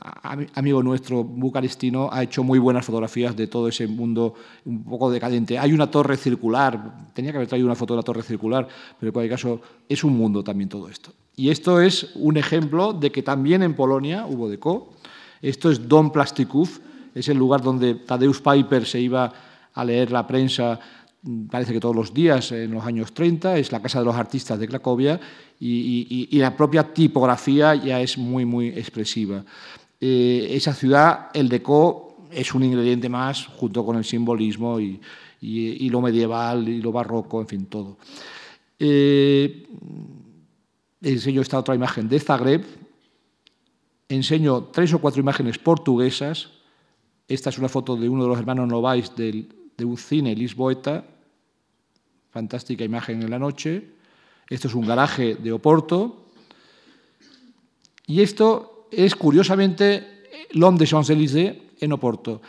amigo 0.54 0.84
nuestro 0.84 1.24
bucarestino, 1.24 2.08
ha 2.12 2.22
hecho 2.22 2.44
muy 2.44 2.60
buenas 2.60 2.86
fotografías 2.86 3.36
de 3.36 3.48
todo 3.48 3.68
ese 3.68 3.88
mundo 3.88 4.36
un 4.66 4.84
poco 4.84 5.10
decadente. 5.10 5.58
Hay 5.58 5.74
una 5.74 5.90
torre 5.90 6.16
circular, 6.16 7.10
tenía 7.16 7.32
que 7.32 7.38
haber 7.40 7.50
traído 7.50 7.66
una 7.66 7.76
foto 7.76 7.96
de 7.96 7.98
la 7.98 8.04
torre 8.04 8.22
circular, 8.22 8.68
pero 9.00 9.10
en 9.10 9.14
cualquier 9.14 9.32
caso 9.32 9.60
es 9.90 10.04
un 10.04 10.16
mundo 10.16 10.44
también 10.44 10.70
todo 10.70 10.88
esto. 10.88 11.12
Y 11.36 11.50
esto 11.50 11.82
es 11.82 12.12
un 12.14 12.38
ejemplo 12.38 12.94
de 12.94 13.12
que 13.12 13.24
también 13.24 13.64
en 13.64 13.74
Polonia 13.74 14.28
hubo 14.28 14.50
deco. 14.50 14.90
Esto 15.42 15.72
es 15.72 15.88
Dom 15.88 16.12
Plastików, 16.12 16.80
es 17.14 17.28
el 17.28 17.38
lugar 17.38 17.62
donde 17.62 17.96
Tadeusz 17.96 18.42
Piper 18.42 18.86
se 18.86 19.00
iba 19.00 19.32
a 19.74 19.86
leer 19.86 20.12
la 20.12 20.26
prensa 20.26 20.80
parece 21.50 21.74
que 21.74 21.80
todos 21.80 21.96
los 21.96 22.14
días 22.14 22.52
en 22.52 22.72
los 22.72 22.86
años 22.86 23.14
30, 23.14 23.58
es 23.58 23.72
la 23.72 23.82
Casa 23.82 24.00
de 24.00 24.06
los 24.06 24.16
Artistas 24.16 24.60
de 24.60 24.68
Cracovia 24.68 25.20
y, 25.60 26.28
la 26.40 26.56
propia 26.56 26.94
tipografía 26.94 27.76
ya 27.76 28.02
es 28.02 28.18
muy, 28.18 28.46
muy 28.46 28.68
expresiva. 28.70 29.44
Eh, 30.00 30.48
esa 30.52 30.74
ciudad, 30.74 31.30
el 31.34 31.50
deco, 31.50 32.28
es 32.32 32.54
un 32.54 32.64
ingrediente 32.64 33.10
más 33.10 33.48
junto 33.48 33.86
con 33.86 33.98
el 33.98 34.06
simbolismo 34.06 34.80
y, 34.80 35.00
lo 35.90 36.02
medieval 36.02 36.68
y 36.68 36.82
lo 36.82 36.92
barroco, 36.92 37.42
en 37.42 37.48
fin, 37.48 37.66
todo. 37.66 37.98
Eh, 38.78 39.68
enseño 41.02 41.42
esta 41.42 41.60
otra 41.60 41.76
imagen 41.76 42.08
de 42.08 42.20
Zagreb, 42.20 42.64
enseño 44.08 44.70
tres 44.72 44.94
o 44.94 45.00
cuatro 45.00 45.20
imágenes 45.20 45.58
portuguesas. 45.58 46.50
Esta 47.30 47.52
es 47.52 47.60
una 47.60 47.70
foto 47.70 47.96
de 47.96 48.10
uno 48.10 48.24
de 48.24 48.30
los 48.30 48.40
hermanos 48.40 48.68
Novais 48.68 49.16
del, 49.16 49.48
de 49.78 49.86
un 49.86 49.98
cine 49.98 50.36
lisboeta, 50.36 51.06
fantástica 52.32 52.84
imagen 52.84 53.22
en 53.22 53.30
la 53.30 53.38
noche. 53.38 53.86
Esto 54.50 54.68
es 54.68 54.74
un 54.74 54.88
garaje 54.88 55.36
de 55.36 55.52
Oporto. 55.52 56.26
Y 58.08 58.22
esto 58.22 58.88
es 58.92 59.14
curiosamente 59.14 60.24
l'Homme 60.54 60.80
de 60.80 60.88
Champs-Élysées 60.88 61.56
en 61.80 61.94
Oporto. 61.94 62.42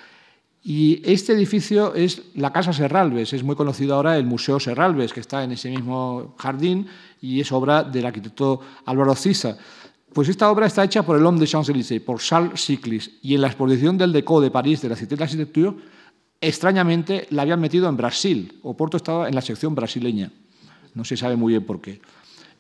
Y 0.63 1.03
este 1.05 1.35
edificio 1.35 1.95
es 1.95 2.23
la 2.35 2.51
Casa 2.51 2.73
Serralves, 2.73 3.35
es 3.35 3.43
muy 3.43 3.57
conocido 3.57 3.95
ahora 3.95 4.17
el 4.17 4.25
Museo 4.25 4.59
Serralves, 4.61 5.13
que 5.13 5.21
está 5.21 5.45
en 5.45 5.53
ese 5.53 5.69
mismo 5.71 6.35
jardín 6.39 6.87
y 7.21 7.41
es 7.41 7.53
obra 7.53 7.83
del 7.83 8.07
arquitecto 8.07 8.61
Álvaro 8.87 9.15
Cisa. 9.15 9.59
Pues 10.13 10.29
esta 10.29 10.51
obra 10.51 10.67
está 10.67 10.83
hecha 10.83 11.05
por 11.05 11.17
el 11.17 11.25
Homme 11.25 11.39
de 11.39 11.47
Champs-Élysées, 11.47 12.01
por 12.01 12.21
Charles 12.21 12.61
Siclis, 12.61 13.19
y 13.23 13.35
en 13.35 13.43
la 13.43 13.47
exposición 13.47 13.97
del 13.97 14.13
Deco 14.13 14.41
de 14.41 14.51
París 14.51 14.83
de 14.83 14.89
la 14.89 14.97
Cité 14.97 15.15
de 15.15 15.21
l'Architecture 15.21 15.77
extrañamente 16.41 17.27
la 17.31 17.43
habían 17.43 17.61
metido 17.61 17.89
en 17.89 17.97
Brasil. 17.97 18.59
Oporto 18.63 18.97
estaba 18.97 19.29
en 19.29 19.35
la 19.35 19.43
sección 19.43 19.75
brasileña. 19.75 20.33
No 20.95 21.05
se 21.05 21.17
sabe 21.17 21.37
muy 21.37 21.53
bien 21.53 21.65
por 21.65 21.81
qué. 21.81 22.01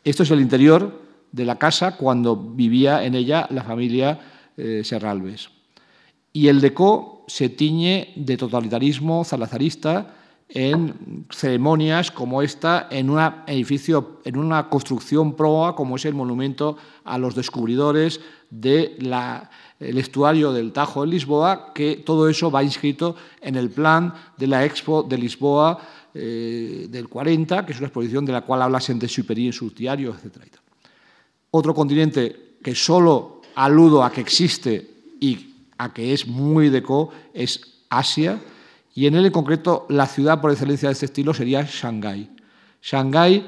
Esto 0.04 0.22
es 0.22 0.30
el 0.30 0.40
interior 0.40 1.00
de 1.32 1.44
la 1.44 1.58
casa 1.58 1.96
cuando 1.96 2.36
vivía 2.36 3.04
en 3.04 3.14
ella 3.14 3.46
la 3.50 3.64
familia 3.64 4.20
eh, 4.56 4.82
Serralves. 4.84 5.48
Y 6.32 6.48
el 6.48 6.60
deco 6.60 7.24
se 7.26 7.48
tiñe 7.48 8.12
de 8.16 8.36
totalitarismo 8.36 9.24
salazarista 9.24 10.14
en 10.52 11.26
ceremonias 11.30 12.10
como 12.10 12.42
esta, 12.42 12.88
en 12.90 13.08
un 13.08 13.20
edificio, 13.46 14.20
en 14.24 14.36
una 14.36 14.68
construcción 14.68 15.34
proa 15.34 15.76
como 15.76 15.96
es 15.96 16.04
el 16.04 16.14
monumento 16.14 16.76
a 17.04 17.18
los 17.18 17.34
descubridores 17.34 18.20
del 18.50 19.46
estuario 19.78 20.52
del 20.52 20.72
Tajo 20.72 21.02
de 21.02 21.06
Lisboa, 21.06 21.72
que 21.72 22.02
todo 22.04 22.28
eso 22.28 22.50
va 22.50 22.64
inscrito 22.64 23.14
en 23.40 23.54
el 23.54 23.70
plan 23.70 24.12
de 24.36 24.46
la 24.48 24.64
Expo 24.64 25.04
de 25.04 25.18
Lisboa 25.18 25.78
eh, 26.14 26.88
del 26.90 27.08
40, 27.08 27.64
que 27.64 27.72
es 27.72 27.78
una 27.78 27.86
exposición 27.86 28.24
de 28.24 28.32
la 28.32 28.40
cual 28.40 28.62
habla 28.62 28.80
Saint-Exupéry 28.80 29.46
en 29.46 29.52
sus 29.52 29.72
diarios, 29.74 30.16
etc. 30.24 30.42
Otro 31.52 31.72
continente 31.72 32.56
que 32.62 32.74
solo 32.74 33.40
aludo 33.54 34.02
a 34.02 34.10
que 34.10 34.20
existe 34.20 34.90
y 35.20 35.54
a 35.78 35.92
que 35.92 36.12
es 36.12 36.26
muy 36.26 36.68
deco 36.68 37.10
es 37.32 37.84
Asia, 37.88 38.40
y 39.00 39.06
en 39.06 39.14
él 39.14 39.24
en 39.24 39.32
concreto 39.32 39.86
la 39.88 40.04
ciudad 40.04 40.42
por 40.42 40.50
excelencia 40.50 40.90
de 40.90 40.92
este 40.92 41.06
estilo 41.06 41.32
sería 41.32 41.66
Shanghái. 41.66 42.28
Shanghái, 42.82 43.46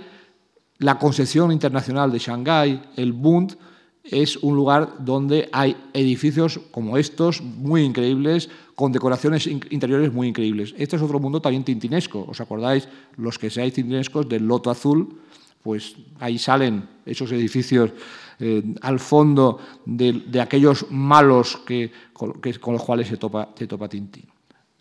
la 0.78 0.98
concepción 0.98 1.52
internacional 1.52 2.10
de 2.10 2.18
Shanghái, 2.18 2.80
el 2.96 3.12
Bund, 3.12 3.58
es 4.02 4.38
un 4.38 4.56
lugar 4.56 5.04
donde 5.04 5.50
hay 5.52 5.76
edificios 5.92 6.58
como 6.70 6.96
estos, 6.96 7.42
muy 7.42 7.82
increíbles, 7.82 8.48
con 8.74 8.92
decoraciones 8.92 9.46
interiores 9.46 10.10
muy 10.10 10.28
increíbles. 10.28 10.74
Este 10.78 10.96
es 10.96 11.02
otro 11.02 11.20
mundo 11.20 11.42
también 11.42 11.64
tintinesco. 11.64 12.24
¿Os 12.26 12.40
acordáis, 12.40 12.88
los 13.18 13.38
que 13.38 13.50
seáis 13.50 13.74
tintinescos, 13.74 14.26
del 14.26 14.46
Loto 14.46 14.70
Azul? 14.70 15.20
Pues 15.62 15.96
ahí 16.18 16.38
salen 16.38 16.88
esos 17.04 17.30
edificios 17.30 17.90
eh, 18.38 18.74
al 18.80 18.98
fondo 18.98 19.58
de, 19.84 20.40
aquellos 20.40 20.86
malos 20.90 21.58
que, 21.58 21.92
con, 22.14 22.40
los 22.72 22.82
cuales 22.82 23.08
se 23.08 23.18
topa, 23.18 23.50
se 23.54 23.66
topa 23.66 23.86
Tintín. 23.86 24.31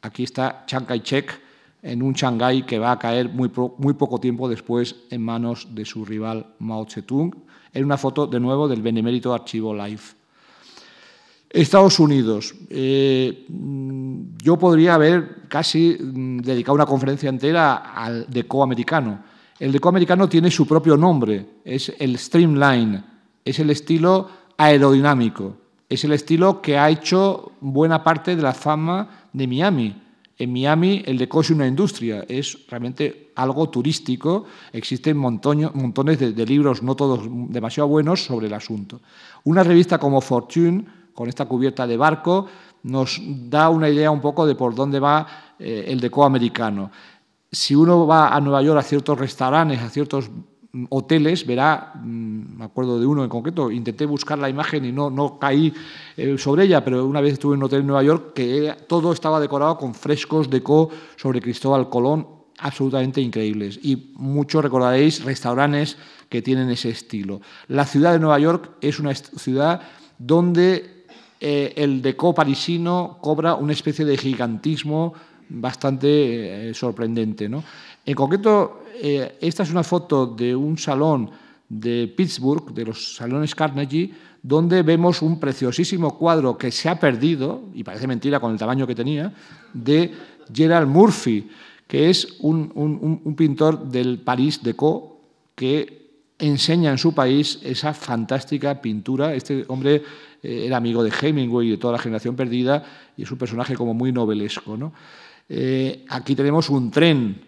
Aquí 0.01 0.23
está 0.23 0.63
Chiang 0.65 0.85
Kai-shek 0.85 1.39
en 1.83 2.03
un 2.03 2.13
Shanghái 2.13 2.63
que 2.63 2.79
va 2.79 2.91
a 2.91 2.99
caer 2.99 3.29
muy, 3.29 3.49
poco 3.49 4.19
tiempo 4.19 4.47
después 4.47 4.95
en 5.09 5.21
manos 5.23 5.67
de 5.71 5.85
su 5.85 6.05
rival 6.05 6.45
Mao 6.59 6.85
Zedong, 6.87 7.35
en 7.73 7.85
una 7.85 7.97
foto 7.97 8.27
de 8.27 8.39
nuevo 8.39 8.67
del 8.67 8.81
benemérito 8.81 9.33
archivo 9.33 9.73
Life. 9.73 10.15
Estados 11.49 11.99
Unidos. 11.99 12.55
Eh, 12.69 13.45
yo 14.41 14.57
podría 14.57 14.95
haber 14.95 15.47
casi 15.49 15.97
mm, 15.99 16.39
dedicado 16.39 16.75
una 16.75 16.85
conferencia 16.85 17.29
entera 17.29 17.93
al 17.93 18.25
deco 18.29 18.63
americano. 18.63 19.23
El 19.59 19.71
deco 19.71 19.89
americano 19.89 20.29
tiene 20.29 20.49
su 20.49 20.65
propio 20.65 20.95
nombre, 20.97 21.45
es 21.63 21.93
el 21.99 22.17
Streamline, 22.17 23.03
es 23.43 23.59
el 23.59 23.69
estilo 23.69 24.27
aerodinámico, 24.57 25.57
es 25.87 26.03
el 26.03 26.13
estilo 26.13 26.61
que 26.61 26.77
ha 26.77 26.89
hecho 26.89 27.51
buena 27.59 28.03
parte 28.03 28.35
de 28.35 28.41
la 28.41 28.53
fama 28.53 29.20
de 29.33 29.47
Miami. 29.47 29.95
En 30.37 30.51
Miami 30.51 31.03
el 31.05 31.17
deco 31.17 31.41
es 31.41 31.51
una 31.51 31.67
industria, 31.67 32.25
es 32.27 32.65
realmente 32.67 33.31
algo 33.35 33.69
turístico. 33.69 34.45
Existen 34.73 35.15
montones 35.15 36.19
de, 36.19 36.45
libros, 36.45 36.81
no 36.81 36.95
todos 36.95 37.21
demasiado 37.49 37.87
buenos, 37.87 38.25
sobre 38.25 38.47
el 38.47 38.53
asunto. 38.53 39.01
Una 39.43 39.63
revista 39.63 39.99
como 39.99 40.19
Fortune, 40.19 40.83
con 41.13 41.29
esta 41.29 41.45
cubierta 41.45 41.85
de 41.85 41.97
barco, 41.97 42.47
nos 42.83 43.21
da 43.23 43.69
una 43.69 43.87
idea 43.87 44.09
un 44.09 44.21
poco 44.21 44.47
de 44.47 44.55
por 44.55 44.73
dónde 44.73 44.99
va 44.99 45.53
eh, 45.59 45.85
el 45.87 45.99
deco 45.99 46.25
americano. 46.25 46.89
Si 47.51 47.75
uno 47.75 48.07
va 48.07 48.33
a 48.33 48.41
Nueva 48.41 48.63
York 48.63 48.79
a 48.79 48.83
ciertos 48.83 49.19
restaurantes, 49.19 49.79
a 49.79 49.89
ciertos 49.89 50.31
hoteles, 50.89 51.45
verá, 51.45 51.93
mm, 51.95 52.57
me 52.57 52.65
acuerdo 52.65 52.99
de 52.99 53.05
uno 53.05 53.23
en 53.23 53.29
concreto, 53.29 53.71
intenté 53.71 54.05
buscar 54.05 54.39
la 54.39 54.49
imagen 54.49 54.85
y 54.85 54.91
no, 54.91 55.09
no 55.09 55.37
caí 55.37 55.73
eh, 56.15 56.37
sobre 56.37 56.63
ella, 56.63 56.83
pero 56.83 57.05
una 57.05 57.21
vez 57.21 57.33
estuve 57.33 57.55
en 57.55 57.59
un 57.59 57.65
hotel 57.65 57.81
en 57.81 57.87
Nueva 57.87 58.03
York 58.03 58.33
que 58.33 58.75
todo 58.87 59.11
estaba 59.11 59.39
decorado 59.39 59.77
con 59.77 59.93
frescos 59.93 60.49
de 60.49 60.63
co 60.63 60.89
sobre 61.17 61.41
Cristóbal 61.41 61.89
Colón 61.89 62.27
absolutamente 62.59 63.21
increíbles. 63.21 63.79
Y 63.81 64.11
muchos 64.15 64.63
recordaréis 64.63 65.23
restaurantes 65.23 65.97
que 66.29 66.41
tienen 66.41 66.69
ese 66.69 66.89
estilo. 66.89 67.41
La 67.67 67.85
ciudad 67.85 68.13
de 68.13 68.19
Nueva 68.19 68.39
York 68.39 68.71
es 68.81 68.99
una 68.99 69.13
ciudad 69.13 69.81
donde 70.17 71.05
eh, 71.39 71.73
el 71.75 72.01
deco 72.01 72.33
parisino 72.33 73.17
cobra 73.19 73.55
una 73.55 73.73
especie 73.73 74.05
de 74.05 74.15
gigantismo 74.15 75.13
bastante 75.49 76.69
eh, 76.69 76.73
sorprendente. 76.73 77.49
¿no? 77.49 77.63
En 78.05 78.15
concreto, 78.15 78.80
eh, 78.95 79.37
esta 79.41 79.63
es 79.63 79.71
una 79.71 79.83
foto 79.83 80.25
de 80.25 80.55
un 80.55 80.77
salón 80.77 81.29
de 81.67 82.13
Pittsburgh, 82.15 82.73
de 82.73 82.85
los 82.85 83.15
salones 83.15 83.55
Carnegie, 83.55 84.11
donde 84.43 84.81
vemos 84.81 85.21
un 85.21 85.39
preciosísimo 85.39 86.17
cuadro 86.17 86.57
que 86.57 86.71
se 86.71 86.89
ha 86.89 86.99
perdido, 86.99 87.63
y 87.73 87.83
parece 87.83 88.07
mentira 88.07 88.39
con 88.39 88.51
el 88.51 88.57
tamaño 88.57 88.87
que 88.87 88.95
tenía, 88.95 89.33
de 89.73 90.11
Gerald 90.53 90.87
Murphy, 90.87 91.49
que 91.87 92.09
es 92.09 92.37
un, 92.39 93.35
pintor 93.37 93.87
del 93.87 94.19
París 94.19 94.63
Deco 94.63 95.19
que 95.55 96.01
enseña 96.39 96.89
en 96.89 96.97
su 96.97 97.13
país 97.13 97.59
esa 97.63 97.93
fantástica 97.93 98.81
pintura. 98.81 99.35
Este 99.35 99.65
hombre 99.67 100.01
eh, 100.41 100.63
era 100.65 100.77
amigo 100.77 101.03
de 101.03 101.11
Hemingway 101.11 101.67
y 101.67 101.71
de 101.71 101.77
toda 101.77 101.93
la 101.93 101.99
generación 101.99 102.35
perdida 102.35 102.83
y 103.17 103.23
es 103.23 103.31
un 103.31 103.37
personaje 103.37 103.75
como 103.75 103.93
muy 103.93 104.11
novelesco. 104.11 104.77
¿no? 104.77 104.93
Eh, 105.49 106.05
aquí 106.07 106.33
tenemos 106.33 106.69
un 106.69 106.89
tren, 106.89 107.41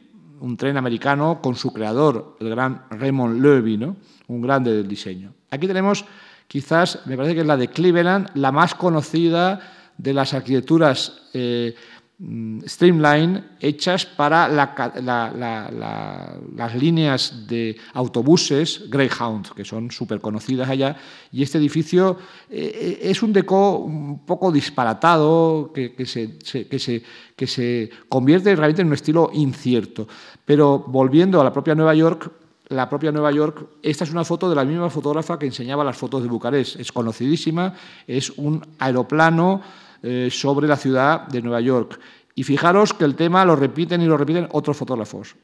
un 0.43 0.57
tren 0.57 0.75
americano 0.75 1.39
con 1.41 1.55
su 1.55 1.71
creador, 1.71 2.35
el 2.41 2.49
gran 2.49 2.83
Raymond 2.89 3.41
Levy, 3.41 3.77
¿no? 3.77 3.95
un 4.27 4.41
grande 4.41 4.73
del 4.73 4.87
diseño. 4.87 5.33
Aquí 5.49 5.67
tenemos 5.67 6.03
quizás, 6.47 6.99
me 7.05 7.15
parece 7.15 7.33
que 7.33 7.41
es 7.41 7.47
la 7.47 7.55
de 7.55 7.69
Cleveland, 7.69 8.29
la 8.35 8.51
más 8.51 8.75
conocida 8.75 9.61
de 9.97 10.13
las 10.13 10.33
arquitecturas 10.33 11.29
eh, 11.33 11.73
Mm, 12.19 12.61
streamline 12.67 13.43
hechas 13.59 14.05
para 14.05 14.47
las 14.47 16.75
líneas 16.75 17.47
de 17.47 17.75
autobuses 17.93 18.83
Greyhound, 18.87 19.51
que 19.53 19.65
son 19.65 19.89
súper 19.89 20.21
conocidas 20.21 20.69
allá, 20.69 20.95
y 21.31 21.41
este 21.41 21.57
edificio 21.57 22.17
eh, 22.49 22.99
es 23.01 23.23
un 23.23 23.33
deco 23.33 23.79
un 23.79 24.25
poco 24.25 24.51
disparatado, 24.51 25.73
que, 25.73 26.05
se, 26.05 26.37
que, 26.37 26.77
se, 26.77 27.03
que 27.35 27.47
se 27.47 27.89
convierte 28.07 28.55
realmente 28.55 28.83
en 28.83 28.89
un 28.89 28.93
estilo 28.93 29.31
incierto. 29.33 30.07
Pero 30.45 30.79
volviendo 30.79 31.39
a 31.39 31.43
la 31.43 31.53
propia 31.53 31.75
Nueva 31.75 31.93
York, 31.93 32.31
la 32.69 32.89
propia 32.89 33.11
Nueva 33.11 33.31
York, 33.31 33.67
esta 33.81 34.03
es 34.03 34.11
una 34.11 34.23
foto 34.23 34.49
de 34.49 34.55
la 34.55 34.65
misma 34.65 34.89
fotógrafa 34.89 35.37
que 35.37 35.45
enseñaba 35.45 35.83
las 35.83 35.97
fotos 35.97 36.23
de 36.23 36.29
Bucarest, 36.29 36.79
es 36.79 36.91
conocidísima, 36.91 37.73
es 38.07 38.29
un 38.31 38.65
aeroplano 38.79 39.61
eh, 40.01 40.29
sobre 40.31 40.67
la 40.67 40.75
ciudad 40.75 41.27
de 41.27 41.41
Nueva 41.41 41.61
York. 41.61 41.99
Y 42.35 42.43
fijaros 42.43 42.93
que 42.93 43.05
el 43.05 43.15
tema 43.15 43.45
lo 43.45 43.55
repiten 43.55 44.01
y 44.01 44.05
lo 44.05 44.17
repiten 44.17 44.47
otros 44.51 44.75
fotógrafos. 44.75 45.35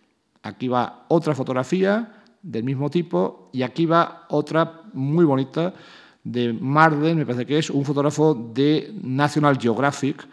Aquí 0.41 0.67
va 0.67 1.05
otra 1.07 1.35
fotografía 1.35 2.23
del 2.41 2.63
mismo 2.63 2.89
tipo, 2.89 3.49
y 3.51 3.63
aquí 3.63 3.85
va 3.85 4.25
otra 4.29 4.81
muy 4.93 5.25
bonita 5.25 5.73
de 6.23 6.53
Marden, 6.53 7.17
me 7.17 7.25
parece 7.25 7.45
que 7.45 7.57
es 7.57 7.69
un 7.69 7.85
fotógrafo 7.85 8.33
de 8.53 8.93
National 9.01 9.57
Geographic, 9.59 10.25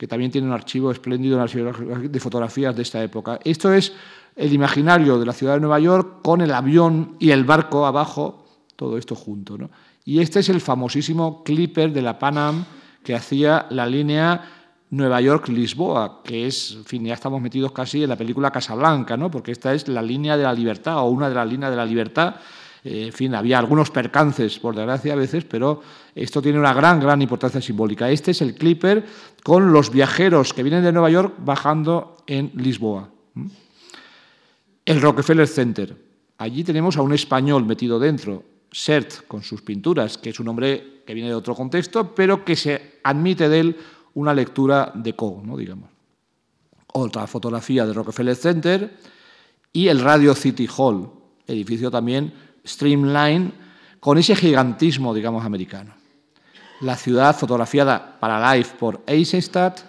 que 0.00 0.08
también 0.08 0.30
tiene 0.30 0.46
un 0.46 0.54
archivo 0.54 0.90
espléndido 0.90 1.44
de 1.44 2.20
fotografías 2.20 2.74
de 2.74 2.80
esta 2.80 3.04
época. 3.04 3.38
Esto 3.44 3.70
es 3.70 3.92
el 4.34 4.50
imaginario 4.50 5.18
de 5.18 5.26
la 5.26 5.34
ciudad 5.34 5.56
de 5.56 5.60
Nueva 5.60 5.78
York 5.78 6.22
con 6.22 6.40
el 6.40 6.54
avión 6.54 7.16
y 7.18 7.32
el 7.32 7.44
barco 7.44 7.84
abajo, 7.84 8.46
todo 8.76 8.96
esto 8.96 9.14
junto. 9.14 9.58
Y 10.06 10.20
este 10.20 10.40
es 10.40 10.48
el 10.48 10.62
famosísimo 10.62 11.44
clipper 11.44 11.92
de 11.92 12.00
la 12.00 12.18
Panam 12.18 12.64
que 13.04 13.14
hacía 13.14 13.66
la 13.68 13.84
línea 13.84 14.42
Nueva 14.88 15.20
York-Lisboa, 15.20 16.22
que 16.24 16.46
es, 16.46 16.76
en 16.76 16.86
fin, 16.86 17.04
ya 17.04 17.12
estamos 17.12 17.42
metidos 17.42 17.72
casi 17.72 18.02
en 18.02 18.08
la 18.08 18.16
película 18.16 18.50
Casablanca, 18.50 19.18
¿no? 19.18 19.30
porque 19.30 19.52
esta 19.52 19.74
es 19.74 19.86
la 19.86 20.00
línea 20.00 20.38
de 20.38 20.44
la 20.44 20.54
libertad 20.54 20.96
o 21.00 21.10
una 21.10 21.28
de 21.28 21.34
las 21.34 21.46
líneas 21.46 21.72
de 21.72 21.76
la 21.76 21.84
libertad. 21.84 22.36
Eh, 22.84 23.06
en 23.06 23.12
fin, 23.12 23.34
había 23.34 23.58
algunos 23.58 23.90
percances, 23.90 24.58
por 24.58 24.74
desgracia, 24.74 25.12
a 25.12 25.16
veces, 25.16 25.44
pero 25.44 25.82
esto 26.14 26.40
tiene 26.40 26.58
una 26.58 26.72
gran, 26.72 27.00
gran 27.00 27.20
importancia 27.20 27.60
simbólica. 27.60 28.10
Este 28.10 28.30
es 28.30 28.40
el 28.40 28.54
clipper 28.54 29.04
con 29.42 29.72
los 29.72 29.90
viajeros 29.90 30.54
que 30.54 30.62
vienen 30.62 30.82
de 30.82 30.92
Nueva 30.92 31.10
York 31.10 31.34
bajando 31.38 32.16
en 32.26 32.52
Lisboa. 32.54 33.10
El 34.84 35.00
Rockefeller 35.00 35.46
Center. 35.46 35.96
Allí 36.38 36.64
tenemos 36.64 36.96
a 36.96 37.02
un 37.02 37.12
español 37.12 37.66
metido 37.66 37.98
dentro, 37.98 38.42
Sert, 38.72 39.26
con 39.26 39.42
sus 39.42 39.62
pinturas, 39.62 40.16
que 40.16 40.30
es 40.30 40.40
un 40.40 40.48
hombre 40.48 41.02
que 41.06 41.12
viene 41.12 41.28
de 41.28 41.34
otro 41.34 41.54
contexto, 41.54 42.14
pero 42.14 42.44
que 42.44 42.56
se 42.56 43.00
admite 43.02 43.48
de 43.48 43.60
él 43.60 43.76
una 44.14 44.32
lectura 44.32 44.92
de 44.94 45.14
Coe, 45.14 45.42
¿no? 45.44 45.56
digamos. 45.56 45.90
Otra 46.92 47.26
fotografía 47.26 47.84
del 47.84 47.94
Rockefeller 47.94 48.34
Center 48.34 48.96
y 49.72 49.88
el 49.88 50.00
Radio 50.00 50.34
City 50.34 50.68
Hall, 50.76 51.10
edificio 51.46 51.90
también 51.90 52.32
streamline, 52.70 53.52
con 54.00 54.18
ese 54.18 54.34
gigantismo, 54.34 55.12
digamos, 55.14 55.44
americano. 55.44 55.94
La 56.80 56.96
ciudad 56.96 57.36
fotografiada 57.36 58.18
para 58.18 58.54
Life 58.54 58.76
por 58.78 59.02
Eisenstadt, 59.06 59.80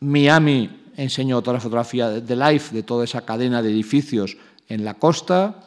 Miami 0.00 0.90
enseñó 0.96 1.40
toda 1.42 1.54
la 1.54 1.60
fotografía 1.60 2.10
de 2.10 2.36
Life 2.36 2.74
de 2.74 2.82
toda 2.82 3.04
esa 3.04 3.20
cadena 3.20 3.62
de 3.62 3.70
edificios 3.70 4.36
en 4.68 4.84
la 4.84 4.94
costa, 4.94 5.64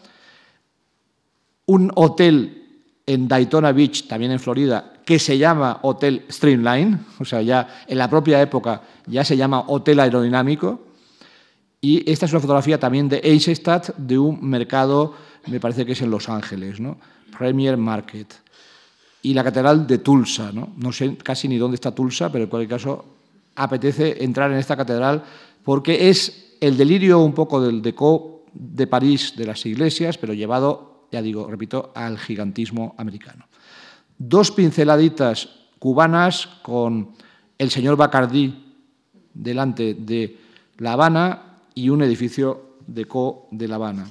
un 1.65 1.91
hotel 1.95 2.61
en 3.05 3.27
Daytona 3.27 3.71
Beach, 3.71 4.07
también 4.07 4.31
en 4.31 4.39
Florida, 4.39 4.93
que 5.05 5.19
se 5.19 5.37
llama 5.37 5.79
Hotel 5.83 6.25
Streamline, 6.29 6.99
o 7.19 7.25
sea, 7.25 7.41
ya 7.41 7.83
en 7.87 7.97
la 7.97 8.09
propia 8.09 8.41
época 8.41 8.81
ya 9.07 9.23
se 9.23 9.37
llama 9.37 9.65
Hotel 9.67 9.99
Aerodinámico. 9.99 10.87
Y 11.79 12.09
esta 12.09 12.25
es 12.25 12.31
una 12.31 12.41
fotografía 12.41 12.79
también 12.79 13.09
de 13.09 13.17
Eisenstadt, 13.23 13.95
de 13.97 14.19
un 14.19 14.47
mercado, 14.47 15.15
me 15.47 15.59
parece 15.59 15.85
que 15.85 15.93
es 15.93 16.01
en 16.01 16.11
Los 16.11 16.29
Ángeles, 16.29 16.79
¿no? 16.79 16.97
Premier 17.37 17.77
Market. 17.77 18.33
Y 19.23 19.33
la 19.33 19.43
catedral 19.43 19.85
de 19.85 19.99
Tulsa, 19.99 20.51
¿no? 20.51 20.73
No 20.77 20.91
sé 20.91 21.15
casi 21.17 21.47
ni 21.47 21.57
dónde 21.57 21.75
está 21.75 21.93
Tulsa, 21.93 22.31
pero 22.31 22.45
en 22.45 22.49
cualquier 22.49 22.69
caso 22.69 23.05
apetece 23.55 24.23
entrar 24.23 24.51
en 24.51 24.57
esta 24.57 24.77
catedral 24.77 25.23
porque 25.63 26.09
es 26.09 26.55
el 26.59 26.77
delirio 26.77 27.19
un 27.19 27.33
poco 27.33 27.61
del 27.61 27.81
deco 27.81 28.45
de 28.53 28.87
París 28.87 29.33
de 29.35 29.45
las 29.45 29.65
iglesias, 29.65 30.17
pero 30.17 30.33
llevado, 30.33 31.07
ya 31.11 31.21
digo, 31.21 31.47
repito, 31.49 31.91
al 31.95 32.17
gigantismo 32.17 32.95
americano 32.97 33.45
dos 34.27 34.51
pinceladitas 34.51 35.49
cubanas 35.79 36.47
con 36.61 37.13
el 37.57 37.71
señor 37.71 37.95
Bacardí 37.95 38.53
delante 39.33 39.95
de 39.95 40.37
La 40.77 40.93
Habana 40.93 41.57
y 41.73 41.89
un 41.89 42.03
edificio 42.03 42.77
de 42.85 43.05
Co 43.05 43.47
de 43.49 43.67
La 43.67 43.75
Habana. 43.75 44.05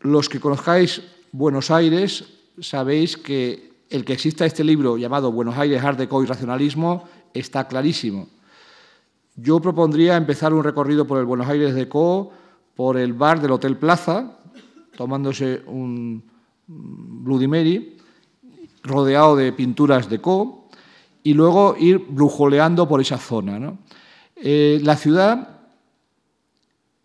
Los 0.00 0.28
que 0.28 0.40
conozcáis 0.40 1.02
Buenos 1.30 1.70
Aires 1.70 2.24
sabéis 2.58 3.16
que 3.16 3.70
el 3.90 4.04
que 4.04 4.14
exista 4.14 4.46
este 4.46 4.64
libro 4.64 4.96
llamado 4.96 5.30
Buenos 5.30 5.58
Aires, 5.58 5.82
Art 5.82 5.98
Deco 5.98 6.22
y 6.22 6.26
Racionalismo 6.26 7.04
está 7.34 7.68
clarísimo. 7.68 8.28
Yo 9.36 9.60
propondría 9.60 10.16
empezar 10.16 10.54
un 10.54 10.64
recorrido 10.64 11.06
por 11.06 11.18
el 11.18 11.26
Buenos 11.26 11.48
Aires 11.48 11.74
Deco, 11.74 12.32
por 12.74 12.96
el 12.96 13.12
bar 13.12 13.42
del 13.42 13.52
Hotel 13.52 13.76
Plaza, 13.76 14.38
tomándose 14.96 15.62
un 15.66 16.22
Bloody 16.66 17.46
Mary, 17.46 17.98
rodeado 18.82 19.36
de 19.36 19.52
pinturas 19.52 20.08
de 20.08 20.20
Co, 20.20 20.68
y 21.22 21.34
luego 21.34 21.76
ir 21.78 21.98
brujoleando 22.08 22.88
por 22.88 23.00
esa 23.00 23.18
zona. 23.18 23.74
Eh, 24.36 24.80
la 24.82 24.96
ciudad, 24.96 25.59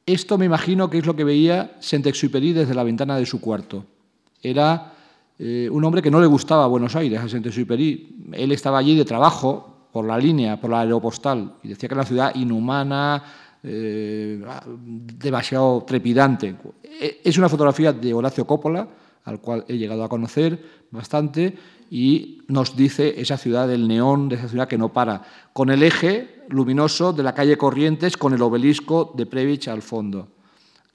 esto 0.06 0.38
me 0.38 0.46
imagino 0.46 0.90
que 0.90 1.00
es 1.00 1.06
lo 1.06 1.16
que 1.16 1.24
veía 1.24 1.78
Saint-Exupéry 1.80 2.54
desde 2.54 2.76
la 2.76 2.84
ventana 2.84 3.18
de 3.18 3.26
su 3.26 3.42
cuarto. 3.42 3.86
Era 4.42 4.94
eh, 5.40 5.68
un 5.72 5.84
hombre 5.84 6.02
que 6.02 6.12
no 6.12 6.20
le 6.20 6.28
gustaba 6.28 6.68
Buenos 6.68 6.96
Aires, 6.96 7.20
a 7.20 7.28
Saint-Exupéry. 7.28 8.30
Él 8.34 8.52
estaba 8.52 8.78
allí 8.78 8.96
de 8.96 9.06
trabajo 9.06 9.88
por 9.92 10.06
la 10.06 10.18
línea, 10.18 10.60
por 10.60 10.70
la 10.70 10.82
aeropostal, 10.82 11.54
y 11.64 11.70
decía 11.70 11.90
que 11.90 11.96
era 11.96 12.02
una 12.02 12.08
ciudad 12.08 12.36
inhumana, 12.36 13.24
eh, 13.64 14.40
demasiado 14.76 15.84
trepidante. 15.88 16.56
Es 17.24 17.38
una 17.38 17.50
fotografía 17.50 17.92
de 17.92 18.14
Horacio 18.14 18.46
Coppola, 18.46 18.88
al 19.24 19.40
cual 19.40 19.66
he 19.68 19.78
llegado 19.78 20.04
a 20.04 20.10
conocer 20.10 20.86
bastante, 20.92 21.56
y 21.90 22.42
nos 22.48 22.76
dice 22.76 23.20
esa 23.22 23.38
ciudad 23.38 23.68
del 23.68 23.88
neón, 23.88 24.30
de 24.30 24.36
esa 24.36 24.48
ciudad 24.48 24.68
que 24.68 24.78
no 24.78 24.92
para, 24.94 25.22
con 25.54 25.70
el 25.70 25.84
eje 25.84 26.44
luminoso 26.50 27.14
de 27.14 27.24
la 27.24 27.34
calle 27.34 27.58
Corrientes, 27.58 28.18
con 28.18 28.34
el 28.34 28.42
obelisco 28.42 29.14
de 29.16 29.26
Previch 29.26 29.68
al 29.68 29.82
fondo. 29.82 30.28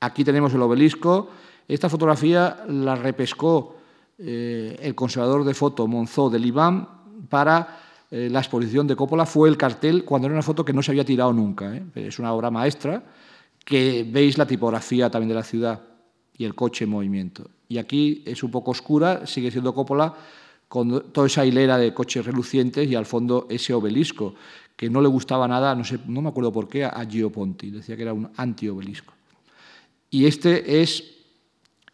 Aquí 0.01 0.25
tenemos 0.25 0.55
el 0.55 0.63
obelisco. 0.63 1.29
Esta 1.69 1.89
fotografía 1.89 2.65
la 2.69 2.97
repescó 2.97 3.77
eh, 4.19 4.77
el 4.81 4.95
conservador 4.95 5.45
de 5.45 5.55
foto 5.55 5.87
Monzó 5.87 6.31
de 6.31 6.39
Libán 6.39 6.89
para 7.29 7.81
eh, 8.11 8.29
la 8.31 8.41
exposición 8.41 8.87
de 8.87 8.97
Coppola. 8.97 9.27
Fue 9.27 9.49
el 9.49 9.57
cartel 9.57 10.05
cuando 10.05 10.27
era 10.27 10.35
una 10.35 10.43
foto 10.43 10.65
que 10.65 10.73
no 10.73 10.83
se 10.83 10.91
había 10.91 11.05
tirado 11.05 11.33
nunca. 11.33 11.75
¿eh? 11.77 11.83
Es 11.95 12.19
una 12.19 12.33
obra 12.33 12.51
maestra 12.51 13.03
que 13.65 14.07
veis 14.11 14.39
la 14.39 14.47
tipografía 14.47 15.11
también 15.11 15.29
de 15.29 15.35
la 15.35 15.45
ciudad 15.45 15.81
y 16.37 16.45
el 16.45 16.55
coche 16.55 16.85
en 16.85 16.91
movimiento. 16.91 17.51
Y 17.69 17.79
aquí 17.79 18.23
es 18.27 18.43
un 18.43 18.51
poco 18.51 18.73
oscura, 18.73 19.27
sigue 19.27 19.51
siendo 19.51 19.75
Coppola, 19.75 20.15
con 20.71 21.11
toda 21.11 21.27
esa 21.27 21.45
hilera 21.45 21.77
de 21.79 21.93
coches 21.93 22.25
relucientes 22.25 22.89
y 22.89 22.95
al 22.95 23.05
fondo 23.05 23.49
ese 23.51 23.75
obelisco, 23.75 24.37
que 24.77 24.89
no 24.89 25.01
le 25.01 25.09
gustaba 25.09 25.49
nada, 25.49 25.75
no, 25.75 25.83
sé, 25.83 25.99
no 26.07 26.23
me 26.23 26.29
acuerdo 26.29 26.53
por 26.53 26.69
qué, 26.69 26.85
a 26.85 27.05
Gio 27.11 27.29
Ponti, 27.33 27.73
decía 27.73 27.97
que 27.97 28.03
era 28.03 28.13
un 28.13 28.31
anti-obelisco. 28.37 29.13
Y 30.11 30.27
este 30.27 30.81
es 30.81 31.03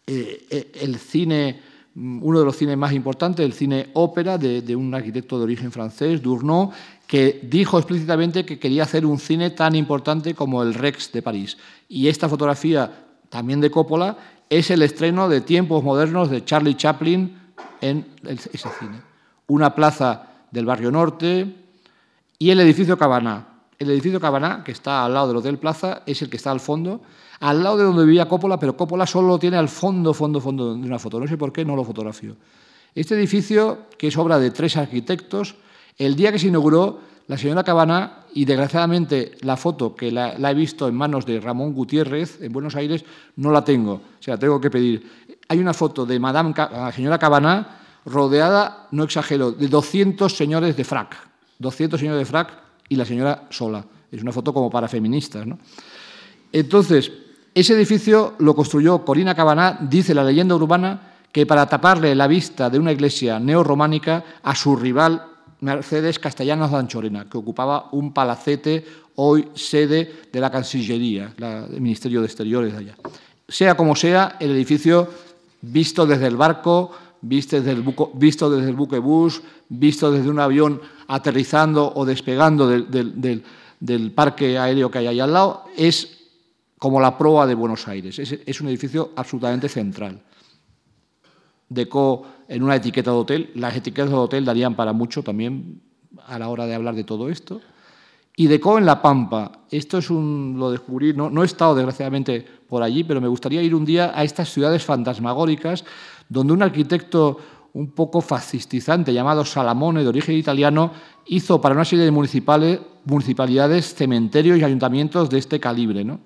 eh, 0.06 0.46
eh, 0.50 0.72
el 0.82 0.96
cine, 0.96 1.58
uno 1.94 2.38
de 2.38 2.44
los 2.44 2.54
cines 2.54 2.76
más 2.76 2.92
importantes, 2.92 3.46
el 3.46 3.54
cine 3.54 3.88
ópera 3.94 4.36
de, 4.36 4.60
de 4.60 4.76
un 4.76 4.94
arquitecto 4.94 5.38
de 5.38 5.44
origen 5.44 5.72
francés, 5.72 6.20
Dournot, 6.20 6.72
que 7.06 7.40
dijo 7.44 7.78
explícitamente 7.78 8.44
que 8.44 8.58
quería 8.58 8.82
hacer 8.82 9.06
un 9.06 9.18
cine 9.18 9.52
tan 9.52 9.74
importante 9.74 10.34
como 10.34 10.62
el 10.62 10.74
Rex 10.74 11.10
de 11.12 11.22
París. 11.22 11.56
Y 11.88 12.08
esta 12.08 12.28
fotografía, 12.28 13.06
también 13.30 13.62
de 13.62 13.70
Coppola, 13.70 14.18
es 14.50 14.70
el 14.70 14.82
estreno 14.82 15.30
de 15.30 15.40
Tiempos 15.40 15.82
Modernos 15.82 16.28
de 16.28 16.44
Charlie 16.44 16.76
Chaplin, 16.76 17.45
en 17.80 18.06
ese 18.24 18.68
cine. 18.78 19.00
Una 19.48 19.74
plaza 19.74 20.28
del 20.50 20.66
barrio 20.66 20.90
norte 20.90 21.54
y 22.38 22.50
el 22.50 22.60
edificio 22.60 22.98
Cabana. 22.98 23.46
El 23.78 23.90
edificio 23.90 24.20
Cabana, 24.20 24.62
que 24.64 24.72
está 24.72 25.04
al 25.04 25.14
lado 25.14 25.28
del 25.28 25.36
Hotel 25.36 25.58
Plaza, 25.58 26.02
es 26.06 26.22
el 26.22 26.30
que 26.30 26.36
está 26.36 26.50
al 26.50 26.60
fondo, 26.60 27.02
al 27.40 27.62
lado 27.62 27.76
de 27.76 27.84
donde 27.84 28.04
vivía 28.04 28.28
Coppola, 28.28 28.58
pero 28.58 28.76
Coppola 28.76 29.06
solo 29.06 29.28
lo 29.28 29.38
tiene 29.38 29.56
al 29.56 29.68
fondo, 29.68 30.14
fondo, 30.14 30.40
fondo 30.40 30.74
de 30.74 30.86
una 30.86 30.98
foto. 30.98 31.20
No 31.20 31.26
sé 31.26 31.36
por 31.36 31.52
qué 31.52 31.64
no 31.64 31.76
lo 31.76 31.84
fotografió. 31.84 32.36
Este 32.94 33.14
edificio, 33.14 33.80
que 33.98 34.08
es 34.08 34.16
obra 34.16 34.38
de 34.38 34.50
tres 34.50 34.76
arquitectos, 34.76 35.56
el 35.98 36.16
día 36.16 36.32
que 36.32 36.38
se 36.38 36.48
inauguró, 36.48 37.00
la 37.28 37.36
señora 37.36 37.64
Cabana, 37.64 38.24
y 38.32 38.44
desgraciadamente 38.44 39.32
la 39.40 39.56
foto 39.56 39.96
que 39.96 40.12
la, 40.12 40.34
he 40.34 40.54
visto 40.54 40.88
en 40.88 40.94
manos 40.94 41.26
de 41.26 41.40
Ramón 41.40 41.72
Gutiérrez 41.72 42.40
en 42.42 42.52
Buenos 42.52 42.76
Aires, 42.76 43.04
no 43.36 43.50
la 43.50 43.64
tengo, 43.64 43.94
o 43.94 44.22
sea, 44.22 44.38
tengo 44.38 44.60
que 44.60 44.70
pedir 44.70 45.25
hay 45.49 45.59
una 45.59 45.74
foto 45.74 46.07
de 46.07 46.18
Madame, 46.18 46.55
la 46.57 46.92
señora 46.92 47.18
Cabana 47.18 47.80
rodeada, 48.05 48.86
no 48.92 49.05
exagero, 49.05 49.53
de 49.53 49.68
200 49.68 50.34
señores 50.34 50.76
de 50.76 50.84
frac. 50.84 51.16
200 51.59 51.99
señores 51.99 52.20
de 52.20 52.24
frac 52.24 52.53
y 52.88 52.97
la 52.97 53.05
señora 53.05 53.47
sola. 53.51 53.84
Es 54.11 54.22
una 54.22 54.32
foto 54.32 54.53
como 54.53 54.70
para 54.70 54.88
feministas. 54.88 55.47
¿no? 55.47 55.59
Entonces, 56.53 57.11
ese 57.55 57.74
edificio 57.74 58.34
lo 58.38 58.55
construyó 58.55 59.05
Corina 59.05 59.34
Cabaná, 59.34 59.78
dice 59.80 60.14
la 60.14 60.24
leyenda 60.24 60.55
urbana, 60.55 61.14
que 61.32 61.47
para 61.47 61.66
taparle 61.66 62.14
la 62.14 62.26
vista 62.26 62.70
de 62.70 62.78
una 62.78 62.92
iglesia 62.92 63.38
neorrománica 63.38 64.24
a 64.42 64.55
su 64.55 64.76
rival 64.76 65.22
Mercedes 65.61 66.18
Castellanos 66.18 66.70
de 66.70 66.76
Anchorena, 66.76 67.28
que 67.28 67.38
ocupaba 67.38 67.88
un 67.92 68.12
palacete 68.12 68.84
hoy 69.16 69.49
sede 69.55 70.28
de 70.32 70.40
la 70.40 70.51
Cancillería, 70.51 71.32
el 71.38 71.80
Ministerio 71.80 72.20
de 72.20 72.26
Exteriores 72.26 72.72
de 72.72 72.78
allá. 72.78 72.94
Sea 73.49 73.76
como 73.76 73.97
sea, 73.97 74.36
el 74.40 74.51
edificio 74.51 75.09
visto 75.62 76.07
desde 76.07 76.26
el 76.26 76.36
barco, 76.36 76.92
visto 77.20 77.57
desde 77.57 77.72
el, 77.72 77.84
visto 78.14 78.50
buque 78.74 78.98
bus, 78.98 79.42
visto 79.68 80.11
desde 80.11 80.30
un 80.30 80.38
avión 80.38 80.80
aterrizando 81.09 81.92
o 81.94 82.04
despegando 82.04 82.68
del, 82.68 84.12
parque 84.14 84.59
aéreo 84.59 84.90
que 84.90 84.98
hay 84.98 85.07
ahí 85.07 85.20
al 85.20 85.32
lado, 85.32 85.64
es 85.76 86.16
como 86.78 87.00
la 87.00 87.16
proa 87.16 87.46
de 87.46 87.54
Buenos 87.54 87.88
Aires. 87.88 88.18
Es, 88.18 88.61
un 88.61 88.68
edificio 88.68 89.12
absolutamente 89.16 89.68
central. 89.68 90.22
Deco 91.68 92.26
en 92.48 92.62
una 92.62 92.76
etiqueta 92.76 93.11
de 93.11 93.16
hotel. 93.16 93.50
Las 93.54 93.74
etiquetas 93.76 94.11
de 94.11 94.16
hotel 94.16 94.44
darían 94.44 94.76
para 94.76 94.92
mucho 94.92 95.22
también 95.22 95.80
a 96.26 96.38
la 96.38 96.48
hora 96.48 96.66
de 96.66 96.74
hablar 96.74 96.94
de 96.94 97.04
todo 97.04 97.28
esto. 97.28 97.61
Y 98.39 98.49
Deco 98.49 98.76
en 98.76 98.84
La 98.84 99.01
Pampa. 99.01 99.51
Esto 99.70 99.99
es 99.99 100.11
un, 100.11 100.57
lo 100.59 100.70
descubrí, 100.70 101.14
no, 101.14 101.30
no 101.30 101.43
he 101.43 101.47
estado 101.47 101.74
desgraciadamente 101.74 102.45
por 102.68 102.82
allí, 102.82 103.03
pero 103.03 103.20
me 103.20 103.28
gustaría 103.28 103.62
ir 103.62 103.74
un 103.74 103.87
día 103.87 104.12
a 104.14 104.24
estas 104.24 104.53
ciudades 104.53 104.84
fantasmagóricas 104.84 105.84
donde 106.28 106.53
un 106.53 106.62
arquitecto 106.62 107.39
un 107.72 107.91
poco 107.91 108.20
fascistizante 108.20 109.12
llamado 109.12 109.45
Salamone, 109.45 110.03
de 110.03 110.09
origen 110.09 110.34
italiano, 110.37 110.93
hizo 111.26 111.61
para 111.61 111.74
una 111.74 111.84
serie 111.84 112.05
de 112.05 112.11
municipales, 112.11 112.80
municipalidades 113.05 113.95
cementerios 113.95 114.59
y 114.59 114.64
ayuntamientos 114.64 115.28
de 115.28 115.39
este 115.39 115.61
calibre. 115.61 116.05
¿no? 116.05 116.20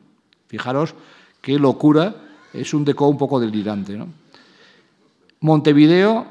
Fijaros 0.46 0.94
qué 1.40 1.58
locura, 1.58 2.14
es 2.52 2.72
un 2.74 2.84
deco 2.84 3.08
un 3.08 3.18
poco 3.18 3.40
delirante. 3.40 3.96
¿no? 3.96 4.06
Montevideo, 5.40 6.26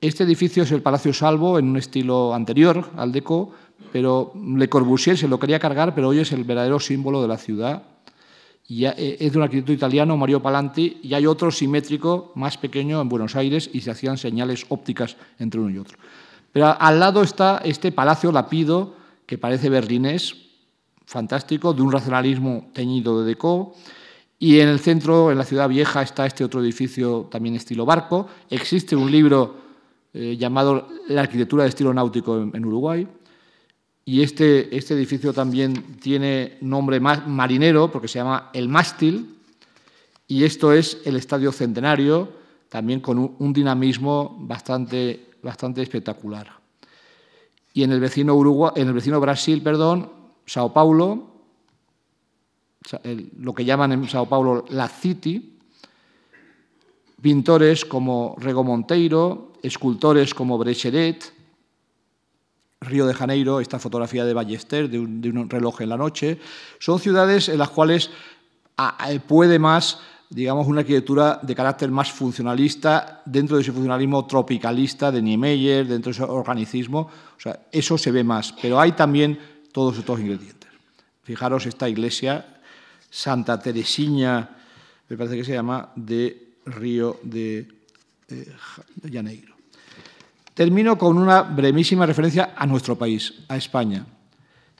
este 0.00 0.24
edificio 0.24 0.62
es 0.62 0.72
el 0.72 0.82
Palacio 0.82 1.12
Salvo 1.12 1.58
en 1.58 1.68
un 1.68 1.76
estilo 1.76 2.34
anterior 2.34 2.90
al 2.96 3.12
deco, 3.12 3.52
pero 3.92 4.32
Le 4.34 4.68
Corbusier 4.68 5.16
se 5.16 5.28
lo 5.28 5.38
quería 5.38 5.58
cargar, 5.58 5.94
pero 5.94 6.08
hoy 6.08 6.20
es 6.20 6.32
el 6.32 6.44
verdadero 6.44 6.80
símbolo 6.80 7.22
de 7.22 7.28
la 7.28 7.38
ciudad. 7.38 7.82
Y 8.66 8.86
eh, 8.86 9.16
es 9.20 9.32
de 9.32 9.38
un 9.38 9.44
arquitecto 9.44 9.72
italiano, 9.72 10.16
Mario 10.16 10.42
Palanti, 10.42 10.98
y 11.02 11.14
hay 11.14 11.26
otro 11.26 11.50
simétrico, 11.50 12.32
más 12.34 12.56
pequeño, 12.56 13.00
en 13.00 13.08
Buenos 13.08 13.36
Aires, 13.36 13.68
y 13.72 13.82
se 13.82 13.90
hacían 13.90 14.16
señales 14.16 14.66
ópticas 14.68 15.16
entre 15.38 15.60
uno 15.60 15.70
y 15.70 15.78
otro. 15.78 15.98
Pero 16.52 16.74
al 16.78 17.00
lado 17.00 17.22
está 17.22 17.60
este 17.64 17.92
Palacio 17.92 18.32
Lapido, 18.32 18.94
que 19.26 19.38
parece 19.38 19.68
berlinés, 19.68 20.36
fantástico, 21.04 21.74
de 21.74 21.82
un 21.82 21.92
racionalismo 21.92 22.70
teñido 22.72 23.20
de 23.20 23.26
deco. 23.26 23.74
Y 24.38 24.60
en 24.60 24.68
el 24.68 24.80
centro, 24.80 25.30
en 25.30 25.38
la 25.38 25.44
ciudad 25.44 25.68
vieja, 25.68 26.02
está 26.02 26.26
este 26.26 26.44
otro 26.44 26.62
edificio 26.62 27.28
también 27.30 27.54
estilo 27.54 27.86
barco. 27.86 28.28
Existe 28.50 28.94
un 28.96 29.10
libro 29.10 29.56
eh, 30.12 30.36
llamado 30.36 30.88
La 31.08 31.22
arquitectura 31.22 31.64
de 31.64 31.70
estilo 31.70 31.94
náutico 31.94 32.40
en, 32.40 32.64
Uruguay. 32.64 33.06
Y 34.04 34.22
este, 34.22 34.76
este, 34.76 34.94
edificio 34.94 35.32
también 35.32 35.98
tiene 35.98 36.58
nombre 36.60 37.00
marinero 37.00 37.90
porque 37.90 38.08
se 38.08 38.18
llama 38.18 38.50
El 38.52 38.68
Mástil. 38.68 39.36
Y 40.26 40.44
esto 40.44 40.72
es 40.72 40.98
el 41.04 41.16
Estadio 41.16 41.52
Centenario, 41.52 42.28
también 42.68 43.00
con 43.00 43.36
un 43.38 43.52
dinamismo 43.52 44.36
bastante 44.40 45.34
bastante 45.44 45.82
espectacular. 45.82 46.50
Y 47.72 47.84
en 47.84 47.92
el 47.92 48.00
vecino, 48.00 48.34
Uruguay, 48.34 48.72
en 48.76 48.88
el 48.88 48.94
vecino 48.94 49.20
Brasil, 49.20 49.62
perdón, 49.62 50.10
Sao 50.46 50.72
Paulo, 50.72 51.30
lo 53.38 53.54
que 53.54 53.64
llaman 53.64 53.92
en 53.92 54.08
Sao 54.08 54.28
Paulo 54.28 54.64
la 54.70 54.88
City, 54.88 55.58
pintores 57.20 57.84
como 57.84 58.34
Rego 58.38 58.64
Monteiro, 58.64 59.52
escultores 59.62 60.34
como 60.34 60.58
Brecheret, 60.58 61.32
Río 62.84 63.06
de 63.06 63.14
Janeiro, 63.14 63.60
esta 63.60 63.78
fotografía 63.78 64.24
de 64.24 64.34
Ballester, 64.34 64.88
de 64.88 64.98
un, 64.98 65.20
de 65.20 65.44
reloj 65.48 65.80
en 65.80 65.88
la 65.88 65.96
noche, 65.96 66.38
son 66.78 66.98
ciudades 66.98 67.48
en 67.48 67.58
las 67.58 67.70
cuales 67.70 68.10
puede 69.26 69.58
más 69.58 70.00
digamos, 70.34 70.66
una 70.66 70.80
arquitectura 70.80 71.38
de 71.40 71.54
carácter 71.54 71.90
más 71.90 72.10
funcionalista 72.10 73.22
dentro 73.24 73.56
de 73.56 73.62
ese 73.62 73.70
funcionalismo 73.70 74.26
tropicalista 74.26 75.12
de 75.12 75.22
Niemeyer, 75.22 75.86
dentro 75.86 76.10
de 76.10 76.16
ese 76.16 76.24
organicismo. 76.24 77.08
O 77.36 77.40
sea, 77.40 77.60
eso 77.70 77.96
se 77.96 78.10
ve 78.10 78.24
más, 78.24 78.52
pero 78.60 78.80
hay 78.80 78.92
también 78.92 79.38
todos 79.70 79.96
estos 79.96 80.18
ingredientes. 80.18 80.70
Fijaros 81.22 81.66
esta 81.66 81.88
iglesia, 81.88 82.60
Santa 83.10 83.60
Teresina, 83.60 84.56
me 85.08 85.16
parece 85.16 85.36
que 85.36 85.44
se 85.44 85.52
llama, 85.52 85.92
de 85.94 86.54
Río 86.66 87.20
de, 87.22 87.68
eh, 88.28 88.52
Janeiro. 89.12 89.53
Termino 90.54 90.96
con 90.96 91.18
una 91.18 91.42
brevísima 91.42 92.06
referencia 92.06 92.54
a 92.56 92.64
nuestro 92.64 92.96
país, 92.96 93.34
a 93.48 93.56
España. 93.56 94.06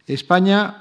España, 0.07 0.79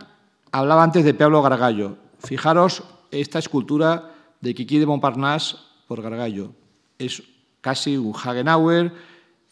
hablaba 0.51 0.83
antes 0.83 1.03
de 1.03 1.15
Pablo 1.15 1.41
Gargallo. 1.41 1.97
Fijaros 2.19 2.83
esta 3.09 3.39
escultura 3.39 4.13
de 4.39 4.53
Kiki 4.53 4.77
de 4.77 4.85
Montparnasse 4.85 5.55
por 5.87 6.03
Gargallo. 6.03 6.53
Es 6.99 7.23
casi 7.61 7.97
un 7.97 8.13
Hagenauer, 8.13 8.93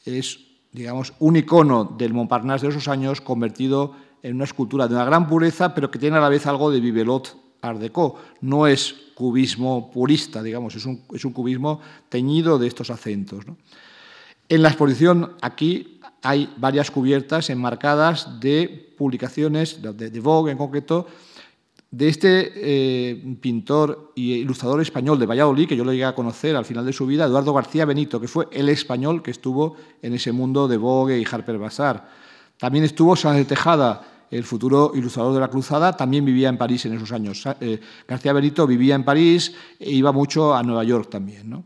es, 0.05 0.39
digamos, 0.71 1.13
un 1.17 1.35
icono 1.35 1.85
del 1.85 2.13
Montparnasse 2.13 2.67
de 2.67 2.71
esos 2.73 2.87
años 2.87 3.19
convertido 3.19 3.95
en 4.21 4.35
una 4.35 4.43
escultura 4.43 4.87
de 4.87 4.93
una 4.93 5.05
gran 5.05 5.27
pureza, 5.27 5.73
pero 5.73 5.89
que 5.89 5.97
tiene 5.97 6.17
a 6.17 6.21
la 6.21 6.29
vez 6.29 6.45
algo 6.45 6.69
de 6.69 6.79
Vivelot 6.79 7.35
Art 7.61 7.79
Deco. 7.79 8.17
No 8.41 8.67
es 8.67 8.93
cubismo 9.15 9.89
purista, 9.89 10.43
digamos, 10.43 10.75
es 10.75 10.85
un, 10.85 11.01
es 11.13 11.25
un 11.25 11.33
cubismo 11.33 11.79
teñido 12.09 12.59
de 12.59 12.67
estos 12.67 12.91
acentos. 12.91 13.43
En 14.51 14.63
la 14.63 14.67
exposición 14.67 15.31
aquí 15.41 16.01
hay 16.21 16.53
varias 16.57 16.91
cubiertas 16.91 17.49
enmarcadas 17.49 18.37
de 18.41 18.93
publicaciones, 18.97 19.79
de, 19.81 20.19
Vogue 20.19 20.51
en 20.51 20.57
concreto, 20.57 21.07
de 21.89 22.09
este 22.09 22.51
eh, 22.53 23.37
pintor 23.39 24.11
y 24.13 24.33
ilustrador 24.33 24.81
español 24.81 25.17
de 25.17 25.25
Valladolid, 25.25 25.69
que 25.69 25.77
yo 25.77 25.85
lo 25.85 25.93
llegué 25.93 26.03
a 26.03 26.13
conocer 26.13 26.57
al 26.57 26.65
final 26.65 26.85
de 26.85 26.91
su 26.91 27.05
vida, 27.05 27.27
Eduardo 27.27 27.53
García 27.53 27.85
Benito, 27.85 28.19
que 28.19 28.27
fue 28.27 28.49
el 28.51 28.67
español 28.67 29.23
que 29.23 29.31
estuvo 29.31 29.77
en 30.01 30.15
ese 30.15 30.33
mundo 30.33 30.67
de 30.67 30.75
Vogue 30.75 31.17
y 31.17 31.23
Harper 31.23 31.57
Bazaar. 31.57 32.09
También 32.57 32.83
estuvo 32.83 33.15
Sánchez 33.15 33.47
de 33.47 33.55
Tejada, 33.55 34.25
el 34.29 34.43
futuro 34.43 34.91
ilustrador 34.93 35.33
de 35.33 35.39
la 35.39 35.47
Cruzada, 35.47 35.95
también 35.95 36.25
vivía 36.25 36.49
en 36.49 36.57
París 36.57 36.85
en 36.85 36.91
esos 36.91 37.13
años. 37.13 37.41
Eh, 37.61 37.79
García 38.05 38.33
Benito 38.33 38.67
vivía 38.67 38.95
en 38.95 39.05
París 39.05 39.55
e 39.79 39.91
iba 39.91 40.11
mucho 40.11 40.53
a 40.53 40.61
Nueva 40.61 40.83
York 40.83 41.09
también. 41.09 41.63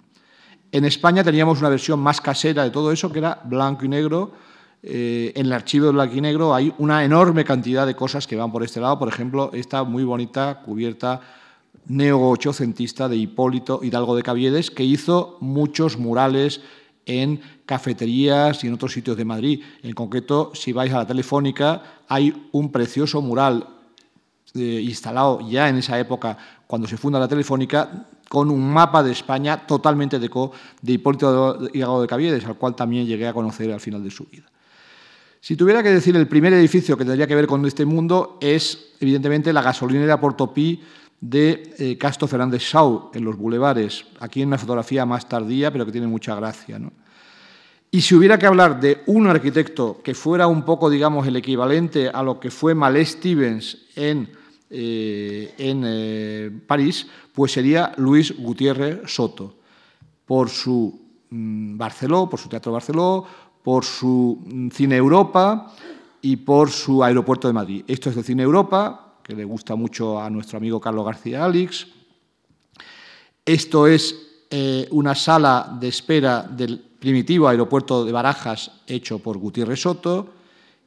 En 0.72 0.86
España 0.86 1.24
teníamos 1.24 1.60
una 1.60 1.70
versión 1.70 2.00
más 2.00 2.20
casera 2.22 2.64
de 2.64 2.72
todo 2.72 2.92
eso, 2.92 3.12
que 3.12 3.20
era 3.20 3.42
blanco 3.46 3.86
y 3.86 3.90
negro, 3.90 4.34
eh, 4.88 5.34
en 5.36 5.48
el 5.48 5.54
archivo 5.54 5.88
de 5.88 5.94
blanco 5.94 6.16
y 6.16 6.22
negro 6.22 6.54
hay 6.54 6.72
una 6.78 7.04
enorme 7.04 7.44
cantidad 7.44 7.88
de 7.88 7.96
cosas 7.96 8.28
que 8.28 8.36
van 8.36 8.52
por 8.52 8.64
este 8.64 8.80
lado. 8.80 9.00
Por 9.00 9.08
ejemplo, 9.08 9.50
esta 9.52 9.84
muy 9.84 10.04
bonita 10.04 10.62
cubierta 10.64 11.22
neo-ochocentista 11.88 13.10
de 13.10 13.16
Hipólito 13.16 13.80
Hidalgo 13.82 14.16
de 14.16 14.22
Caviedes, 14.22 14.70
que 14.70 14.84
hizo 14.84 15.38
muchos 15.40 15.98
murales 15.98 16.62
en 17.08 17.42
cafeterías 17.66 18.64
y 18.64 18.68
en 18.68 18.74
otros 18.74 18.94
sitios 18.94 19.18
de 19.18 19.26
Madrid. 19.26 19.64
En 19.82 19.94
concreto, 19.94 20.52
si 20.54 20.72
vais 20.72 20.94
a 20.94 21.00
la 21.00 21.08
Telefónica, 21.08 21.82
hay 22.08 22.50
un 22.52 22.72
precioso 22.72 23.24
mural 23.24 23.68
eh, 24.54 24.82
instalado 24.84 25.40
ya 25.50 25.68
en 25.68 25.78
esa 25.78 26.00
época, 26.00 26.38
cuando 26.68 26.88
se 26.88 26.98
funda 26.98 27.20
la 27.20 27.28
Telefónica, 27.28 28.08
con 28.30 28.50
un 28.50 28.72
mapa 28.72 29.04
de 29.04 29.12
España 29.12 29.66
totalmente 29.66 30.20
de, 30.20 30.30
de 30.82 30.94
Hipólito 30.94 31.70
Hidalgo 31.74 32.02
de 32.02 32.08
Caviedes, 32.08 32.46
al 32.46 32.56
cual 32.56 32.76
también 32.76 33.06
llegué 33.06 33.28
a 33.28 33.34
conocer 33.34 33.72
al 33.72 33.80
final 33.80 34.04
de 34.04 34.12
su 34.12 34.26
vida. 34.26 34.46
Si 35.46 35.56
tuviera 35.56 35.84
que 35.84 35.90
decir 35.90 36.16
el 36.16 36.28
primer 36.28 36.54
edificio 36.54 36.98
que 36.98 37.06
tendría 37.06 37.28
que 37.28 37.36
ver 37.36 37.46
con 37.46 37.64
este 37.66 37.86
mundo 37.86 38.40
es, 38.42 38.94
evidentemente, 39.00 39.54
la 39.54 39.62
gasolinera 39.62 40.20
Portopí 40.20 40.82
de 41.22 41.74
eh, 41.78 41.98
Casto 41.98 42.28
Fernández 42.28 42.64
Shaw, 42.64 43.12
en 43.14 43.24
los 43.24 43.38
bulevares, 43.38 44.06
aquí 44.20 44.42
en 44.42 44.48
una 44.48 44.58
fotografía 44.58 45.06
más 45.06 45.30
tardía, 45.30 45.72
pero 45.72 45.86
que 45.86 45.92
tiene 45.92 46.08
mucha 46.08 46.36
gracia. 46.36 46.80
Y 47.92 48.02
si 48.02 48.16
hubiera 48.16 48.38
que 48.38 48.48
hablar 48.48 48.80
de 48.80 49.04
un 49.06 49.28
arquitecto 49.28 50.02
que 50.04 50.14
fuera 50.14 50.48
un 50.48 50.64
poco, 50.66 50.90
digamos, 50.90 51.28
el 51.28 51.36
equivalente 51.36 52.10
a 52.10 52.24
lo 52.24 52.40
que 52.40 52.52
fue 52.52 52.76
Malé 52.76 53.06
Stevens 53.06 53.78
en, 53.96 54.30
eh, 54.70 55.54
en 55.58 55.84
eh, 55.86 56.52
París, 56.66 57.08
pues 57.34 57.52
sería 57.52 57.94
Luis 57.98 58.36
Gutiérrez 58.38 59.02
Soto, 59.06 59.56
por 60.26 60.50
su 60.50 61.00
mm, 61.30 61.78
Barceló, 61.78 62.30
por 62.30 62.40
su 62.40 62.50
Teatro 62.50 62.72
Barceló, 62.72 63.26
por 63.64 63.86
su 63.86 64.42
mm, 64.44 64.70
Cine 64.70 64.96
Europa 64.96 65.74
y 66.22 66.38
por 66.38 66.72
su 66.72 67.04
Aeropuerto 67.04 67.48
de 67.48 67.54
Madrid. 67.54 67.84
Esto 67.88 68.10
es 68.10 68.18
el 68.18 68.24
Cine 68.24 68.44
Europa, 68.44 69.20
que 69.22 69.36
le 69.36 69.44
gusta 69.44 69.76
mucho 69.76 70.20
a 70.20 70.30
nuestro 70.30 70.58
amigo 70.58 70.80
Carlos 70.80 71.06
García 71.06 71.46
Alix. 71.46 71.88
Esto 73.46 73.86
es 73.86 74.16
eh, 74.50 74.88
una 74.92 75.14
sala 75.14 75.78
de 75.80 75.88
espera 75.88 76.42
del 76.42 76.80
primitivo 76.80 77.48
aeropuerto 77.48 78.06
de 78.06 78.12
Barajas 78.12 78.72
hecho 78.88 79.20
por 79.20 79.38
Gutiérrez 79.38 79.82
Soto. 79.82 80.34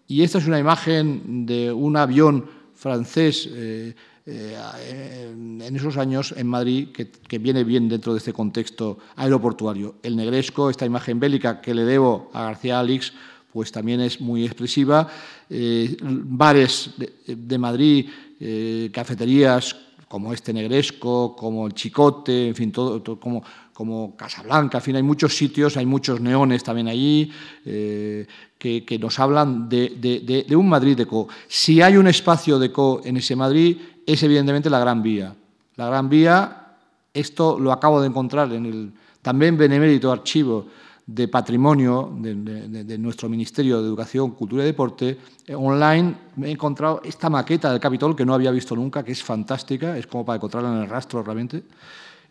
Y 0.08 0.22
esta 0.22 0.38
es 0.38 0.46
una 0.46 0.58
imagen 0.58 1.46
de 1.46 1.72
un 1.72 1.96
avión 1.96 2.57
francés 2.78 3.48
eh, 3.50 3.94
eh, 4.30 5.32
en 5.32 5.74
esos 5.74 5.96
años 5.96 6.34
en 6.36 6.46
Madrid 6.46 6.88
que, 6.92 7.38
viene 7.38 7.64
bien 7.64 7.88
dentro 7.88 8.12
de 8.12 8.18
este 8.18 8.34
contexto 8.34 8.98
aeroportuario. 9.16 9.96
El 10.02 10.16
negresco, 10.16 10.68
esta 10.68 10.84
imagen 10.84 11.18
bélica 11.18 11.62
que 11.62 11.72
le 11.72 11.84
debo 11.84 12.30
a 12.34 12.42
García 12.42 12.78
Alix, 12.78 13.14
pues 13.50 13.72
también 13.72 14.02
es 14.02 14.20
muy 14.20 14.44
expresiva. 14.44 15.08
Eh, 15.48 15.96
bares 16.02 16.90
de, 17.26 17.58
Madrid, 17.58 18.10
eh, 18.38 18.90
cafeterías 18.92 19.74
como 20.08 20.34
este 20.34 20.52
negresco, 20.52 21.34
como 21.34 21.66
el 21.66 21.72
Chicote, 21.72 22.48
en 22.48 22.54
fin, 22.54 22.70
todo, 22.70 23.02
como, 23.18 23.42
como 23.78 24.16
Casablanca, 24.16 24.78
en 24.78 24.82
fin, 24.82 24.96
hay 24.96 25.04
muchos 25.04 25.36
sitios, 25.36 25.76
hay 25.76 25.86
muchos 25.86 26.20
neones 26.20 26.64
también 26.64 26.88
allí 26.88 27.30
que, 27.62 28.98
nos 29.00 29.20
hablan 29.20 29.68
de, 29.68 30.44
de, 30.48 30.56
un 30.56 30.68
Madrid 30.68 30.96
de 30.96 31.06
co. 31.06 31.28
Si 31.46 31.80
hay 31.80 31.96
un 31.96 32.08
espacio 32.08 32.58
de 32.58 32.72
co 32.72 33.00
en 33.04 33.18
ese 33.18 33.36
Madrid, 33.36 33.78
es 34.04 34.20
evidentemente 34.24 34.68
la 34.68 34.80
Gran 34.80 35.00
Vía. 35.00 35.32
la 35.76 35.86
Gran 35.86 36.08
Vía. 36.08 36.74
Esto 37.14 37.56
lo 37.60 37.70
acabo 37.70 38.00
de 38.00 38.08
encontrar 38.08 38.52
en 38.52 38.66
el 38.66 38.92
también 39.22 39.56
benemérito 39.56 40.10
archivo 40.10 40.66
de 41.06 41.28
patrimonio 41.28 42.12
de, 42.18 42.98
nuestro 42.98 43.28
Ministerio 43.28 43.80
de 43.80 43.86
Educación, 43.86 44.32
Cultura 44.32 44.64
y 44.64 44.66
Deporte, 44.66 45.16
eh, 45.46 45.54
online 45.54 46.16
me 46.34 46.48
he 46.48 46.50
encontrado 46.50 47.00
esta 47.04 47.30
maqueta 47.30 47.70
del 47.70 47.78
Capitol 47.78 48.16
que 48.16 48.26
no 48.26 48.34
había 48.34 48.50
visto 48.50 48.74
nunca, 48.74 49.04
que 49.04 49.12
es 49.12 49.22
fantástica, 49.22 49.96
es 49.96 50.08
como 50.08 50.24
para 50.24 50.34
encontrarla 50.34 50.74
en 50.74 50.82
el 50.82 50.88
rastro 50.88 51.22
realmente, 51.22 51.62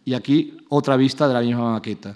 y 0.08 0.14
aquí 0.14 0.56
otra 0.70 0.96
vista 0.96 1.28
de 1.28 1.34
la 1.34 1.42
misma 1.42 1.74
maqueta. 1.74 2.16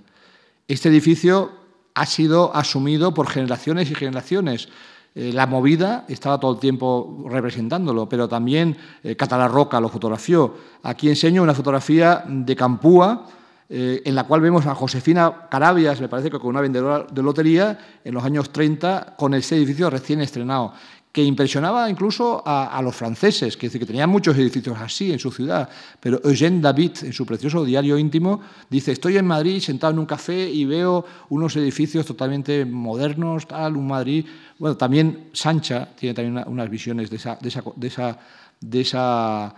Este 0.66 0.88
edificio 0.88 1.52
ha 1.94 2.06
sido 2.06 2.56
asumido 2.56 3.14
por 3.14 3.28
generaciones 3.28 3.92
y 3.92 3.96
generaciones. 3.96 4.70
Eh, 5.14 5.34
la 5.34 5.46
movida 5.46 6.06
estaba 6.08 6.40
todo 6.40 6.54
el 6.54 6.60
tiempo 6.60 7.26
representándolo, 7.30 8.08
pero 8.08 8.30
también 8.30 8.78
eh, 9.04 9.18
Catalarroca 9.18 9.82
lo 9.82 9.90
fotografió. 9.90 10.56
Aquí 10.84 11.10
enseño 11.10 11.44
una 11.44 11.54
fotografía 11.54 12.24
de 12.26 12.56
Campúa, 12.56 13.28
eh, 13.68 14.02
en 14.06 14.16
la 14.16 14.24
cual 14.24 14.40
vemos 14.40 14.66
a 14.68 14.74
Josefina 14.74 15.50
Carabias, 15.50 16.00
me 16.00 16.08
parece 16.08 16.32
que 16.32 16.40
con 16.40 16.52
una 16.52 16.62
vendedora 16.62 17.06
de 17.12 17.22
lotería, 17.22 17.78
en 18.06 18.14
los 18.14 18.24
años 18.24 18.52
30, 18.52 19.18
con 19.18 19.34
ese 19.34 19.58
edificio 19.58 19.90
recién 19.90 20.22
estrenado, 20.22 20.72
que 21.12 21.24
impresionaba 21.24 21.90
incluso 21.90 22.42
a, 22.46 22.82
los 22.82 22.96
franceses, 22.96 23.58
que, 23.58 23.70
que 23.70 23.86
tenían 23.86 24.10
muchos 24.10 24.38
edificios 24.38 24.78
así 24.80 25.12
en 25.12 25.20
su 25.20 25.30
ciudad. 25.32 25.68
Pero 26.00 26.22
Eugène 26.24 26.62
David, 26.62 26.92
en 27.04 27.12
su 27.12 27.26
precioso 27.26 27.66
diario 27.66 27.98
íntimo, 27.98 28.42
dice, 28.70 28.94
estoy 28.94 29.18
en 29.18 29.26
Madrid 29.26 29.60
sentado 29.60 29.92
en 29.92 30.00
un 30.00 30.06
café 30.06 30.50
y 30.50 30.64
veo 30.64 31.06
unos 31.30 31.56
edificios 31.58 32.06
totalmente 32.06 32.66
modernos, 32.66 33.48
tal, 33.48 33.76
un 33.76 33.88
Madrid... 33.88 34.26
Bueno, 34.58 34.78
también 34.78 35.32
Sancha 35.34 35.90
tiene 35.96 36.14
también 36.14 36.44
unas 36.48 36.70
visiones 36.70 37.10
de 37.10 37.16
esa, 37.16 37.36
de 37.42 37.50
esa, 37.50 37.64
de 37.76 37.88
esa, 37.88 38.20
de 38.62 38.82
esa 38.82 39.56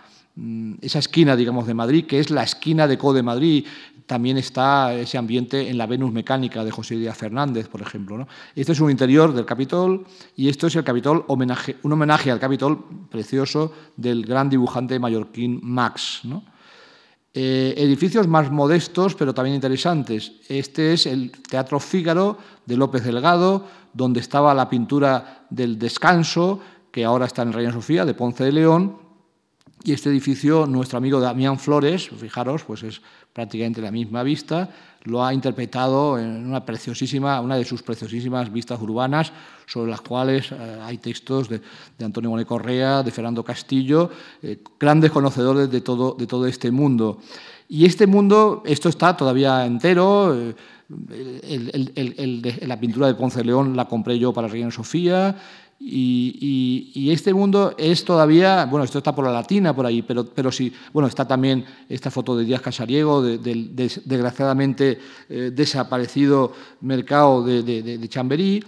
esa 0.82 1.00
esquina, 1.00 1.36
digamos, 1.36 1.68
de 1.68 1.74
Madrid, 1.74 2.06
que 2.06 2.20
es 2.20 2.32
la 2.32 2.44
esquina 2.44 2.88
de 2.88 2.98
Co 2.98 3.14
de 3.14 3.22
Madrid, 3.22 3.66
también 4.06 4.38
está 4.38 4.94
ese 4.94 5.18
ambiente 5.18 5.70
en 5.70 5.78
la 5.78 5.86
Venus 5.86 6.12
mecánica 6.12 6.64
de 6.64 6.72
José 6.72 6.96
Díaz 6.96 7.18
Fernández, 7.18 7.68
por 7.68 7.82
ejemplo. 7.82 8.28
Este 8.56 8.74
es 8.74 8.80
un 8.80 8.92
interior 8.92 9.34
del 9.34 9.46
Capitol 9.46 10.06
y 10.36 10.50
esto 10.50 10.68
es 10.68 10.76
el 10.76 10.84
Capitol, 10.84 11.24
homenaje, 11.28 11.78
un 11.84 11.94
homenaje 11.94 12.32
al 12.32 12.40
Capitol 12.40 12.84
precioso 13.10 13.74
del 13.96 14.26
gran 14.26 14.50
dibujante 14.50 15.00
mallorquín 15.00 15.60
Max. 15.64 16.22
Eh, 17.36 17.74
edificios 17.78 18.28
más 18.28 18.52
modestos, 18.52 19.16
pero 19.16 19.34
también 19.34 19.56
interesantes. 19.56 20.34
Este 20.50 20.94
es 20.94 21.06
el 21.06 21.32
Teatro 21.32 21.80
Fígaro 21.80 22.38
de 22.66 22.78
López 22.78 23.04
Delgado, 23.04 23.66
donde 23.94 24.20
estaba 24.20 24.54
la 24.54 24.70
pintura 24.70 25.46
del 25.50 25.80
descanso, 25.80 26.60
que 26.92 27.06
ahora 27.06 27.26
está 27.26 27.42
en 27.42 27.54
Reina 27.54 27.72
Sofía, 27.72 28.06
de 28.06 28.14
Ponce 28.14 28.44
de 28.44 28.52
León, 28.52 29.03
y 29.84 29.92
este 29.92 30.10
edificio, 30.10 30.66
nuestro 30.66 30.98
amigo 30.98 31.20
Damián 31.20 31.60
Flores, 31.60 32.10
fijaros, 32.10 32.64
pues 32.64 32.84
es 32.84 33.02
prácticamente 33.34 33.82
la 33.82 33.92
misma 33.92 34.24
vista, 34.24 34.70
lo 35.04 35.24
ha 35.26 35.34
interpretado 35.34 36.18
en 36.18 36.48
una 36.48 36.66
preciosísima, 36.66 37.42
una 37.42 37.58
de 37.58 37.66
sus 37.66 37.84
preciosísimas 37.84 38.52
vistas 38.52 38.82
urbanas, 38.82 39.34
sobre 39.66 39.92
las 39.92 40.02
cuales 40.02 40.52
eh, 40.52 40.80
hay 40.82 40.98
textos 41.00 41.50
de, 41.50 41.62
Antonio 42.02 42.30
Monet 42.30 42.48
Correa, 42.48 43.04
de 43.04 43.12
Fernando 43.12 43.44
Castillo, 43.44 44.10
eh, 44.42 44.60
grandes 44.80 45.12
conocedores 45.12 45.70
de 45.70 45.82
todo, 45.82 46.16
de 46.18 46.28
todo 46.28 46.48
este 46.48 46.72
mundo. 46.72 47.20
Y 47.68 47.86
este 47.86 48.08
mundo, 48.08 48.64
esto 48.66 48.88
está 48.88 49.18
todavía 49.18 49.66
entero. 49.66 50.34
Eh, 50.40 50.56
la 52.62 52.80
pintura 52.80 53.08
de 53.08 53.16
Ponce 53.16 53.44
León 53.44 53.76
la 53.76 53.86
compré 53.86 54.20
yo 54.20 54.32
para 54.32 54.48
Reina 54.48 54.70
Sofía. 54.70 55.36
Y, 55.86 57.12
este 57.12 57.34
mundo 57.34 57.76
es 57.78 58.06
todavía, 58.06 58.66
bueno, 58.66 58.86
esto 58.86 59.00
está 59.00 59.14
por 59.14 59.26
la 59.26 59.32
latina, 59.32 59.76
por 59.76 59.86
ahí, 59.86 60.02
pero, 60.02 60.26
pero 60.26 60.52
sí, 60.52 60.72
bueno, 60.94 61.08
está 61.08 61.28
también 61.28 61.66
esta 61.90 62.10
foto 62.10 62.38
de 62.38 62.46
Díaz 62.46 62.62
Casariego, 62.62 63.22
del 63.22 63.76
desgraciadamente 63.76 64.98
eh, 65.30 65.52
desaparecido 65.54 66.54
mercado 66.82 67.44
de, 67.44 68.08
Chamberí, 68.08 68.64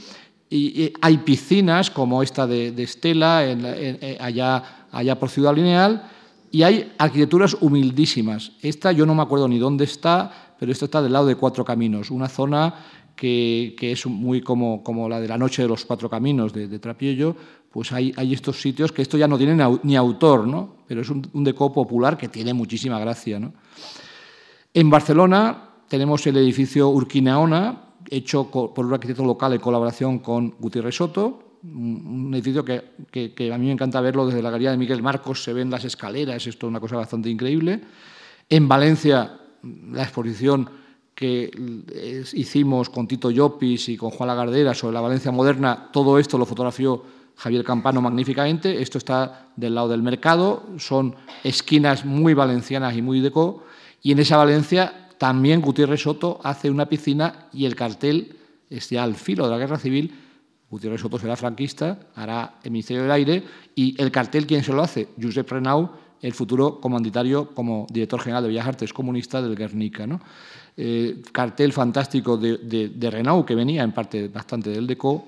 y, 0.49 0.93
hay 1.01 1.17
piscinas 1.19 1.89
como 1.89 2.21
esta 2.21 2.45
de, 2.45 2.83
Estela, 2.83 3.45
en, 3.45 3.61
eh, 3.63 4.17
allá, 4.19 4.87
allá 4.91 5.17
por 5.17 5.29
Ciudad 5.29 5.55
Lineal, 5.55 6.11
y 6.51 6.63
hay 6.63 6.93
arquitecturas 6.97 7.55
humildísimas. 7.59 8.51
Esta 8.61 8.91
yo 8.91 9.05
no 9.05 9.15
me 9.15 9.23
acuerdo 9.23 9.47
ni 9.47 9.57
dónde 9.57 9.85
está, 9.85 10.55
pero 10.59 10.71
esto 10.71 10.85
está 10.85 11.01
del 11.01 11.13
lado 11.13 11.27
de 11.27 11.35
Cuatro 11.35 11.65
Caminos, 11.65 12.11
una 12.11 12.29
zona 12.29 12.73
que, 13.15 13.75
es 13.79 14.05
muy 14.05 14.41
como, 14.41 14.83
como, 14.83 15.07
la 15.07 15.19
de 15.19 15.27
la 15.27 15.37
Noche 15.37 15.61
de 15.61 15.67
los 15.67 15.85
Cuatro 15.85 16.09
Caminos 16.09 16.53
de, 16.53 16.67
de 16.67 16.79
Trapiello, 16.79 17.35
pues 17.71 17.91
hay, 17.91 18.13
hay, 18.15 18.33
estos 18.33 18.61
sitios 18.61 18.91
que 18.91 19.01
esto 19.01 19.17
ya 19.17 19.27
no 19.27 19.37
tiene 19.37 19.61
ni 19.83 19.95
autor, 19.95 20.47
¿no? 20.47 20.77
pero 20.87 21.01
es 21.01 21.09
un, 21.09 21.27
un 21.33 21.43
popular 21.53 22.17
que 22.17 22.29
tiene 22.29 22.53
muchísima 22.53 22.99
gracia. 22.99 23.39
¿no? 23.39 23.53
En 24.73 24.89
Barcelona 24.89 25.69
tenemos 25.87 26.25
el 26.27 26.37
edificio 26.37 26.89
Urquinaona, 26.89 27.81
hecho 28.09 28.49
por 28.49 28.85
un 28.85 28.93
arquitecto 28.93 29.25
local 29.25 29.53
en 29.53 29.59
colaboración 29.59 30.19
con 30.19 30.55
Gutiérrez 30.59 30.95
Soto, 30.95 31.59
un 31.63 32.31
edificio 32.33 32.63
que, 32.63 32.91
que, 33.09 33.33
que, 33.33 33.51
a 33.51 33.57
mí 33.57 33.65
me 33.65 33.71
encanta 33.71 33.99
verlo 33.99 34.27
desde 34.27 34.41
la 34.41 34.51
galería 34.51 34.71
de 34.71 34.77
Miguel 34.77 35.01
Marcos, 35.01 35.43
se 35.43 35.51
ven 35.51 35.71
las 35.71 35.83
escaleras, 35.83 36.45
esto 36.45 36.67
es 36.67 36.69
una 36.69 36.79
cosa 36.79 36.95
bastante 36.95 37.29
increíble. 37.29 37.81
En 38.47 38.67
Valencia, 38.67 39.39
la 39.91 40.03
exposición 40.03 40.69
que 41.15 41.49
hicimos 42.33 42.89
con 42.89 43.07
Tito 43.07 43.31
Llopis 43.31 43.87
y 43.87 43.95
con 43.95 44.11
Juan 44.11 44.27
Lagardera 44.27 44.73
sobre 44.73 44.93
la 44.93 45.01
Valencia 45.01 45.31
moderna, 45.31 45.89
todo 45.91 46.19
esto 46.19 46.37
lo 46.37 46.45
fotografió 46.45 47.03
Javier 47.37 47.63
Campano 47.63 48.01
magníficamente. 48.01 48.81
Esto 48.81 48.97
está 48.97 49.49
del 49.55 49.75
lado 49.75 49.87
del 49.89 50.03
mercado, 50.03 50.63
son 50.77 51.15
esquinas 51.43 52.05
muy 52.05 52.33
valencianas 52.33 52.95
y 52.95 53.01
muy 53.01 53.21
deco. 53.21 53.63
Y 54.01 54.11
en 54.11 54.19
esa 54.19 54.37
Valencia 54.37 55.09
también 55.17 55.61
Gutiérrez 55.61 56.01
Soto 56.01 56.39
hace 56.43 56.69
una 56.69 56.87
piscina 56.87 57.47
y 57.53 57.65
el 57.65 57.75
cartel 57.75 58.37
está 58.69 59.03
al 59.03 59.15
filo 59.15 59.45
de 59.45 59.51
la 59.51 59.57
guerra 59.57 59.79
civil. 59.79 60.13
Gutiérrez 60.69 61.01
Soto 61.01 61.17
será 61.17 61.35
franquista, 61.35 61.99
hará 62.15 62.55
el 62.63 62.71
Ministerio 62.71 63.03
del 63.03 63.11
Aire 63.11 63.43
y 63.73 63.99
el 64.01 64.11
cartel, 64.11 64.45
¿quién 64.45 64.63
se 64.63 64.73
lo 64.73 64.81
hace? 64.81 65.09
Josep 65.21 65.49
Renau, 65.49 65.91
el 66.21 66.33
futuro 66.33 66.81
comanditario 66.81 67.53
como 67.53 67.87
director 67.89 68.19
general 68.19 68.43
de 68.43 68.49
Bellas 68.49 68.67
Artes 68.67 68.93
comunista 68.93 69.41
del 69.41 69.55
Guernica. 69.55 70.07
¿no? 70.07 70.21
Eh, 70.77 71.21
cartel 71.31 71.71
fantástico 71.71 72.35
de, 72.35 72.57
de, 72.57 73.09
Renault, 73.09 73.47
que 73.47 73.55
venía 73.55 73.81
en 73.81 73.93
parte 73.93 74.27
bastante 74.27 74.71
del 74.71 74.85
Deco, 74.85 75.27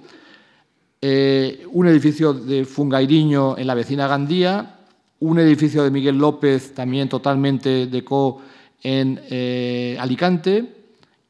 eh, 1.01 1.65
un 1.71 1.87
edificio 1.87 2.33
de 2.33 2.65
Fungairiño 2.65 3.57
en 3.57 3.65
la 3.65 3.73
vecina 3.73 4.07
Gandía, 4.07 4.79
un 5.21 5.39
edificio 5.39 5.85
de 5.85 5.91
Miguel 5.91 6.17
López, 6.17 6.73
también 6.73 7.07
totalmente 7.07 7.87
Deco, 7.87 8.41
en 8.83 9.21
eh, 9.29 9.95
Alicante, 10.01 10.75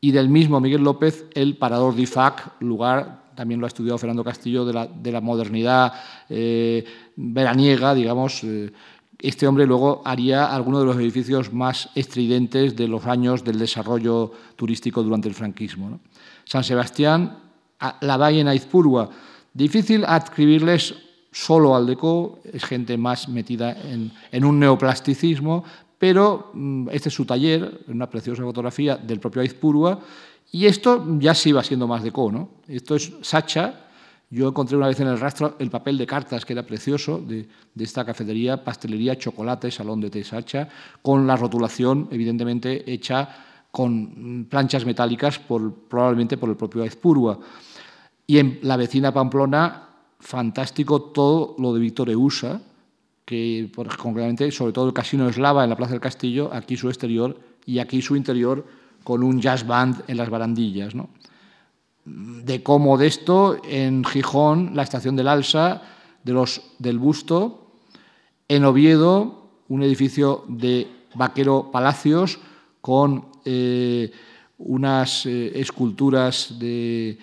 y 0.01 0.11
del 0.11 0.29
mismo 0.29 0.59
Miguel 0.59 0.81
López 0.81 1.25
el 1.35 1.55
Parador 1.55 1.95
de 1.95 2.01
IFAC, 2.01 2.59
lugar, 2.61 3.27
también 3.35 3.59
lo 3.59 3.67
ha 3.67 3.69
estudiado 3.69 3.99
Fernando 3.99 4.23
Castillo, 4.23 4.65
de 4.65 4.73
la, 4.73 4.87
de 4.87 5.11
la 5.11 5.21
modernidad 5.21 5.93
veraniega, 7.15 7.93
digamos, 7.93 8.43
este 9.19 9.47
hombre 9.47 9.65
luego 9.65 10.01
haría 10.05 10.53
algunos 10.53 10.81
de 10.81 10.85
los 10.85 10.97
edificios 10.97 11.51
más 11.51 11.89
estridentes 11.95 12.75
de 12.75 12.87
los 12.87 13.05
años 13.05 13.43
del 13.43 13.57
desarrollo 13.57 14.31
turístico 14.55 15.01
durante 15.01 15.27
el 15.27 15.33
franquismo. 15.33 15.99
San 16.45 16.63
Sebastián, 16.63 17.39
la 18.01 18.17
Valle 18.17 18.41
en 18.41 18.47
Aizpurua. 18.47 19.09
Difícil 19.53 20.05
adscribirles 20.05 20.95
solo 21.31 21.75
al 21.75 21.85
deco, 21.85 22.39
es 22.51 22.63
gente 22.63 22.97
más 22.97 23.27
metida 23.27 23.75
en, 23.81 24.45
un 24.45 24.59
neoplasticismo, 24.59 25.63
pero 25.97 26.51
mm, 26.53 26.89
este 26.91 27.09
es 27.09 27.15
su 27.15 27.25
taller, 27.25 27.81
una 27.87 28.09
preciosa 28.09 28.43
fotografía 28.43 28.97
del 28.97 29.19
propio 29.19 29.41
Aizpurua, 29.41 29.99
y 30.51 30.65
esto 30.65 31.05
ya 31.19 31.33
sí 31.33 31.51
va 31.51 31.63
siendo 31.63 31.87
más 31.87 32.03
deco. 32.03 32.31
¿no? 32.31 32.49
Esto 32.67 32.95
es 32.95 33.11
Sacha, 33.21 33.86
yo 34.29 34.49
encontré 34.49 34.75
una 34.75 34.87
vez 34.87 34.99
en 34.99 35.07
el 35.07 35.19
rastro 35.19 35.55
el 35.59 35.69
papel 35.69 35.97
de 35.97 36.05
cartas, 36.05 36.45
que 36.45 36.53
era 36.53 36.65
precioso, 36.65 37.19
de, 37.19 37.47
esta 37.79 38.03
cafetería, 38.03 38.63
pastelería, 38.63 39.17
chocolate, 39.17 39.71
salón 39.71 40.01
de 40.01 40.09
Tesacha, 40.09 40.67
con 41.01 41.25
la 41.25 41.37
rotulación, 41.37 42.09
evidentemente, 42.11 42.91
hecha 42.91 43.29
con 43.71 44.47
planchas 44.49 44.85
metálicas, 44.85 45.39
por, 45.39 45.73
probablemente 45.73 46.37
por 46.37 46.49
el 46.49 46.57
propio 46.57 46.83
Aizpurua. 46.83 47.39
Y 48.25 48.39
en 48.39 48.59
la 48.63 48.75
vecina 48.75 49.13
Pamplona, 49.13 49.87
fantástico 50.19 51.01
todo 51.01 51.55
lo 51.59 51.73
de 51.73 51.79
Víctor 51.79 52.09
Eusa, 52.09 52.61
que 53.23 53.69
concretamente, 53.97 54.51
sobre 54.51 54.73
todo 54.73 54.87
el 54.87 54.93
Casino 54.93 55.29
Eslava 55.29 55.63
en 55.63 55.69
la 55.69 55.75
Plaza 55.77 55.91
del 55.91 56.01
Castillo, 56.01 56.49
aquí 56.51 56.75
su 56.75 56.89
exterior 56.89 57.37
y 57.65 57.79
aquí 57.79 58.01
su 58.01 58.15
interior 58.15 58.65
con 59.03 59.23
un 59.23 59.39
jazz 59.39 59.65
band 59.65 60.03
en 60.07 60.17
las 60.17 60.29
barandillas. 60.29 60.95
¿no? 60.95 61.09
De 62.07 62.63
cómo 62.63 62.97
de 62.97 63.07
esto 63.07 63.57
en 63.67 64.05
Gijón, 64.05 64.71
la 64.75 64.83
estación 64.83 65.15
del 65.15 65.27
Alsa, 65.27 65.81
de 66.23 66.33
los, 66.33 66.61
del 66.79 66.99
Busto, 66.99 67.73
en 68.47 68.63
Oviedo, 68.63 69.49
un 69.67 69.83
edificio 69.83 70.45
de 70.47 70.87
Vaquero 71.15 71.69
Palacios 71.71 72.39
con 72.79 73.25
eh, 73.43 74.11
unas 74.57 75.25
eh, 75.25 75.51
esculturas 75.59 76.55
de 76.57 77.17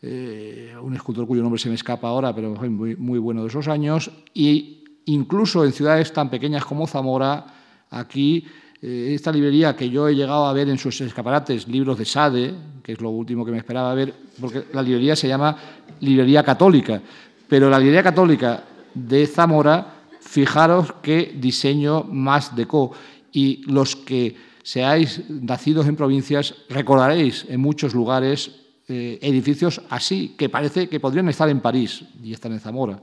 eh, 0.00 0.74
un 0.80 0.94
escultor 0.94 1.26
cuyo 1.26 1.42
nombre 1.42 1.60
se 1.60 1.68
me 1.68 1.74
escapa 1.74 2.08
ahora, 2.08 2.32
pero 2.32 2.50
muy, 2.50 2.94
muy 2.94 3.18
bueno 3.18 3.42
de 3.42 3.48
esos 3.48 3.66
años, 3.66 4.12
y 4.32 4.84
incluso 5.06 5.64
en 5.64 5.72
ciudades 5.72 6.12
tan 6.12 6.30
pequeñas 6.30 6.64
como 6.64 6.86
Zamora, 6.86 7.46
aquí 7.90 8.44
eh, 8.80 9.12
esta 9.14 9.32
librería 9.32 9.74
que 9.74 9.90
yo 9.90 10.08
he 10.08 10.14
llegado 10.14 10.46
a 10.46 10.52
ver 10.52 10.68
en 10.68 10.78
sus 10.78 11.00
escaparates, 11.00 11.66
libros 11.66 11.98
de 11.98 12.04
Sade, 12.04 12.54
que 12.82 12.92
es 12.92 13.00
lo 13.00 13.10
último 13.10 13.44
que 13.44 13.50
me 13.50 13.58
esperaba 13.58 13.94
ver, 13.94 14.14
porque 14.40 14.64
la 14.72 14.82
librería 14.82 15.16
se 15.16 15.28
llama 15.28 15.56
Librería 16.00 16.42
Católica, 16.42 17.00
pero 17.48 17.68
la 17.68 17.78
librería 17.78 18.02
católica 18.02 18.62
de 18.94 19.26
Zamora, 19.26 19.94
fijaros 20.20 20.94
qué 21.02 21.34
diseño 21.36 22.04
más 22.04 22.54
deco. 22.54 22.92
Y 23.32 23.62
los 23.66 23.96
que 23.96 24.36
seáis 24.62 25.22
nacidos 25.28 25.86
en 25.86 25.96
provincias, 25.96 26.54
recordaréis 26.68 27.46
en 27.48 27.60
muchos 27.60 27.94
lugares 27.94 28.50
eh, 28.86 29.18
edificios 29.22 29.80
así, 29.90 30.34
que 30.36 30.48
parece 30.48 30.88
que 30.88 31.00
podrían 31.00 31.28
estar 31.28 31.48
en 31.48 31.60
París 31.60 32.04
y 32.22 32.32
están 32.32 32.52
en 32.52 32.60
Zamora. 32.60 33.00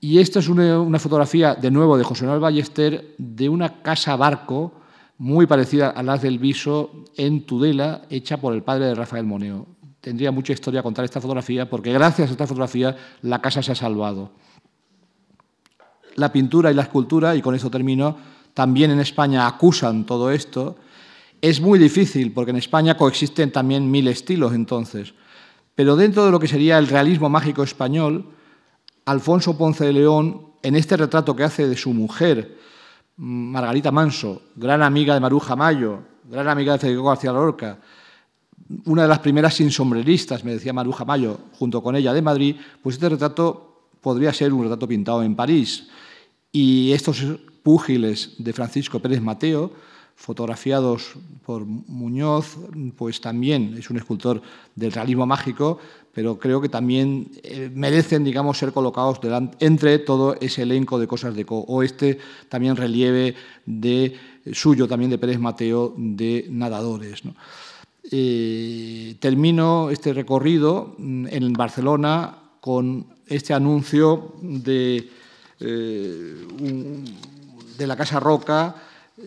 Y 0.00 0.18
esta 0.18 0.38
es 0.38 0.48
una, 0.48 0.98
fotografía, 0.98 1.54
de 1.54 1.70
nuevo, 1.70 1.98
de 1.98 2.04
José 2.04 2.24
Manuel 2.24 2.40
Ballester, 2.40 3.14
de 3.18 3.48
una 3.50 3.82
casa 3.82 4.16
barco 4.16 4.72
muy 5.18 5.46
parecida 5.46 5.90
a 5.90 6.02
las 6.02 6.22
del 6.22 6.38
Viso 6.38 7.04
en 7.18 7.44
Tudela, 7.44 8.02
hecha 8.08 8.38
por 8.38 8.54
el 8.54 8.62
padre 8.62 8.86
de 8.86 8.94
Rafael 8.94 9.26
Moneo. 9.26 9.66
Tendría 10.00 10.30
mucha 10.30 10.54
historia 10.54 10.82
contar 10.82 11.04
esta 11.04 11.20
fotografía, 11.20 11.68
porque 11.68 11.92
gracias 11.92 12.30
a 12.30 12.32
esta 12.32 12.46
fotografía 12.46 12.96
la 13.20 13.42
casa 13.42 13.62
se 13.62 13.72
ha 13.72 13.74
salvado. 13.74 14.30
La 16.14 16.32
pintura 16.32 16.70
y 16.70 16.74
la 16.74 16.82
escultura, 16.82 17.36
y 17.36 17.42
con 17.42 17.54
esto 17.54 17.70
termino, 17.70 18.16
también 18.54 18.90
en 18.90 19.00
España 19.00 19.46
acusan 19.46 20.06
todo 20.06 20.30
esto. 20.30 20.76
Es 21.42 21.60
muy 21.60 21.78
difícil, 21.78 22.32
porque 22.32 22.52
en 22.52 22.56
España 22.56 22.96
coexisten 22.96 23.52
también 23.52 23.90
mil 23.90 24.08
estilos 24.08 24.54
entonces. 24.54 25.12
Pero 25.74 25.96
dentro 25.96 26.24
de 26.24 26.30
lo 26.30 26.40
que 26.40 26.48
sería 26.48 26.78
el 26.78 26.88
realismo 26.88 27.28
mágico 27.28 27.62
español, 27.62 28.39
Alfonso 29.04 29.56
Ponce 29.56 29.84
de 29.84 29.92
León, 29.92 30.46
en 30.62 30.76
este 30.76 30.96
retrato 30.96 31.34
que 31.34 31.44
hace 31.44 31.68
de 31.68 31.76
su 31.76 31.92
mujer, 31.92 32.58
Margarita 33.16 33.90
Manso, 33.90 34.42
gran 34.56 34.82
amiga 34.82 35.14
de 35.14 35.20
Maruja 35.20 35.56
Mayo, 35.56 36.00
gran 36.24 36.48
amiga 36.48 36.72
de 36.74 36.78
Federico 36.78 37.04
García 37.04 37.32
Lorca, 37.32 37.78
una 38.84 39.02
de 39.02 39.08
las 39.08 39.18
primeras 39.18 39.54
sin 39.54 39.70
sombreristas, 39.70 40.44
me 40.44 40.52
decía 40.52 40.72
Maruja 40.72 41.04
Mayo, 41.04 41.38
junto 41.58 41.82
con 41.82 41.96
ella 41.96 42.12
de 42.12 42.22
Madrid, 42.22 42.56
pues 42.82 42.94
este 42.96 43.08
retrato 43.08 43.88
podría 44.00 44.32
ser 44.32 44.52
un 44.52 44.62
retrato 44.62 44.86
pintado 44.86 45.22
en 45.22 45.34
París. 45.34 45.88
Y 46.52 46.92
estos 46.92 47.22
púgiles 47.62 48.34
de 48.38 48.52
Francisco 48.52 49.00
Pérez 49.00 49.20
Mateo, 49.20 49.72
fotografiados 50.14 51.14
por 51.44 51.64
Muñoz, 51.64 52.56
pues 52.96 53.20
también 53.20 53.74
es 53.78 53.90
un 53.90 53.96
escultor 53.96 54.42
del 54.74 54.92
realismo 54.92 55.26
mágico, 55.26 55.78
pero 56.20 56.38
creo 56.38 56.60
que 56.60 56.68
también 56.68 57.30
eh, 57.42 57.70
merecen, 57.74 58.24
digamos, 58.24 58.58
ser 58.58 58.72
colocados 58.72 59.18
entre 59.58 59.98
todo 59.98 60.36
ese 60.38 60.64
elenco 60.64 60.98
de 60.98 61.06
cosas 61.06 61.34
de 61.34 61.46
Co. 61.46 61.60
O 61.60 61.82
este 61.82 62.18
también 62.50 62.76
relieve 62.76 63.34
de 63.64 64.14
suyo, 64.52 64.86
también 64.86 65.10
de 65.10 65.16
Pérez 65.16 65.38
Mateo, 65.38 65.94
de 65.96 66.46
nadadores. 66.50 67.22
Eh, 68.10 69.16
termino 69.18 69.88
este 69.88 70.12
recorrido 70.12 70.94
mm, 70.98 71.28
en 71.30 71.54
Barcelona 71.54 72.36
con 72.60 73.06
este 73.26 73.54
anuncio 73.54 74.34
de, 74.42 75.08
eh, 75.58 76.34
de 77.78 77.86
la 77.86 77.96
Casa 77.96 78.20
Roca, 78.20 78.76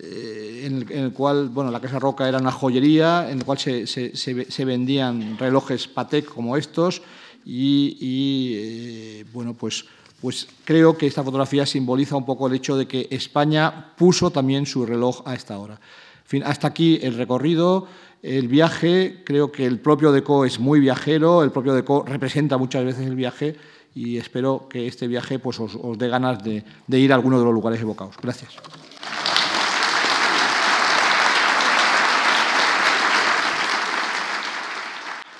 en 0.01 0.85
el, 0.89 1.13
cual, 1.13 1.49
bueno, 1.49 1.71
la 1.71 1.79
Casa 1.79 1.99
Roca 1.99 2.27
era 2.27 2.39
una 2.39 2.51
joyería, 2.51 3.29
en 3.29 3.39
la 3.39 3.45
cual 3.45 3.59
se, 3.59 4.65
vendían 4.65 5.37
relojes 5.37 5.87
Patek 5.87 6.25
como 6.25 6.57
estos 6.57 7.01
y, 7.45 8.53
eh, 8.55 9.25
bueno, 9.33 9.53
pues, 9.53 9.85
pues 10.21 10.47
creo 10.63 10.97
que 10.97 11.05
esta 11.05 11.23
fotografía 11.23 11.65
simboliza 11.65 12.15
un 12.15 12.25
poco 12.25 12.47
el 12.47 12.53
hecho 12.53 12.77
de 12.77 12.87
que 12.87 13.07
España 13.11 13.93
puso 13.97 14.31
también 14.31 14.65
su 14.65 14.85
reloj 14.85 15.21
a 15.25 15.35
esta 15.35 15.57
hora. 15.57 15.79
fin, 16.25 16.43
hasta 16.43 16.67
aquí 16.67 16.99
el 17.01 17.15
recorrido, 17.15 17.87
el 18.21 18.47
viaje, 18.47 19.21
creo 19.25 19.51
que 19.51 19.65
el 19.65 19.79
propio 19.79 20.11
Deco 20.11 20.45
es 20.45 20.59
muy 20.59 20.79
viajero, 20.79 21.43
el 21.43 21.51
propio 21.51 21.73
Deco 21.73 22.03
representa 22.07 22.57
muchas 22.57 22.85
veces 22.85 23.05
el 23.05 23.15
viaje 23.15 23.57
y 23.93 24.17
espero 24.17 24.67
que 24.69 24.87
este 24.87 25.07
viaje 25.07 25.39
pues, 25.39 25.59
os, 25.59 25.97
dé 25.97 26.07
ganas 26.07 26.41
de, 26.43 26.63
de 26.87 26.99
ir 26.99 27.11
a 27.11 27.15
alguno 27.15 27.37
de 27.37 27.45
los 27.45 27.53
lugares 27.53 27.81
evocados. 27.81 28.15
Gracias. 28.21 28.53